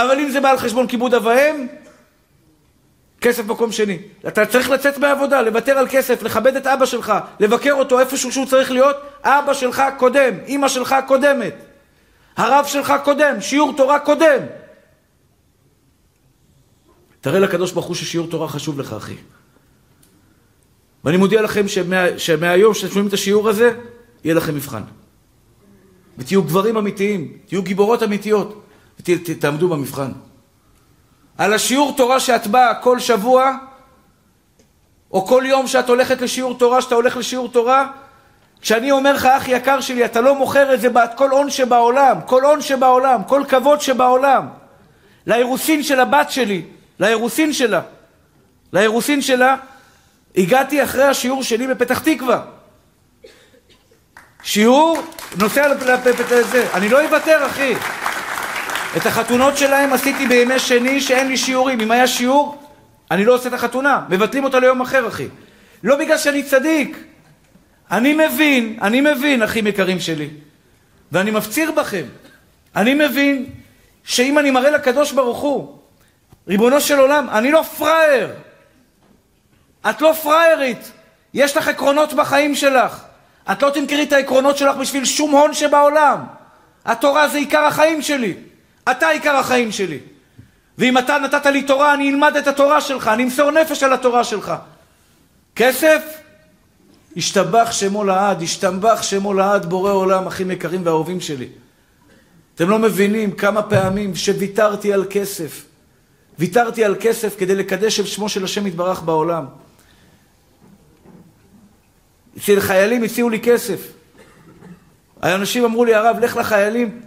אבל 0.01 0.19
אם 0.19 0.29
זה 0.29 0.41
בא 0.41 0.49
על 0.49 0.57
חשבון 0.57 0.87
כיבוד 0.87 1.13
אב 1.13 1.25
ואם, 1.25 1.67
כסף 3.21 3.45
מקום 3.45 3.71
שני. 3.71 3.99
אתה 4.27 4.45
צריך 4.45 4.69
לצאת 4.69 4.97
מהעבודה, 4.97 5.41
לוותר 5.41 5.77
על 5.77 5.87
כסף, 5.89 6.23
לכבד 6.23 6.55
את 6.55 6.67
אבא 6.67 6.85
שלך, 6.85 7.13
לבקר 7.39 7.73
אותו 7.73 7.99
איפשהו 7.99 8.31
שהוא 8.31 8.45
צריך 8.45 8.71
להיות. 8.71 8.95
אבא 9.23 9.53
שלך 9.53 9.83
קודם, 9.97 10.33
אמא 10.47 10.67
שלך 10.67 10.95
קודמת, 11.07 11.53
הרב 12.37 12.65
שלך 12.65 12.93
קודם, 13.03 13.41
שיעור 13.41 13.73
תורה 13.77 13.99
קודם. 13.99 14.39
תראה 17.21 17.39
לקדוש 17.39 17.71
ברוך 17.71 17.85
הוא 17.85 17.95
ששיעור 17.95 18.27
תורה 18.27 18.47
חשוב 18.47 18.79
לך, 18.79 18.93
אחי. 18.93 19.15
ואני 21.03 21.17
מודיע 21.17 21.41
לכם 21.41 21.67
שמה, 21.67 22.05
שמהיום 22.17 22.73
שאתם 22.73 22.87
שומעים 22.87 23.07
את 23.07 23.13
השיעור 23.13 23.49
הזה, 23.49 23.71
יהיה 24.23 24.35
לכם 24.35 24.55
מבחן. 24.55 24.81
ותהיו 26.17 26.43
גברים 26.43 26.77
אמיתיים, 26.77 27.37
תהיו 27.45 27.63
גיבורות 27.63 28.03
אמיתיות, 28.03 28.64
ותעמדו 28.99 29.69
במבחן. 29.69 30.11
על 31.37 31.53
השיעור 31.53 31.93
תורה 31.97 32.19
שאת 32.19 32.47
באה 32.47 32.75
כל 32.75 32.99
שבוע, 32.99 33.51
או 35.11 35.27
כל 35.27 35.43
יום 35.45 35.67
שאת 35.67 35.89
הולכת 35.89 36.21
לשיעור 36.21 36.57
תורה, 36.57 36.81
שאתה 36.81 36.95
הולך 36.95 37.17
לשיעור 37.17 37.49
תורה, 37.49 37.87
כשאני 38.61 38.91
אומר 38.91 39.13
לך, 39.13 39.25
אח 39.25 39.47
יקר 39.47 39.81
שלי, 39.81 40.05
אתה 40.05 40.21
לא 40.21 40.35
מוכר 40.35 40.73
את 40.73 40.81
זה 40.81 40.89
בעד 40.89 41.09
כל 41.15 41.29
הון 41.29 41.49
שבעולם, 41.49 42.17
כל 42.25 42.45
הון 42.45 42.61
שבעולם, 42.61 43.23
כל 43.27 43.43
כבוד 43.47 43.81
שבעולם. 43.81 44.47
לאירוסין 45.27 45.83
של 45.83 45.99
הבת 45.99 46.31
שלי, 46.31 46.61
לאירוסין 46.99 47.53
שלה, 47.53 47.81
לאירוסין 48.73 49.21
שלה, 49.21 49.55
הגעתי 50.37 50.83
אחרי 50.83 51.03
השיעור 51.03 51.43
שלי 51.43 51.67
בפתח 51.67 51.99
תקווה. 51.99 52.41
שיעור, 54.43 55.01
נוסע 55.37 55.73
לזה, 56.31 56.67
אני 56.73 56.89
לא 56.89 57.05
אוותר, 57.05 57.45
אחי. 57.45 57.73
את 58.97 59.05
החתונות 59.05 59.57
שלהם 59.57 59.93
עשיתי 59.93 60.27
בימי 60.27 60.59
שני 60.59 61.01
שאין 61.01 61.27
לי 61.27 61.37
שיעורים. 61.37 61.81
אם 61.81 61.91
היה 61.91 62.07
שיעור, 62.07 62.63
אני 63.11 63.25
לא 63.25 63.33
עושה 63.33 63.49
את 63.49 63.53
החתונה. 63.53 64.01
מבטלים 64.09 64.43
אותה 64.43 64.59
ליום 64.59 64.81
אחר, 64.81 65.07
אחי. 65.07 65.27
לא 65.83 65.95
בגלל 65.95 66.17
שאני 66.17 66.43
צדיק. 66.43 66.97
אני 67.91 68.13
מבין, 68.13 68.79
אני 68.81 69.01
מבין, 69.01 69.43
אחים 69.43 69.67
יקרים 69.67 69.99
שלי, 69.99 70.29
ואני 71.11 71.31
מפציר 71.31 71.71
בכם, 71.71 72.03
אני 72.75 72.93
מבין 72.93 73.45
שאם 74.03 74.39
אני 74.39 74.51
מראה 74.51 74.69
לקדוש 74.69 75.11
ברוך 75.11 75.37
הוא, 75.37 75.77
ריבונו 76.47 76.81
של 76.81 76.99
עולם, 76.99 77.29
אני 77.29 77.51
לא 77.51 77.61
פראייר. 77.61 78.29
את 79.89 80.01
לא 80.01 80.13
פראיירית. 80.13 80.91
יש 81.33 81.57
לך 81.57 81.67
עקרונות 81.67 82.13
בחיים 82.13 82.55
שלך. 82.55 83.01
את 83.51 83.63
לא 83.63 83.69
תמכרי 83.69 84.03
את 84.03 84.13
העקרונות 84.13 84.57
שלך 84.57 84.75
בשביל 84.75 85.05
שום 85.05 85.31
הון 85.31 85.53
שבעולם. 85.53 86.23
התורה 86.85 87.27
זה 87.27 87.37
עיקר 87.37 87.63
החיים 87.63 88.01
שלי. 88.01 88.33
אתה 88.91 89.09
עיקר 89.09 89.35
החיים 89.35 89.71
שלי. 89.71 89.99
ואם 90.77 90.97
אתה 90.97 91.17
נתת 91.17 91.45
לי 91.45 91.63
תורה, 91.63 91.93
אני 91.93 92.09
אלמד 92.09 92.37
את 92.37 92.47
התורה 92.47 92.81
שלך, 92.81 93.07
אני 93.07 93.23
אמסור 93.23 93.51
נפש 93.51 93.83
על 93.83 93.93
התורה 93.93 94.23
שלך. 94.23 94.53
כסף? 95.55 96.01
השתבח 97.17 97.71
שמו 97.71 98.03
לעד, 98.03 98.41
השתבח 98.41 99.01
שמו 99.01 99.33
לעד, 99.33 99.65
בורא 99.65 99.91
עולם, 99.91 100.27
אחים 100.27 100.51
יקרים 100.51 100.81
ואהובים 100.83 101.21
שלי. 101.21 101.47
אתם 102.55 102.69
לא 102.69 102.79
מבינים 102.79 103.31
כמה 103.31 103.61
פעמים 103.61 104.15
שוויתרתי 104.15 104.93
על 104.93 105.05
כסף. 105.09 105.65
ויתרתי 106.39 106.85
על 106.85 106.95
כסף 106.99 107.39
כדי 107.39 107.55
לקדש 107.55 107.99
את 107.99 108.07
שמו 108.07 108.29
של 108.29 108.43
השם 108.43 108.67
יתברך 108.67 109.01
בעולם. 109.01 109.45
אצל 112.37 112.59
חיילים 112.59 113.03
הציעו 113.03 113.29
לי 113.29 113.39
כסף. 113.39 113.91
האנשים 115.21 115.63
אמרו 115.65 115.85
לי, 115.85 115.95
הרב, 115.95 116.17
לך 116.19 116.37
לחיילים, 116.37 117.01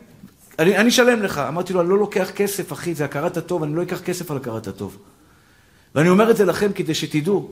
אני 0.58 0.88
אשלם 0.88 1.22
לך. 1.22 1.38
אמרתי 1.38 1.72
לו, 1.72 1.80
אני 1.80 1.88
לא 1.88 1.98
לוקח 1.98 2.30
כסף, 2.30 2.72
אחי, 2.72 2.94
זה 2.94 3.04
הכרת 3.04 3.36
הטוב, 3.36 3.62
אני 3.62 3.74
לא 3.74 3.82
אקח 3.82 4.00
כסף 4.00 4.30
על 4.30 4.36
הכרת 4.36 4.66
הטוב. 4.66 4.98
ואני 5.94 6.08
אומר 6.08 6.30
את 6.30 6.36
זה 6.36 6.44
לכם 6.44 6.72
כדי 6.72 6.94
שתדעו 6.94 7.50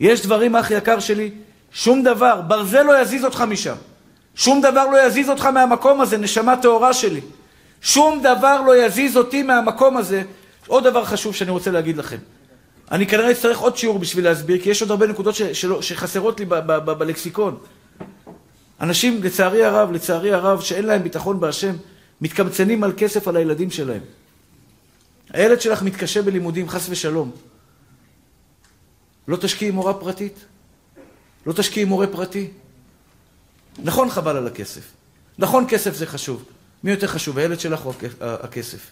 יש 0.00 0.22
דברים, 0.22 0.56
אח 0.56 0.70
יקר 0.70 1.00
שלי, 1.00 1.30
שום 1.72 2.02
דבר, 2.02 2.40
ברזל 2.40 2.82
לא 2.82 3.00
יזיז 3.00 3.24
אותך 3.24 3.44
משם. 3.48 3.74
שום 4.34 4.60
דבר 4.60 4.86
לא 4.86 5.06
יזיז 5.06 5.28
אותך 5.28 5.44
מהמקום 5.44 6.00
הזה, 6.00 6.16
נשמה 6.16 6.56
טהורה 6.56 6.92
שלי. 6.92 7.20
שום 7.80 8.22
דבר 8.22 8.62
לא 8.62 8.84
יזיז 8.84 9.16
אותי 9.16 9.42
מהמקום 9.42 9.96
הזה. 9.96 10.22
עוד 10.66 10.84
דבר 10.84 11.04
חשוב 11.04 11.34
שאני 11.34 11.50
רוצה 11.50 11.70
להגיד 11.70 11.96
לכם. 11.96 12.16
אני 12.90 13.06
כנראה 13.06 13.30
אצטרך 13.30 13.58
עוד 13.58 13.76
שיעור 13.76 13.98
בשביל 13.98 14.24
להסביר, 14.24 14.62
כי 14.62 14.70
יש 14.70 14.82
עוד 14.82 14.90
הרבה 14.90 15.06
נקודות 15.06 15.34
ש, 15.34 15.42
שלא, 15.42 15.82
שחסרות 15.82 16.40
לי 16.40 16.46
ב, 16.46 16.54
ב, 16.54 16.72
ב, 16.72 16.90
בלקסיקון. 16.90 17.56
אנשים, 18.80 19.22
לצערי 19.22 19.64
הרב, 19.64 19.92
לצערי 19.92 20.32
הרב, 20.32 20.60
שאין 20.60 20.84
להם 20.84 21.02
ביטחון 21.02 21.40
בהשם, 21.40 21.74
מתקמצנים 22.20 22.84
על 22.84 22.92
כסף 22.96 23.28
על 23.28 23.36
הילדים 23.36 23.70
שלהם. 23.70 24.02
הילד 25.30 25.60
שלך 25.60 25.82
מתקשה 25.82 26.22
בלימודים, 26.22 26.68
חס 26.68 26.88
ושלום. 26.88 27.30
לא 29.28 29.36
תשקיעי 29.36 29.70
מורה 29.70 29.94
פרטית? 29.94 30.44
לא 31.46 31.52
תשקיעי 31.52 31.84
מורה 31.84 32.06
פרטי? 32.06 32.50
נכון 33.78 34.10
חבל 34.10 34.36
על 34.36 34.46
הכסף. 34.46 34.92
נכון 35.38 35.64
כסף 35.68 35.94
זה 35.94 36.06
חשוב. 36.06 36.44
מי 36.84 36.90
יותר 36.90 37.06
חשוב, 37.06 37.38
הילד 37.38 37.60
שלך 37.60 37.86
או 37.86 37.92
הכסף? 38.20 38.86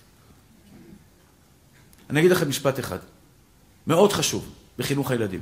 אני 2.11 2.20
אגיד 2.20 2.31
לכם 2.31 2.49
משפט 2.49 2.79
אחד, 2.79 2.99
מאוד 3.87 4.12
חשוב 4.12 4.49
בחינוך 4.79 5.11
הילדים. 5.11 5.41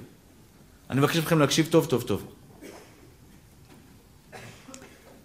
אני 0.91 1.01
מבקש 1.01 1.17
מכם 1.17 1.39
להקשיב 1.39 1.69
טוב 1.71 1.87
טוב 1.87 2.03
טוב. 2.03 2.33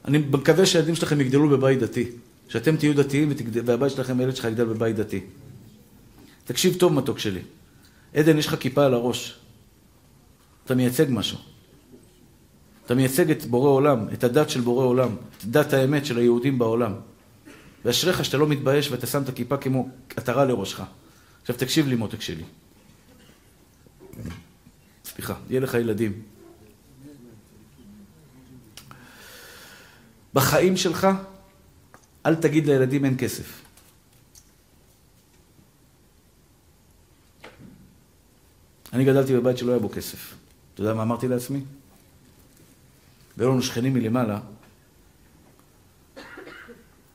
אני 0.06 0.18
מקווה 0.18 0.66
שהילדים 0.66 0.96
שלכם 0.96 1.22
יגדלו 1.22 1.50
בבית 1.50 1.80
דתי, 1.80 2.12
שאתם 2.52 2.78
תהיו 2.78 2.96
דתיים 2.96 3.32
והבית 3.66 3.92
שלכם, 3.92 4.20
הילד 4.20 4.36
שלך 4.36 4.46
יגדל 4.46 4.66
בבית 4.66 4.96
דתי. 4.96 5.22
תקשיב 6.44 6.76
טוב, 6.80 6.94
מתוק 6.94 7.20
שלי. 7.20 7.42
עדן, 8.14 8.38
יש 8.38 8.48
לך 8.48 8.56
כיפה 8.60 8.86
על 8.86 8.94
הראש. 8.94 9.40
אתה 10.66 10.76
מייצג 10.76 11.06
משהו. 11.10 11.38
אתה 12.86 12.96
מייצג 12.96 13.32
את 13.32 13.46
בורא 13.46 13.70
עולם, 13.70 14.08
את 14.14 14.24
הדת 14.24 14.50
של 14.50 14.62
בורא 14.62 14.86
עולם, 14.86 15.16
את 15.38 15.46
דת 15.46 15.74
האמת 15.74 16.06
של 16.06 16.18
היהודים 16.18 16.60
בעולם. 16.60 16.94
ואשריך 17.86 18.26
שאתה 18.26 18.38
לא 18.38 18.48
מתבייש 18.48 18.92
ואתה 18.92 19.08
שם 19.08 19.24
את 19.24 19.30
הכיפה 19.30 19.58
כמו 19.58 19.90
עטרה 20.16 20.46
לראשך. 20.46 20.82
עכשיו 21.42 21.56
תקשיב 21.56 21.88
לי, 21.88 21.96
מותק 21.96 22.22
שלי. 22.22 22.44
סליחה, 25.06 25.34
יהיה 25.50 25.62
לך 25.62 25.74
ילדים. 25.74 26.22
בחיים 30.34 30.78
שלך, 30.78 31.08
אל 32.26 32.36
תגיד 32.36 32.68
לילדים 32.68 33.06
אין 33.06 33.16
כסף. 33.18 33.62
אני 38.94 39.06
גדלתי 39.06 39.34
בבית 39.34 39.58
שלא 39.58 39.72
היה 39.72 39.80
בו 39.80 39.90
כסף. 39.90 40.36
אתה 40.74 40.82
יודע 40.82 40.94
מה 40.94 41.04
אמרתי 41.04 41.28
לעצמי? 41.28 41.64
והיו 43.38 43.52
לנו 43.52 43.62
שכנים 43.62 43.94
מלמעלה, 43.94 44.40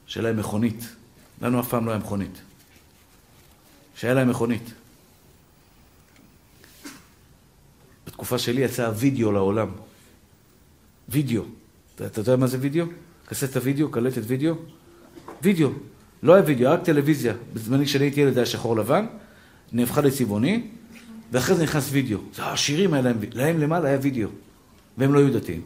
שהיה 0.07 0.25
להם 0.25 0.37
מכונית. 0.37 0.85
לנו 1.43 1.61
אף 1.61 1.69
פעם 1.69 1.87
לא 1.87 1.91
היה 1.91 2.01
מכונית. 2.01 2.41
שהיה 3.95 4.15
להם 4.15 4.31
מכונית. 4.31 4.71
בתקופה 8.07 8.39
שלי 8.39 8.61
יצא 8.61 8.93
וידאו 8.97 9.33
לעולם. 9.33 9.69
וידאו. 11.09 11.43
אתה, 11.95 12.07
אתה 12.07 12.21
יודע 12.21 12.37
מה 12.37 12.47
זה 12.47 12.59
וידאו? 12.61 12.87
קסטה 13.27 13.61
וידאו, 13.63 13.91
קלטת 13.91 14.23
וידאו? 14.27 14.55
וידאו. 15.47 15.71
לא 16.23 16.35
היה 16.35 16.43
וידאו, 16.47 16.71
רק 16.71 16.85
טלוויזיה. 16.85 17.35
בזמני 17.55 17.85
כשאני 17.85 18.05
הייתי 18.05 18.21
ילד 18.21 18.37
היה 18.37 18.47
שחור 18.47 18.77
לבן, 18.77 19.07
נהפכה 19.73 20.01
לצבעוני, 20.01 20.67
ואחרי 21.33 21.55
זה 21.55 21.63
נכנס 21.63 21.89
וידאו. 21.91 22.19
זה 22.35 22.43
העשירים 22.43 22.95
היה 22.95 23.03
להם, 23.03 23.19
להם 23.33 23.61
למעלה 23.61 23.89
היה 23.89 23.99
וידאו. 24.03 24.29
והם 24.99 25.15
לא 25.15 25.19
היו 25.19 25.33
דתיים. 25.33 25.63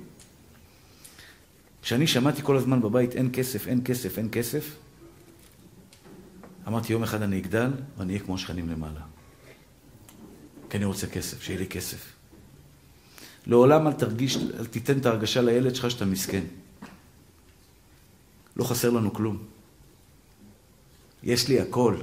כשאני 1.83 2.07
שמעתי 2.07 2.43
כל 2.43 2.57
הזמן 2.57 2.81
בבית 2.81 3.15
אין 3.15 3.31
כסף, 3.33 3.69
אין 3.69 3.81
כסף, 3.85 4.19
אין 4.19 4.29
כסף, 4.33 4.77
אמרתי 6.69 6.93
יום 6.93 7.03
אחד 7.03 7.23
אני 7.23 7.39
אגדל 7.39 7.71
ואני 7.99 8.13
אהיה 8.13 8.25
כמו 8.25 8.35
השכנים 8.35 8.69
למעלה. 8.69 9.01
כי 10.71 10.77
אני 10.77 10.85
רוצה 10.85 11.07
כסף, 11.07 11.43
שיהיה 11.43 11.59
לי 11.59 11.67
כסף. 11.67 12.13
לעולם 13.47 13.87
אל 13.87 13.93
תרגיש, 13.93 14.37
אל 14.37 14.67
תיתן 14.67 14.99
את 14.99 15.07
ההרגשה 15.07 15.43
לילד 15.43 15.75
שלך 15.75 15.91
שאתה 15.91 16.05
מסכן. 16.05 16.45
לא 18.57 18.65
חסר 18.65 18.91
לנו 18.91 19.13
כלום. 19.13 19.50
יש 21.23 21.49
לי 21.49 21.61
הכל. 21.61 21.97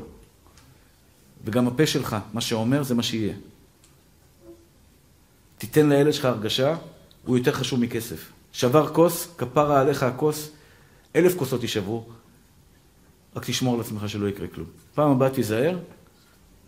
וגם 1.46 1.68
הפה 1.68 1.88
שלך, 1.88 2.16
מה 2.34 2.42
שאומר 2.42 2.84
זה 2.84 2.96
מה 2.96 3.04
שיהיה. 3.04 3.34
תיתן 5.58 5.90
לילד 5.90 6.14
שלך 6.14 6.26
הרגשה, 6.26 6.76
הוא 7.26 7.38
יותר 7.38 7.52
חשוב 7.52 7.80
מכסף. 7.80 8.32
שבר 8.52 8.94
כוס, 8.94 9.28
כפרה 9.38 9.82
עליך 9.82 10.04
הכוס, 10.04 10.50
אלף 11.16 11.36
כוסות 11.36 11.62
יישברו, 11.62 12.06
רק 13.36 13.46
תשמור 13.46 13.76
על 13.76 13.82
עצמך 13.82 14.10
שלא 14.10 14.28
יקרה 14.28 14.48
כלום. 14.48 14.68
פעם 14.96 15.12
הבאה 15.12 15.30
תיזהר, 15.30 15.80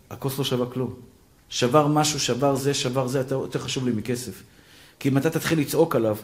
הכוס 0.09 0.37
לא 0.37 0.43
שווה 0.43 0.65
כלום. 0.65 0.93
שבר 1.49 1.87
משהו, 1.87 2.19
שבר 2.19 2.55
זה, 2.55 2.73
שבר 2.73 3.07
זה, 3.07 3.21
אתה 3.21 3.35
יותר 3.35 3.59
חשוב 3.59 3.85
לי 3.85 3.91
מכסף. 3.91 4.43
כי 4.99 5.09
אם 5.09 5.17
אתה 5.17 5.29
תתחיל 5.29 5.59
לצעוק 5.59 5.95
עליו 5.95 6.17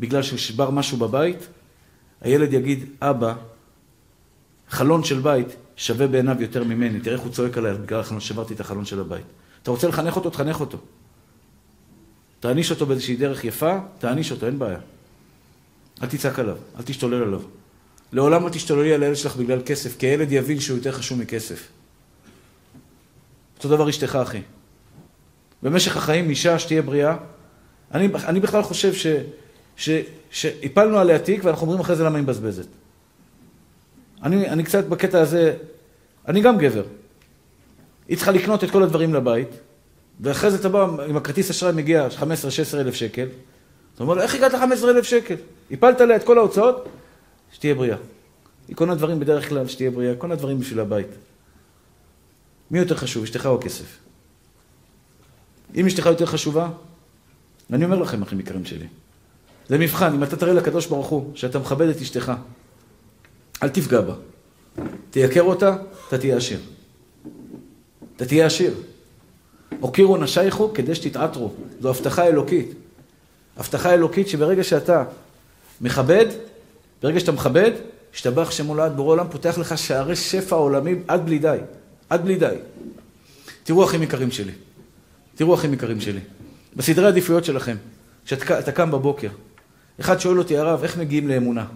בגלל 0.00 0.22
ששבר 0.22 0.70
משהו 0.70 0.96
בבית, 0.96 1.38
הילד 2.20 2.52
יגיד, 2.52 2.84
אבא, 3.00 3.34
חלון 4.72 5.04
של 5.04 5.20
בית 5.20 5.46
שווה 5.76 6.06
בעיניו 6.06 6.42
יותר 6.42 6.64
ממני, 6.64 7.00
תראה 7.00 7.16
איך 7.16 7.22
הוא 7.24 7.32
צועק 7.32 7.58
עליי 7.58 7.74
בגלל 7.74 8.00
החלון, 8.00 8.20
שברתי 8.20 8.54
את 8.54 8.60
החלון 8.60 8.84
של 8.84 9.00
הבית. 9.00 9.24
אתה 9.62 9.70
רוצה 9.70 9.88
לחנך 9.88 10.16
אותו, 10.16 10.30
תחנך 10.30 10.60
אותו. 10.60 10.78
תעניש 12.40 12.70
אותו 12.70 12.86
באיזושהי 12.86 13.16
דרך 13.16 13.44
יפה, 13.44 13.78
תעניש 13.98 14.32
אותו, 14.32 14.46
אין 14.46 14.58
בעיה. 14.58 14.78
אל 16.02 16.08
תצעק 16.08 16.38
עליו, 16.38 16.56
אל 16.78 16.82
תשתולל 16.82 17.22
עליו. 17.22 17.40
לעולם 18.12 18.44
לא 18.44 18.48
תשתוללי 18.48 18.94
על 18.94 19.02
הילד 19.02 19.16
שלך 19.16 19.36
בגלל 19.36 19.60
כסף, 19.66 19.98
כי 19.98 20.06
הילד 20.06 20.32
יבין 20.32 20.60
שהוא 20.60 20.76
יותר 20.76 20.92
חשוב 20.92 21.18
מכסף. 21.18 21.68
אותו 23.56 23.68
דבר 23.68 23.88
אשתך, 23.88 24.18
אחי. 24.22 24.42
במשך 25.62 25.96
החיים, 25.96 26.30
אישה 26.30 26.58
שתהיה 26.58 26.82
בריאה, 26.82 27.16
אני, 27.94 28.08
אני 28.24 28.40
בכלל 28.40 28.62
חושב 28.62 28.92
שהפלנו 30.30 30.98
עליה 30.98 31.18
תיק, 31.18 31.44
ואנחנו 31.44 31.62
אומרים 31.62 31.80
אחרי 31.80 31.96
זה 31.96 32.04
למה 32.04 32.16
היא 32.16 32.22
מבזבזת. 32.22 32.66
אני, 34.22 34.48
אני 34.48 34.64
קצת 34.64 34.84
בקטע 34.84 35.20
הזה, 35.20 35.56
אני 36.28 36.40
גם 36.40 36.58
גבר. 36.58 36.84
היא 38.08 38.16
צריכה 38.16 38.32
לקנות 38.32 38.64
את 38.64 38.70
כל 38.70 38.82
הדברים 38.82 39.14
לבית, 39.14 39.48
ואחרי 40.20 40.50
זה 40.50 40.56
אתה 40.56 40.68
בא, 40.68 40.86
עם 41.08 41.16
הכרטיס 41.16 41.50
אשראי 41.50 41.72
מגיע 41.72 42.08
15-16 42.20 42.22
אלף 42.74 42.94
שקל, 42.94 43.26
אתה 43.94 44.02
אומר 44.02 44.14
לו, 44.14 44.22
איך 44.22 44.34
הגעת 44.34 44.54
ל-15 44.54 44.84
אלף 44.84 45.04
שקל? 45.04 45.34
הפלת 45.70 46.00
עליה 46.00 46.16
את 46.16 46.24
כל 46.24 46.38
ההוצאות, 46.38 46.88
שתהיה 47.52 47.74
בריאה. 47.74 47.96
היא 48.68 48.76
קונה 48.76 48.94
דברים 48.94 49.20
בדרך 49.20 49.48
כלל, 49.48 49.68
שתהיה 49.68 49.90
בריאה, 49.90 50.14
קונה 50.14 50.34
דברים 50.34 50.58
בשביל 50.58 50.80
הבית. 50.80 51.08
מי 52.70 52.78
יותר 52.78 52.96
חשוב, 52.96 53.22
אשתך 53.22 53.46
או 53.46 53.58
הכסף? 53.58 53.98
אם 55.74 55.86
אשתך 55.86 56.06
יותר 56.06 56.26
חשובה, 56.26 56.70
אני 57.72 57.84
אומר 57.84 57.98
לכם, 57.98 58.22
אחים 58.22 58.40
יקרים 58.40 58.64
שלי, 58.64 58.86
זה 59.68 59.78
מבחן, 59.78 60.14
אם 60.14 60.22
אתה 60.22 60.36
תראה 60.36 60.52
לקדוש 60.52 60.86
ברוך 60.86 61.06
הוא 61.06 61.36
שאתה 61.36 61.58
מכבד 61.58 61.88
את 61.88 62.00
אשתך, 62.00 62.32
אל 63.62 63.68
תפגע 63.68 64.00
בה. 64.00 64.14
תייקר 65.10 65.42
אותה, 65.42 65.76
אתה 66.08 66.18
תהיה 66.18 66.36
עשיר. 66.36 66.60
אתה 68.16 68.26
תהיה 68.26 68.46
עשיר. 68.46 68.74
הוקירו 69.80 70.16
נשייכו 70.16 70.72
כדי 70.74 70.94
שתתעטרו. 70.94 71.52
זו 71.80 71.90
הבטחה 71.90 72.26
אלוקית. 72.26 72.72
הבטחה 73.56 73.94
אלוקית 73.94 74.28
שברגע 74.28 74.64
שאתה 74.64 75.04
מכבד, 75.80 76.26
ברגע 77.02 77.20
שאתה 77.20 77.32
מכבד, 77.32 77.70
השתבח 78.14 78.50
שמו 78.50 78.74
לעד 78.74 78.96
בורא 78.96 79.12
עולם, 79.12 79.26
פותח 79.30 79.58
לך 79.58 79.78
שערי 79.78 80.16
שפע 80.16 80.56
עולמים 80.56 81.02
עד 81.08 81.26
בלי 81.26 81.38
די. 81.38 81.58
עד 82.10 82.24
בלי 82.24 82.36
די. 82.36 82.54
תראו 83.64 83.84
אחים 83.84 84.02
יקרים 84.02 84.30
שלי. 84.30 84.52
תראו 85.34 85.54
אחים 85.54 85.74
יקרים 85.74 86.00
שלי. 86.00 86.20
בסדרי 86.76 87.04
העדיפויות 87.04 87.44
שלכם, 87.44 87.76
כשאתה 88.24 88.72
קם 88.72 88.90
בבוקר, 88.90 89.28
אחד 90.00 90.20
שואל 90.20 90.38
אותי, 90.38 90.56
הרב, 90.56 90.82
איך 90.82 90.98
מגיעים 90.98 91.28
לאמונה? 91.28 91.66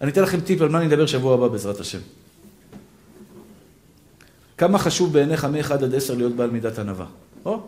אני 0.00 0.10
אתן 0.10 0.22
לכם 0.22 0.40
טיפ 0.40 0.62
על 0.62 0.68
מה 0.68 0.78
אני 0.78 0.86
אדבר 0.86 1.06
שבוע 1.06 1.34
הבא 1.34 1.48
בעזרת 1.48 1.80
השם. 1.80 1.98
כמה 4.58 4.78
חשוב 4.78 5.12
בעיניך 5.12 5.44
מ-1 5.44 5.72
עד 5.72 5.94
10 5.94 6.14
להיות 6.14 6.32
בעל 6.32 6.50
מידת 6.50 6.78
ענווה? 6.78 7.06
או? 7.44 7.62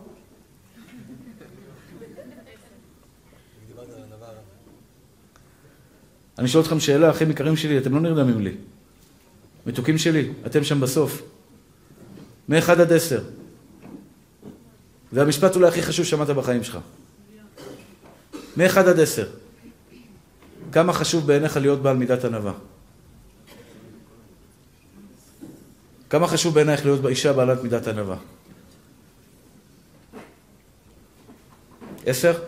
אני 6.39 6.49
שואל 6.49 6.65
אתכם 6.65 6.81
שאלה, 6.81 7.11
אחים 7.11 7.31
יקרים 7.31 7.57
שלי, 7.57 7.79
אתם 7.79 7.95
לא 7.95 8.01
נרדמים 8.01 8.41
לי. 8.41 8.55
מתוקים 9.67 9.99
שלי, 9.99 10.33
אתם 10.47 10.65
שם 10.65 10.81
בסוף. 10.81 11.23
מ-1 12.49 12.71
עד 12.71 12.93
10. 12.93 13.23
זה 15.13 15.23
המשפט 15.23 15.57
אולי 15.57 15.69
הכי 15.69 15.83
חשוב 15.83 16.05
ששמעת 16.05 16.29
בחיים 16.29 16.65
שלך. 16.65 16.79
מ-1 18.57 18.79
עד 18.79 19.01
10. 19.01 19.27
כמה 20.73 20.93
חשוב 20.93 21.27
בעיניך 21.27 21.57
להיות 21.57 21.83
בעל 21.83 21.97
מידת 21.97 22.25
ענווה? 22.25 22.53
כמה 26.11 26.27
חשוב 26.27 26.55
בעינייך 26.55 26.85
להיות 26.85 27.07
אישה 27.07 27.33
בעלת 27.33 27.63
מידת 27.63 27.89
ענווה? 27.89 28.17
עשר? 32.07 32.43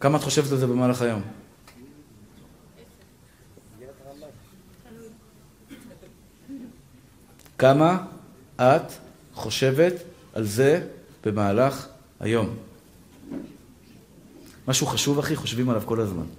כמה 0.00 0.18
את 0.18 0.22
חושבת 0.22 0.52
על 0.52 0.58
זה 0.58 0.66
במהלך 0.66 1.02
היום? 1.02 1.22
כמה 7.58 8.06
את 8.56 8.92
חושבת 9.34 9.94
על 10.34 10.44
זה 10.44 10.86
במהלך 11.24 11.88
היום? 12.20 12.56
משהו 14.68 14.86
חשוב, 14.86 15.18
אחי, 15.18 15.36
חושבים 15.36 15.70
עליו 15.70 15.82
כל 15.86 16.00
הזמן. 16.00 16.37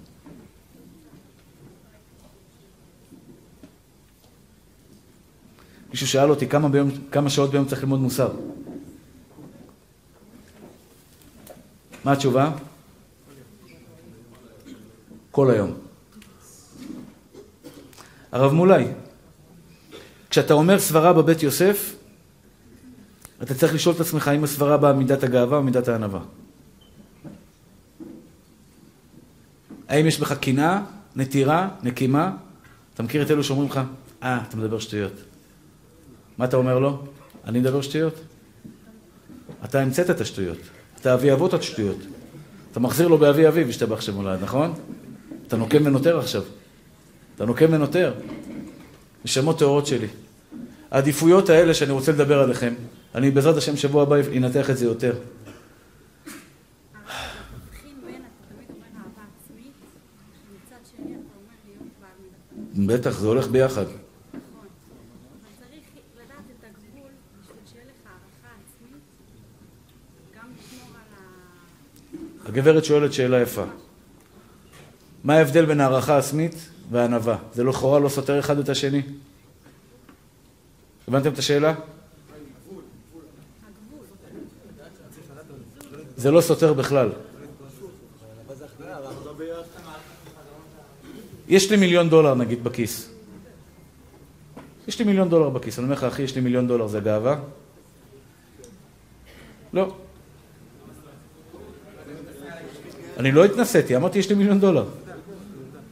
מישהו 5.90 6.06
שאל 6.06 6.30
אותי 6.30 6.48
כמה, 6.48 6.68
ביום, 6.68 6.90
כמה 7.12 7.30
שעות 7.30 7.50
ביום 7.50 7.64
צריך 7.64 7.82
ללמוד 7.82 8.00
מוסר. 8.00 8.30
מה 12.04 12.12
התשובה? 12.12 12.52
כל 15.30 15.50
היום. 15.50 15.74
הרב 18.32 18.52
מולאי, 18.52 18.84
כשאתה 20.30 20.54
אומר 20.54 20.78
סברה 20.78 21.12
בבית 21.12 21.42
יוסף, 21.42 21.94
אתה 23.42 23.54
צריך 23.54 23.74
לשאול 23.74 23.94
את 23.94 24.00
עצמך 24.00 24.28
האם 24.28 24.44
הסברה 24.44 24.76
באה 24.76 24.92
מידת 24.92 25.22
הגאווה 25.22 25.58
או 25.58 25.62
מידת 25.62 25.88
הענווה. 25.88 26.20
האם 29.88 30.06
יש 30.06 30.20
בך 30.20 30.32
קנאה, 30.32 30.82
נטירה, 31.16 31.68
נקימה? 31.82 32.32
אתה 32.94 33.02
מכיר 33.02 33.22
את 33.22 33.30
אלו 33.30 33.44
שאומרים 33.44 33.68
לך, 33.70 33.80
אה, 34.22 34.40
אתה 34.48 34.56
מדבר 34.56 34.78
שטויות. 34.78 35.29
מה 36.40 36.46
אתה 36.46 36.56
אומר 36.56 36.78
לו? 36.78 37.02
אני 37.44 37.60
מדבר 37.60 37.80
שטויות? 37.80 38.14
אתה 39.64 39.80
המצאת 39.80 40.10
את 40.10 40.20
השטויות. 40.20 40.58
אתה 41.00 41.14
אבי 41.14 41.32
אבות 41.32 41.54
השטויות. 41.54 41.96
אתה 42.72 42.80
מחזיר 42.80 43.08
לו 43.08 43.18
באבי 43.18 43.48
אביו, 43.48 43.68
השתבח 43.68 44.00
שמולד, 44.00 44.42
נכון? 44.42 44.74
אתה 45.46 45.56
נוקם 45.56 45.86
ונותר 45.86 46.18
עכשיו. 46.18 46.42
אתה 47.36 47.44
נוקם 47.44 47.66
ונותר. 47.72 48.12
נשמות 49.24 49.58
טהורות 49.58 49.86
שלי. 49.86 50.06
העדיפויות 50.90 51.48
האלה 51.48 51.74
שאני 51.74 51.92
רוצה 51.92 52.12
לדבר 52.12 52.40
עליכם, 52.40 52.74
אני 53.14 53.30
בעזרת 53.30 53.56
השם 53.56 53.76
שבוע 53.76 54.02
הבא 54.02 54.16
אנתח 54.36 54.70
את 54.70 54.78
זה 54.78 54.84
יותר. 54.84 55.14
בטח, 62.86 63.18
זה 63.18 63.26
הולך 63.26 63.48
ביחד. 63.48 63.84
הגברת 72.46 72.84
שואלת 72.84 73.12
שאלה 73.12 73.40
יפה. 73.40 73.64
מה 75.24 75.34
ההבדל 75.34 75.64
בין 75.64 75.80
הערכה 75.80 76.18
עצמית 76.18 76.54
והענווה? 76.90 77.36
זה 77.52 77.64
לכאורה 77.64 77.98
לא 77.98 78.08
סותר 78.08 78.38
אחד 78.38 78.58
את 78.58 78.68
השני? 78.68 79.02
הבנתם 81.08 81.32
את 81.32 81.38
השאלה? 81.38 81.74
זה 86.16 86.30
לא 86.30 86.40
סותר 86.40 86.72
בכלל. 86.72 87.10
יש 91.48 91.70
לי 91.70 91.76
מיליון 91.76 92.10
דולר 92.10 92.34
נגיד 92.34 92.64
בכיס. 92.64 93.10
יש 94.88 94.98
לי 94.98 95.04
מיליון 95.04 95.28
דולר 95.28 95.48
בכיס. 95.48 95.78
אני 95.78 95.84
אומר 95.84 95.96
לך, 95.96 96.04
אחי, 96.04 96.22
יש 96.22 96.34
לי 96.34 96.40
מיליון 96.40 96.68
דולר, 96.68 96.86
זה 96.86 97.00
גאווה? 97.00 97.40
לא. 99.72 99.94
אני 103.20 103.32
לא 103.32 103.44
התנסיתי, 103.44 103.96
אמרתי 103.96 104.18
יש 104.18 104.28
לי 104.28 104.34
מיליון 104.34 104.60
דולר. 104.60 104.84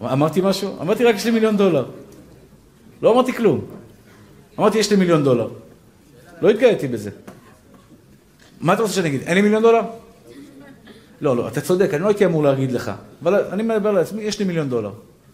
אמרתי 0.02 0.40
משהו? 0.44 0.76
אמרתי 0.80 1.04
רק 1.04 1.14
יש 1.14 1.24
לי 1.24 1.30
מיליון 1.30 1.56
דולר. 1.56 1.84
לא 3.02 3.12
אמרתי 3.12 3.32
כלום. 3.32 3.64
אמרתי 4.58 4.78
יש 4.78 4.90
לי 4.90 4.96
מיליון 4.96 5.24
דולר. 5.24 5.48
לא 6.40 6.50
התגאיתי 6.50 6.88
בזה. 6.88 7.10
מה 8.60 8.72
אתה 8.72 8.82
רוצה 8.82 8.94
שאני 8.94 9.08
אגיד? 9.08 9.22
אין 9.22 9.34
לי 9.34 9.42
מיליון 9.42 9.62
דולר? 9.62 9.80
לא, 11.20 11.36
לא, 11.36 11.48
אתה 11.48 11.60
צודק, 11.60 11.94
אני 11.94 12.02
לא 12.02 12.08
הייתי 12.08 12.24
אמור 12.24 12.42
להגיד 12.42 12.72
לך. 12.72 12.92
אבל 13.22 13.34
אני 13.52 13.62
מדבר 13.62 13.92
לעצמי, 13.92 14.22
יש 14.22 14.38
לי 14.38 14.44
מיליון 14.44 14.68
דולר. 14.68 14.92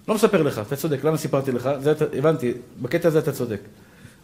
לא 0.09 0.15
מספר 0.15 0.43
לך, 0.43 0.59
אתה 0.59 0.77
צודק, 0.77 1.05
למה 1.05 1.17
סיפרתי 1.17 1.53
לך? 1.53 1.71
זה, 1.81 1.93
הבנתי, 2.19 2.53
בקטע 2.83 3.09
הזה 3.09 3.19
אתה 3.19 3.33
צודק. 3.33 3.61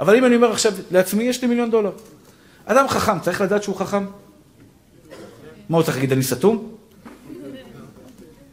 אבל 0.01 0.17
אם 0.17 0.25
אני 0.25 0.37
אומר 0.37 0.51
עכשיו 0.53 0.73
לעצמי, 0.91 1.25
יש 1.25 1.43
לי 1.43 1.49
מיליון 1.49 1.71
דולר. 1.71 1.91
אדם 2.65 2.89
חכם, 2.89 3.21
צריך 3.21 3.41
לדעת 3.41 3.63
שהוא 3.63 3.77
חכם? 3.77 4.05
מה 5.69 5.77
הוא 5.77 5.83
צריך 5.83 5.97
להגיד, 5.97 6.13
אני 6.13 6.23
סתום? 6.23 6.80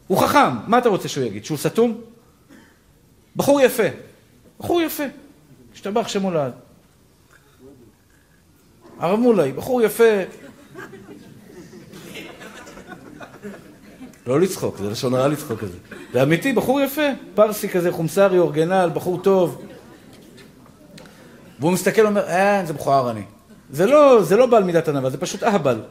הוא 0.07 0.17
חכם, 0.17 0.55
מה 0.67 0.77
אתה 0.77 0.89
רוצה 0.89 1.07
שהוא 1.07 1.23
יגיד? 1.23 1.45
שהוא 1.45 1.57
סתום? 1.57 2.01
בחור 3.35 3.61
יפה. 3.61 3.83
בחור 4.59 4.81
יפה. 4.81 5.03
השתבח 5.73 6.07
שמו 6.07 6.31
לעד. 6.31 6.51
הרב 8.99 9.19
מולאי, 9.19 9.51
בחור 9.51 9.81
יפה. 9.81 10.03
לא 14.27 14.41
לצחוק, 14.41 14.77
זה 14.77 14.89
לשון 14.89 15.13
הרע 15.13 15.27
לצחוק 15.27 15.59
כזה. 15.59 15.77
זה 16.13 16.23
אמיתי, 16.23 16.53
בחור 16.53 16.81
יפה. 16.81 17.01
פרסי 17.35 17.69
כזה, 17.69 17.91
חומסרי, 17.91 18.39
אורגנל, 18.39 18.89
בחור 18.93 19.21
טוב. 19.21 19.61
והוא 21.59 21.71
מסתכל 21.71 22.01
ואומר, 22.01 22.27
אה, 22.27 22.65
זה 22.65 22.73
בחור 22.73 22.93
ערני. 22.93 23.23
זה 23.69 23.85
לא, 23.85 24.23
זה 24.23 24.37
לא 24.37 24.45
בעל 24.45 24.63
מידת 24.63 24.87
ענווה, 24.87 25.09
זה 25.09 25.17
פשוט 25.17 25.43
אהבל, 25.43 25.81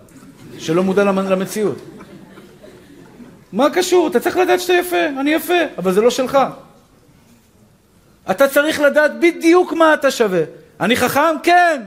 שלא 0.58 0.82
מודע 0.82 1.04
למציאות. 1.04 1.76
מה 3.52 3.70
קשור? 3.70 4.08
אתה 4.08 4.20
צריך 4.20 4.36
לדעת 4.36 4.60
שאתה 4.60 4.72
יפה, 4.72 5.06
אני 5.20 5.30
יפה, 5.30 5.54
אבל 5.78 5.92
זה 5.92 6.00
לא 6.00 6.10
שלך. 6.10 6.38
אתה 8.30 8.48
צריך 8.48 8.80
לדעת 8.80 9.20
בדיוק 9.20 9.72
מה 9.72 9.94
אתה 9.94 10.10
שווה. 10.10 10.42
אני 10.80 10.96
חכם? 10.96 11.34
כן. 11.42 11.82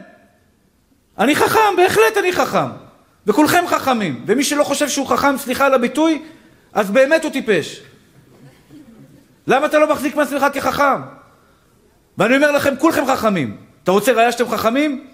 אני 1.18 1.36
חכם, 1.36 1.76
בהחלט 1.78 2.18
אני 2.20 2.32
חכם. 2.34 2.68
וכולכם 3.28 3.64
חכמים. 3.68 4.24
ומי 4.28 4.44
שלא 4.44 4.64
חושב 4.64 4.90
שהוא 4.90 5.08
חכם, 5.08 5.38
סליחה 5.38 5.66
על 5.66 5.74
הביטוי, 5.74 6.22
אז 6.74 6.92
באמת 6.92 7.24
הוא 7.24 7.32
טיפש. 7.32 7.82
למה 9.48 9.66
אתה 9.66 9.80
לא 9.80 9.92
מחזיק 9.92 10.16
מעצמך 10.16 10.46
כחכם? 10.54 11.02
ואני 12.18 12.36
אומר 12.36 12.52
לכם, 12.52 12.76
כולכם 12.80 13.06
חכמים. 13.06 13.58
אתה 13.84 13.92
רוצה 13.92 14.12
ראיה 14.12 14.32
שאתם 14.32 14.50
חכמים? 14.50 15.08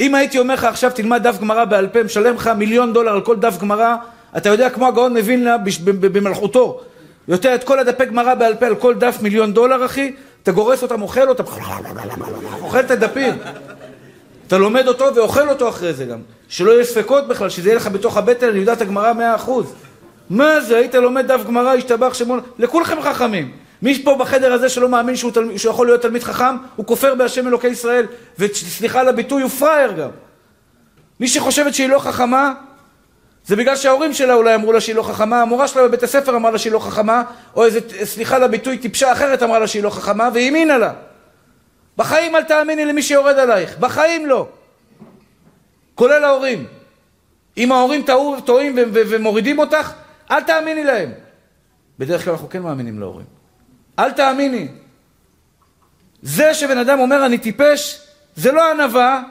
אם 0.00 0.14
הייתי 0.14 0.38
אומר 0.38 0.54
לך 0.54 0.64
עכשיו 0.64 0.90
תלמד 0.90 1.22
דף 1.22 1.38
גמרא 1.40 1.64
בעל 1.64 1.88
פה, 1.88 2.02
משלם 2.02 2.34
לך 2.34 2.46
מיליון 2.46 2.92
דולר 2.92 3.12
על 3.12 3.20
כל 3.20 3.36
דף 3.36 3.58
גמרא, 3.58 3.96
אתה 4.36 4.48
יודע 4.48 4.70
כמו 4.70 4.86
הגאון 4.86 5.16
מווילנה 5.16 5.56
במלכותו, 6.00 6.80
יותר 7.28 7.54
את 7.54 7.64
כל 7.64 7.78
הדפי 7.78 8.04
גמרא 8.06 8.34
בעל 8.34 8.54
פה 8.54 8.66
על 8.66 8.74
כל 8.74 8.94
דף 8.94 9.18
מיליון 9.22 9.52
דולר 9.52 9.84
אחי, 9.84 10.12
אתה 10.42 10.52
גורס 10.52 10.82
אותם, 10.82 11.02
אוכל 11.02 11.28
אותם, 11.28 11.44
אוכל 12.62 12.80
את 12.80 12.90
הדפים. 12.90 13.34
אתה 14.46 14.58
לומד 14.58 14.88
אותו 14.88 15.14
ואוכל 15.14 15.48
אותו 15.48 15.68
אחרי 15.68 15.92
זה 15.92 16.04
גם. 16.04 16.18
שלא 16.48 16.72
יהיה 16.72 16.84
ספקות 16.84 17.28
בכלל, 17.28 17.48
שזה 17.48 17.68
יהיה 17.68 17.76
לך 17.76 17.86
בתוך 17.86 18.16
הבטן, 18.16 18.48
אני 18.48 18.58
יודע 18.58 18.72
את 18.72 18.80
הגמרא 18.80 19.12
מאה 19.12 19.34
אחוז. 19.34 19.74
מה 20.30 20.60
זה, 20.60 20.76
היית 20.76 20.94
לומד 20.94 21.26
דף 21.26 21.40
גמרא, 21.46 21.74
השתבח 21.74 22.14
שמונה, 22.14 22.42
לכולכם 22.58 23.02
חכמים. 23.02 23.52
מי 23.82 24.02
פה 24.04 24.16
בחדר 24.18 24.52
הזה 24.52 24.68
שלא 24.68 24.88
מאמין 24.88 25.16
שהוא, 25.16 25.32
תל... 25.32 25.58
שהוא 25.58 25.70
יכול 25.70 25.86
להיות 25.86 26.02
תלמיד 26.02 26.22
חכם, 26.22 26.56
הוא 26.76 26.86
כופר 26.86 27.14
בהשם 27.14 27.48
אלוקי 27.48 27.68
ישראל, 27.68 28.06
וסליחה 28.38 29.00
על 29.00 29.08
הביטוי, 29.08 29.42
הוא 29.42 29.50
פראייר 29.50 29.92
גם. 29.92 30.08
מי 31.20 31.28
שחושבת 31.28 31.74
שהיא 31.74 31.88
לא 31.88 31.98
חכמה, 31.98 32.52
זה 33.46 33.56
בגלל 33.56 33.76
שההורים 33.76 34.12
שלה 34.12 34.34
אולי 34.34 34.54
אמרו 34.54 34.72
לה 34.72 34.80
שהיא 34.80 34.96
לא 34.96 35.02
חכמה, 35.02 35.42
המורה 35.42 35.68
שלה 35.68 35.82
בבית 35.82 36.02
הספר 36.02 36.36
אמרה 36.36 36.50
לה 36.50 36.58
שהיא 36.58 36.72
לא 36.72 36.78
חכמה, 36.78 37.22
או 37.56 37.64
איזה, 37.64 37.80
סליחה 38.04 38.36
על 38.36 38.42
הביטוי, 38.42 38.78
טיפשה 38.78 39.12
אחרת 39.12 39.42
אמרה 39.42 39.58
לה 39.58 39.66
שהיא 39.66 39.82
לא 39.82 39.90
חכמה, 39.90 40.28
והיא 40.34 40.46
האמינה 40.46 40.78
לה. 40.78 40.92
בחיים 41.96 42.36
אל 42.36 42.42
תאמיני 42.42 42.84
למי 42.84 43.02
שיורד 43.02 43.38
עלייך, 43.38 43.78
בחיים 43.78 44.26
לא. 44.26 44.48
כולל 45.94 46.24
ההורים. 46.24 46.66
אם 47.56 47.72
ההורים 47.72 48.04
טועים 48.44 48.74
ומורידים 48.92 49.58
אותך, 49.58 49.92
אל 50.30 50.42
תאמיני 50.42 50.84
להם. 50.84 51.12
בדרך 51.98 52.24
כלל 52.24 52.32
אנחנו 52.32 52.48
כן 52.48 52.62
מאמינים 52.62 53.00
להורים. 53.00 53.26
אל 53.98 54.10
תאמיני. 54.10 54.68
זה 56.22 56.54
שבן 56.54 56.78
אדם 56.78 56.98
אומר 56.98 57.26
אני 57.26 57.38
טיפש, 57.38 58.00
זה 58.36 58.52
לא 58.52 58.70
ענווה, 58.70 59.22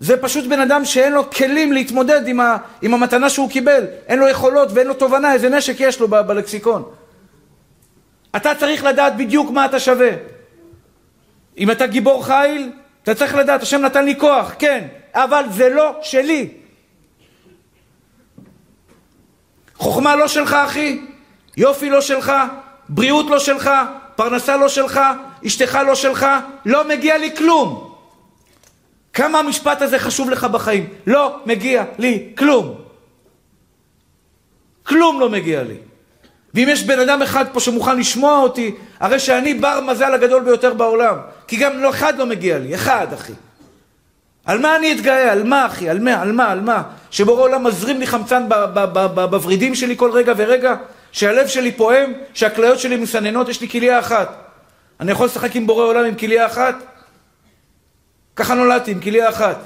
זה 0.00 0.16
פשוט 0.16 0.44
בן 0.44 0.60
אדם 0.60 0.84
שאין 0.84 1.12
לו 1.12 1.30
כלים 1.30 1.72
להתמודד 1.72 2.28
עם, 2.28 2.40
ה, 2.40 2.56
עם 2.82 2.94
המתנה 2.94 3.30
שהוא 3.30 3.50
קיבל. 3.50 3.86
אין 4.08 4.18
לו 4.18 4.28
יכולות 4.28 4.68
ואין 4.74 4.86
לו 4.86 4.94
תובנה, 4.94 5.32
איזה 5.32 5.48
נשק 5.48 5.74
יש 5.78 6.00
לו 6.00 6.08
ב, 6.08 6.16
בלקסיקון. 6.16 6.84
אתה 8.36 8.54
צריך 8.54 8.84
לדעת 8.84 9.16
בדיוק 9.16 9.50
מה 9.50 9.64
אתה 9.64 9.80
שווה. 9.80 10.10
אם 11.58 11.70
אתה 11.70 11.86
גיבור 11.86 12.24
חיל, 12.24 12.72
אתה 13.02 13.14
צריך 13.14 13.34
לדעת, 13.34 13.62
השם 13.62 13.80
נתן 13.80 14.04
לי 14.04 14.18
כוח, 14.18 14.54
כן, 14.58 14.86
אבל 15.14 15.44
זה 15.50 15.68
לא 15.68 15.98
שלי. 16.02 16.48
חוכמה 19.74 20.16
לא 20.16 20.28
שלך, 20.28 20.52
אחי, 20.52 21.00
יופי 21.56 21.90
לא 21.90 22.00
שלך, 22.00 22.32
בריאות 22.88 23.26
לא 23.26 23.38
שלך, 23.38 23.70
פרנסה 24.16 24.56
לא 24.56 24.68
שלך, 24.68 25.00
אשתך 25.46 25.78
לא 25.86 25.94
שלך, 25.94 26.26
לא 26.66 26.88
מגיע 26.88 27.18
לי 27.18 27.36
כלום. 27.36 27.89
כמה 29.12 29.38
המשפט 29.38 29.82
הזה 29.82 29.98
חשוב 29.98 30.30
לך 30.30 30.44
בחיים? 30.44 30.88
לא 31.06 31.40
מגיע 31.46 31.84
לי 31.98 32.28
כלום. 32.38 32.74
כלום 34.82 35.20
לא 35.20 35.28
מגיע 35.28 35.62
לי. 35.62 35.76
ואם 36.54 36.66
יש 36.68 36.82
בן 36.82 37.00
אדם 37.00 37.22
אחד 37.22 37.44
פה 37.52 37.60
שמוכן 37.60 37.98
לשמוע 37.98 38.38
אותי, 38.38 38.74
הרי 39.00 39.18
שאני 39.18 39.54
בר 39.54 39.80
מזל 39.80 40.14
הגדול 40.14 40.42
ביותר 40.42 40.74
בעולם. 40.74 41.16
כי 41.48 41.56
גם 41.56 41.78
לא 41.78 41.90
אחד 41.90 42.18
לא 42.18 42.26
מגיע 42.26 42.58
לי, 42.58 42.74
אחד, 42.74 43.06
אחי. 43.12 43.32
על 44.44 44.58
מה 44.58 44.76
אני 44.76 44.92
אתגאה? 44.92 45.32
על 45.32 45.42
מה, 45.42 45.66
אחי? 45.66 45.88
על 45.88 45.98
מה? 45.98 46.22
על 46.22 46.32
מה? 46.32 46.50
על 46.50 46.60
מה? 46.60 46.82
שבורא 47.10 47.42
עולם 47.42 47.64
מזרים 47.64 48.00
לי 48.00 48.06
חמצן 48.06 48.42
בוורידים 49.14 49.74
שלי 49.74 49.96
כל 49.96 50.10
רגע 50.10 50.32
ורגע? 50.36 50.74
שהלב 51.12 51.46
שלי 51.46 51.72
פועם? 51.72 52.12
שהכליות 52.34 52.78
שלי 52.78 52.96
מסננות? 52.96 53.48
יש 53.48 53.60
לי 53.60 53.68
כליה 53.68 53.98
אחת. 53.98 54.50
אני 55.00 55.12
יכול 55.12 55.26
לשחק 55.26 55.56
עם 55.56 55.66
בורא 55.66 55.84
עולם 55.84 56.04
עם 56.04 56.14
כליה 56.14 56.46
אחת? 56.46 56.74
ככה 58.36 58.54
נולדתי, 58.54 58.90
עם 58.90 59.00
כליה 59.00 59.28
אחת. 59.28 59.58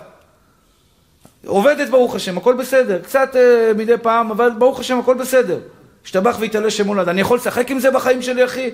עובדת 1.47 1.89
ברוך 1.89 2.15
השם, 2.15 2.39
הכל 2.39 2.55
בסדר. 2.55 3.03
קצת 3.03 3.35
uh, 3.35 3.77
מדי 3.77 3.99
פעם, 4.03 4.31
אבל 4.31 4.51
ברוך 4.59 4.81
השם, 4.81 4.99
הכל 4.99 5.15
בסדר. 5.15 5.59
השתבח 6.05 6.37
והתעלה 6.41 6.71
שם 6.71 6.87
הולד. 6.87 7.09
אני 7.09 7.21
יכול 7.21 7.39
לשחק 7.39 7.71
עם 7.71 7.81
זה 7.81 7.91
בחיים 7.91 8.23
שלי, 8.23 8.45
אחי? 8.45 8.71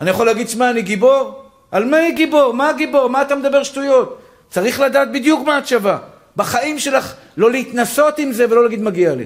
אני 0.00 0.10
יכול 0.10 0.26
להגיד, 0.26 0.48
שמע, 0.48 0.70
אני 0.70 0.82
גיבור? 0.82 1.44
על 1.70 1.84
מה 1.84 1.96
היא 1.96 2.14
גיבור? 2.14 2.54
מה 2.54 2.72
גיבור? 2.72 3.08
מה 3.08 3.22
אתה 3.22 3.34
מדבר 3.34 3.62
שטויות? 3.62 4.22
צריך 4.50 4.80
לדעת 4.80 5.12
בדיוק 5.12 5.46
מה 5.46 5.58
את 5.58 5.66
שווה. 5.66 5.98
בחיים 6.36 6.78
שלך, 6.78 7.14
לא 7.36 7.50
להתנסות 7.50 8.18
עם 8.18 8.32
זה 8.32 8.46
ולא 8.50 8.62
להגיד 8.62 8.82
מגיע 8.82 9.14
לי. 9.14 9.24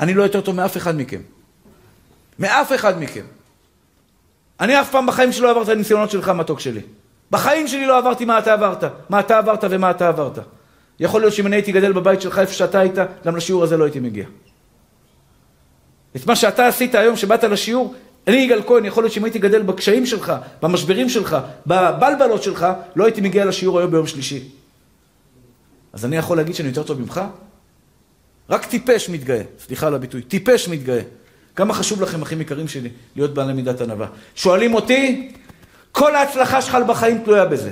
אני 0.00 0.14
לא 0.14 0.22
יותר 0.22 0.40
טוב 0.40 0.56
מאף 0.56 0.76
אחד 0.76 0.96
מכם. 0.96 1.20
מאף 2.38 2.72
אחד 2.72 3.02
מכם. 3.02 3.24
אני 4.60 4.80
אף 4.80 4.90
פעם 4.90 5.06
בחיים 5.06 5.32
שלי 5.32 5.42
לא 5.42 5.50
עברתי 5.50 5.70
את 5.70 5.76
הניסיונות 5.76 6.10
שלך, 6.10 6.28
מתוק 6.28 6.60
שלי. 6.60 6.80
בחיים 7.30 7.68
שלי 7.68 7.86
לא 7.86 7.98
עברתי 7.98 8.24
מה 8.24 8.38
אתה 8.38 8.52
עברת, 8.52 8.84
מה 9.08 9.20
אתה 9.20 9.38
עברת 9.38 9.64
ומה 9.70 9.90
אתה 9.90 10.08
עברת. 10.08 10.38
יכול 11.00 11.20
להיות 11.20 11.32
שאם 11.34 11.46
אני 11.46 11.56
הייתי 11.56 11.72
גדל 11.72 11.92
בבית 11.92 12.20
שלך 12.20 12.38
איפה 12.38 12.52
שאתה 12.52 12.80
היית, 12.80 12.94
גם 13.26 13.36
לשיעור 13.36 13.62
הזה 13.64 13.76
לא 13.76 13.84
הייתי 13.84 14.00
מגיע. 14.00 14.26
את 16.16 16.26
מה 16.26 16.36
שאתה 16.36 16.66
עשית 16.66 16.94
היום, 16.94 17.16
שבאת 17.16 17.44
לשיעור, 17.44 17.94
אני 18.26 18.36
יגאל 18.36 18.62
כהן, 18.66 18.84
יכול 18.84 19.02
להיות 19.04 19.12
שאם 19.12 19.24
הייתי 19.24 19.38
גדל 19.38 19.62
בקשיים 19.62 20.06
שלך, 20.06 20.32
במשברים 20.62 21.08
שלך, 21.08 21.36
בבלבלות 21.66 22.42
שלך, 22.42 22.66
לא 22.96 23.04
הייתי 23.04 23.20
מגיע 23.20 23.44
לשיעור 23.44 23.78
היום 23.78 23.90
ביום 23.90 24.06
שלישי. 24.06 24.48
אז 25.92 26.04
אני 26.04 26.16
יכול 26.16 26.36
להגיד 26.36 26.54
שאני 26.54 26.68
יותר 26.68 26.82
טוב 26.82 27.00
ממך? 27.00 27.20
רק 28.50 28.66
טיפש 28.66 29.08
מתגאה, 29.08 29.42
סליחה 29.58 29.86
על 29.86 29.94
הביטוי, 29.94 30.22
טיפש 30.22 30.68
מתגאה. 30.68 31.00
כמה 31.56 31.74
חשוב 31.74 32.02
לכם, 32.02 32.22
אחים 32.22 32.40
יקרים 32.40 32.68
שלי, 32.68 32.88
להיות 33.16 33.34
בעלי 33.34 33.52
מידת 33.52 33.80
ענווה. 33.80 34.06
שואלים 34.34 34.74
אותי, 34.74 35.32
כל 35.96 36.14
ההצלחה 36.14 36.62
שלך 36.62 36.74
בחיים 36.74 37.18
תלויה 37.18 37.44
בזה. 37.44 37.70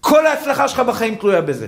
כל 0.00 0.26
ההצלחה 0.26 0.68
שלך 0.68 0.80
בחיים 0.80 1.14
תלויה 1.14 1.40
בזה. 1.40 1.66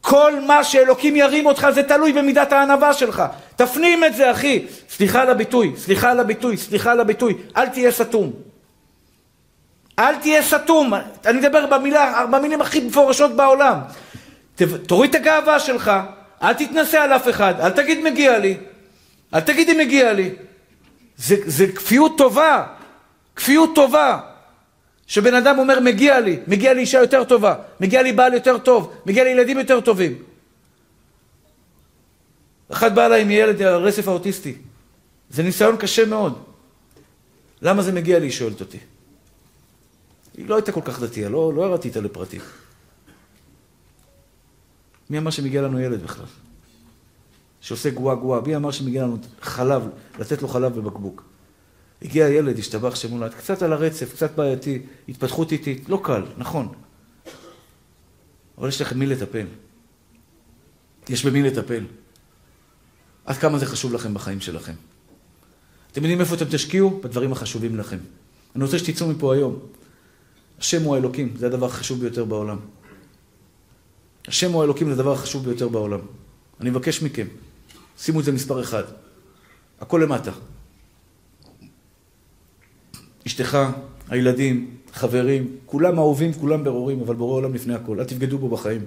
כל 0.00 0.32
מה 0.46 0.64
שאלוקים 0.64 1.16
ירים 1.16 1.46
אותך 1.46 1.66
זה 1.74 1.82
תלוי 1.82 2.12
במידת 2.12 2.52
הענווה 2.52 2.92
שלך. 2.92 3.22
תפנים 3.56 4.04
את 4.04 4.14
זה, 4.14 4.30
אחי. 4.30 4.66
סליחה 4.88 5.22
על 5.22 5.30
הביטוי, 5.30 5.72
סליחה 5.76 6.10
על 6.10 6.20
הביטוי, 6.20 6.56
סליחה 6.56 6.92
על 6.92 7.00
הביטוי. 7.00 7.34
אל 7.56 7.68
תהיה 7.68 7.92
סתום. 7.92 8.32
אל 9.98 10.16
תהיה 10.16 10.42
סתום. 10.42 10.92
אני 11.26 11.38
מדבר 11.38 11.66
במילה, 11.66 12.26
במילים 12.30 12.60
הכי 12.60 12.80
מפורשות 12.80 13.36
בעולם. 13.36 13.78
תוריד 14.86 15.14
את 15.14 15.20
הגאווה 15.20 15.60
שלך, 15.60 15.92
אל 16.42 16.52
תתנסה 16.52 17.02
על 17.04 17.12
אף 17.12 17.28
אחד, 17.28 17.54
אל 17.60 17.70
תגיד 17.70 18.04
מגיע 18.04 18.38
לי. 18.38 18.56
אל 19.34 19.40
תגיד 19.40 19.68
אם 19.68 19.78
מגיע 19.78 20.12
לי. 20.12 20.30
זה, 21.16 21.36
זה 21.46 21.66
כפיות 21.66 22.18
טובה, 22.18 22.64
כפיות 23.36 23.74
טובה. 23.74 24.31
שבן 25.12 25.34
אדם 25.34 25.58
אומר 25.58 25.80
מגיע 25.80 26.20
לי, 26.20 26.40
מגיע 26.46 26.72
לי 26.72 26.80
אישה 26.80 26.98
יותר 26.98 27.24
טובה, 27.24 27.54
מגיע 27.80 28.02
לי 28.02 28.12
בעל 28.12 28.34
יותר 28.34 28.58
טוב, 28.58 28.92
מגיע 29.06 29.24
לי 29.24 29.30
ילדים 29.30 29.58
יותר 29.58 29.80
טובים. 29.80 30.22
אחד 32.72 32.94
בא 32.94 33.06
אליי 33.06 33.22
עם 33.22 33.30
ילד 33.30 33.62
על 33.62 33.74
הרצף 33.74 34.08
האוטיסטי. 34.08 34.54
זה 35.30 35.42
ניסיון 35.42 35.76
קשה 35.76 36.06
מאוד. 36.06 36.42
למה 37.62 37.82
זה 37.82 37.92
מגיע 37.92 38.18
לי? 38.18 38.26
היא 38.26 38.32
שואלת 38.32 38.60
אותי. 38.60 38.78
היא 40.36 40.48
לא 40.48 40.54
הייתה 40.54 40.72
כל 40.72 40.80
כך 40.84 41.00
דתייה, 41.00 41.28
לא, 41.28 41.52
לא 41.52 41.62
ירדתי 41.62 41.88
איתה 41.88 42.00
לפרטים. 42.00 42.40
מי 45.10 45.18
אמר 45.18 45.30
שמגיע 45.30 45.62
לנו 45.62 45.80
ילד 45.80 46.02
בכלל? 46.02 46.26
שעושה 47.60 47.90
גואה 47.90 48.14
גואה. 48.14 48.40
מי 48.40 48.56
אמר 48.56 48.70
שמגיע 48.70 49.02
לנו 49.02 49.16
חלב, 49.42 49.82
לתת 50.18 50.42
לו 50.42 50.48
חלב 50.48 50.74
בבקבוק? 50.74 51.31
הגיע 52.04 52.28
ילד, 52.28 52.58
השתבח 52.58 52.94
שמולד, 52.94 53.34
קצת 53.34 53.62
על 53.62 53.72
הרצף, 53.72 54.12
קצת 54.14 54.34
בעייתי, 54.36 54.82
התפתחות 55.08 55.52
איטית, 55.52 55.88
לא 55.88 56.00
קל, 56.04 56.22
נכון. 56.38 56.68
אבל 58.58 58.68
יש 58.68 58.80
לכם 58.80 58.98
מי 58.98 59.06
לטפל. 59.06 59.46
יש 61.08 61.26
במי 61.26 61.42
לטפל. 61.42 61.84
עד 63.24 63.36
כמה 63.36 63.58
זה 63.58 63.66
חשוב 63.66 63.92
לכם 63.92 64.14
בחיים 64.14 64.40
שלכם. 64.40 64.72
אתם 65.92 66.00
יודעים 66.00 66.20
איפה 66.20 66.34
אתם 66.34 66.44
תשקיעו? 66.50 67.00
בדברים 67.04 67.32
החשובים 67.32 67.76
לכם. 67.76 67.98
אני 68.56 68.64
רוצה 68.64 68.78
שתצאו 68.78 69.08
מפה 69.08 69.34
היום. 69.34 69.58
השם 70.58 70.82
הוא 70.82 70.94
האלוקים, 70.94 71.34
זה 71.36 71.46
הדבר 71.46 71.66
החשוב 71.66 72.00
ביותר 72.00 72.24
בעולם. 72.24 72.58
השם 74.28 74.52
הוא 74.52 74.60
האלוקים 74.60 74.86
זה 74.88 74.92
הדבר 74.92 75.12
החשוב 75.12 75.44
ביותר 75.44 75.68
בעולם. 75.68 76.00
אני 76.60 76.70
מבקש 76.70 77.02
מכם, 77.02 77.26
שימו 77.98 78.20
את 78.20 78.24
זה 78.24 78.32
מספר 78.32 78.60
אחד. 78.60 78.84
הכל 79.80 80.00
למטה. 80.04 80.32
אשתך, 83.26 83.58
הילדים, 84.08 84.76
חברים, 84.92 85.56
כולם 85.66 85.98
אהובים, 85.98 86.32
כולם 86.32 86.64
ברורים, 86.64 87.00
אבל 87.00 87.14
בורא 87.14 87.34
עולם 87.34 87.54
לפני 87.54 87.74
הכל. 87.74 88.00
אל 88.00 88.04
תבגדו 88.04 88.38
בו 88.38 88.48
בחיים. 88.48 88.84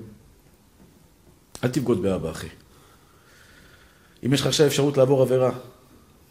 אל 1.64 1.70
תבגוד 1.70 2.02
באבא, 2.02 2.32
אחי. 2.32 2.48
אם 4.26 4.34
יש 4.34 4.42
לך 4.42 4.48
עכשיו 4.48 4.68
אפשרות 4.68 4.98
לעבור 4.98 5.22
עבירה 5.22 5.52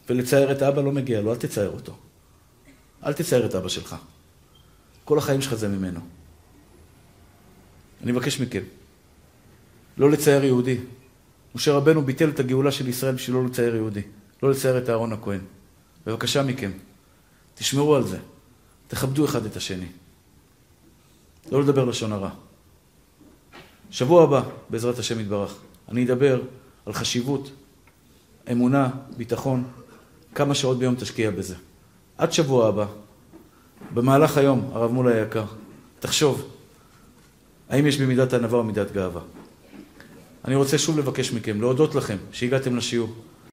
ולצייר 0.09 0.52
את 0.52 0.62
האבא, 0.62 0.82
לא 0.82 0.92
מגיע 0.92 1.20
לו, 1.20 1.32
אל 1.32 1.36
תצייר 1.36 1.70
אותו. 1.70 1.96
אל 3.07 3.12
תצייר 3.12 3.46
את 3.46 3.55
אבא 3.55 3.68
שלך. 3.68 3.96
כל 5.05 5.18
החיים 5.18 5.42
שלך 5.42 5.55
זה 5.55 5.68
ממנו. 5.68 6.00
אני 8.02 8.12
מבקש 8.12 8.40
מכם, 8.40 8.62
לא 9.96 10.11
לצייר 10.11 10.44
יהודי. 10.44 10.78
משה 11.55 11.72
רבנו 11.72 12.02
ביטל 12.02 12.28
את 12.28 12.40
הגאולה 12.40 12.72
של 12.72 12.88
ישראל 12.88 13.14
בשביל 13.14 13.36
לא 13.36 13.44
לצייר 13.44 13.74
יהודי, 13.74 14.02
לא 14.42 14.50
לצייר 14.50 14.78
את 14.78 14.90
אהרון 14.90 15.12
הכהן. 15.12 15.40
בבקשה 16.07 16.42
מכם, 16.42 16.70
תשמרו 17.55 17.94
על 17.94 18.07
זה, 18.07 18.18
תכבדו 18.88 19.24
אחד 19.24 19.46
את 19.46 19.57
השני. 19.57 19.86
לא 21.52 21.62
לדבר 21.62 21.84
לשון 21.84 22.12
הרע. 22.12 22.30
שבוע 23.90 24.22
הבא, 24.22 24.42
בעזרת 24.70 24.98
השם 24.98 25.20
יתברך, 25.20 25.55
אני 25.88 26.05
אדבר 26.05 26.40
על 26.86 26.92
חשיבות, 26.92 27.50
אמונה, 28.52 28.90
ביטחון, 29.16 29.64
כמה 30.34 30.55
שעות 30.55 30.78
ביום 30.78 30.94
תשקיע 30.94 31.30
בזה. 31.30 31.55
עד 32.18 32.32
שבוע 32.32 32.68
הבא, 32.68 32.86
במהלך 33.94 34.38
היום, 34.38 34.70
הרב 34.72 34.92
מולה 34.92 35.14
היקר, 35.14 35.44
תחשוב, 36.00 36.50
האם 37.68 37.86
יש 37.86 37.98
בי 37.98 38.07
מידת 38.07 38.34
ענווה 38.34 38.59
או 38.59 38.64
מידת 38.64 38.92
גאווה? 38.92 39.20
אני 40.44 40.55
רוצה 40.55 40.78
שוב 40.78 40.98
לבקש 40.98 41.32
מכם, 41.32 41.61
להודות 41.61 41.94
לכם 41.94 42.16
שהגעתם 42.32 42.76
לשיעור. 42.76 43.14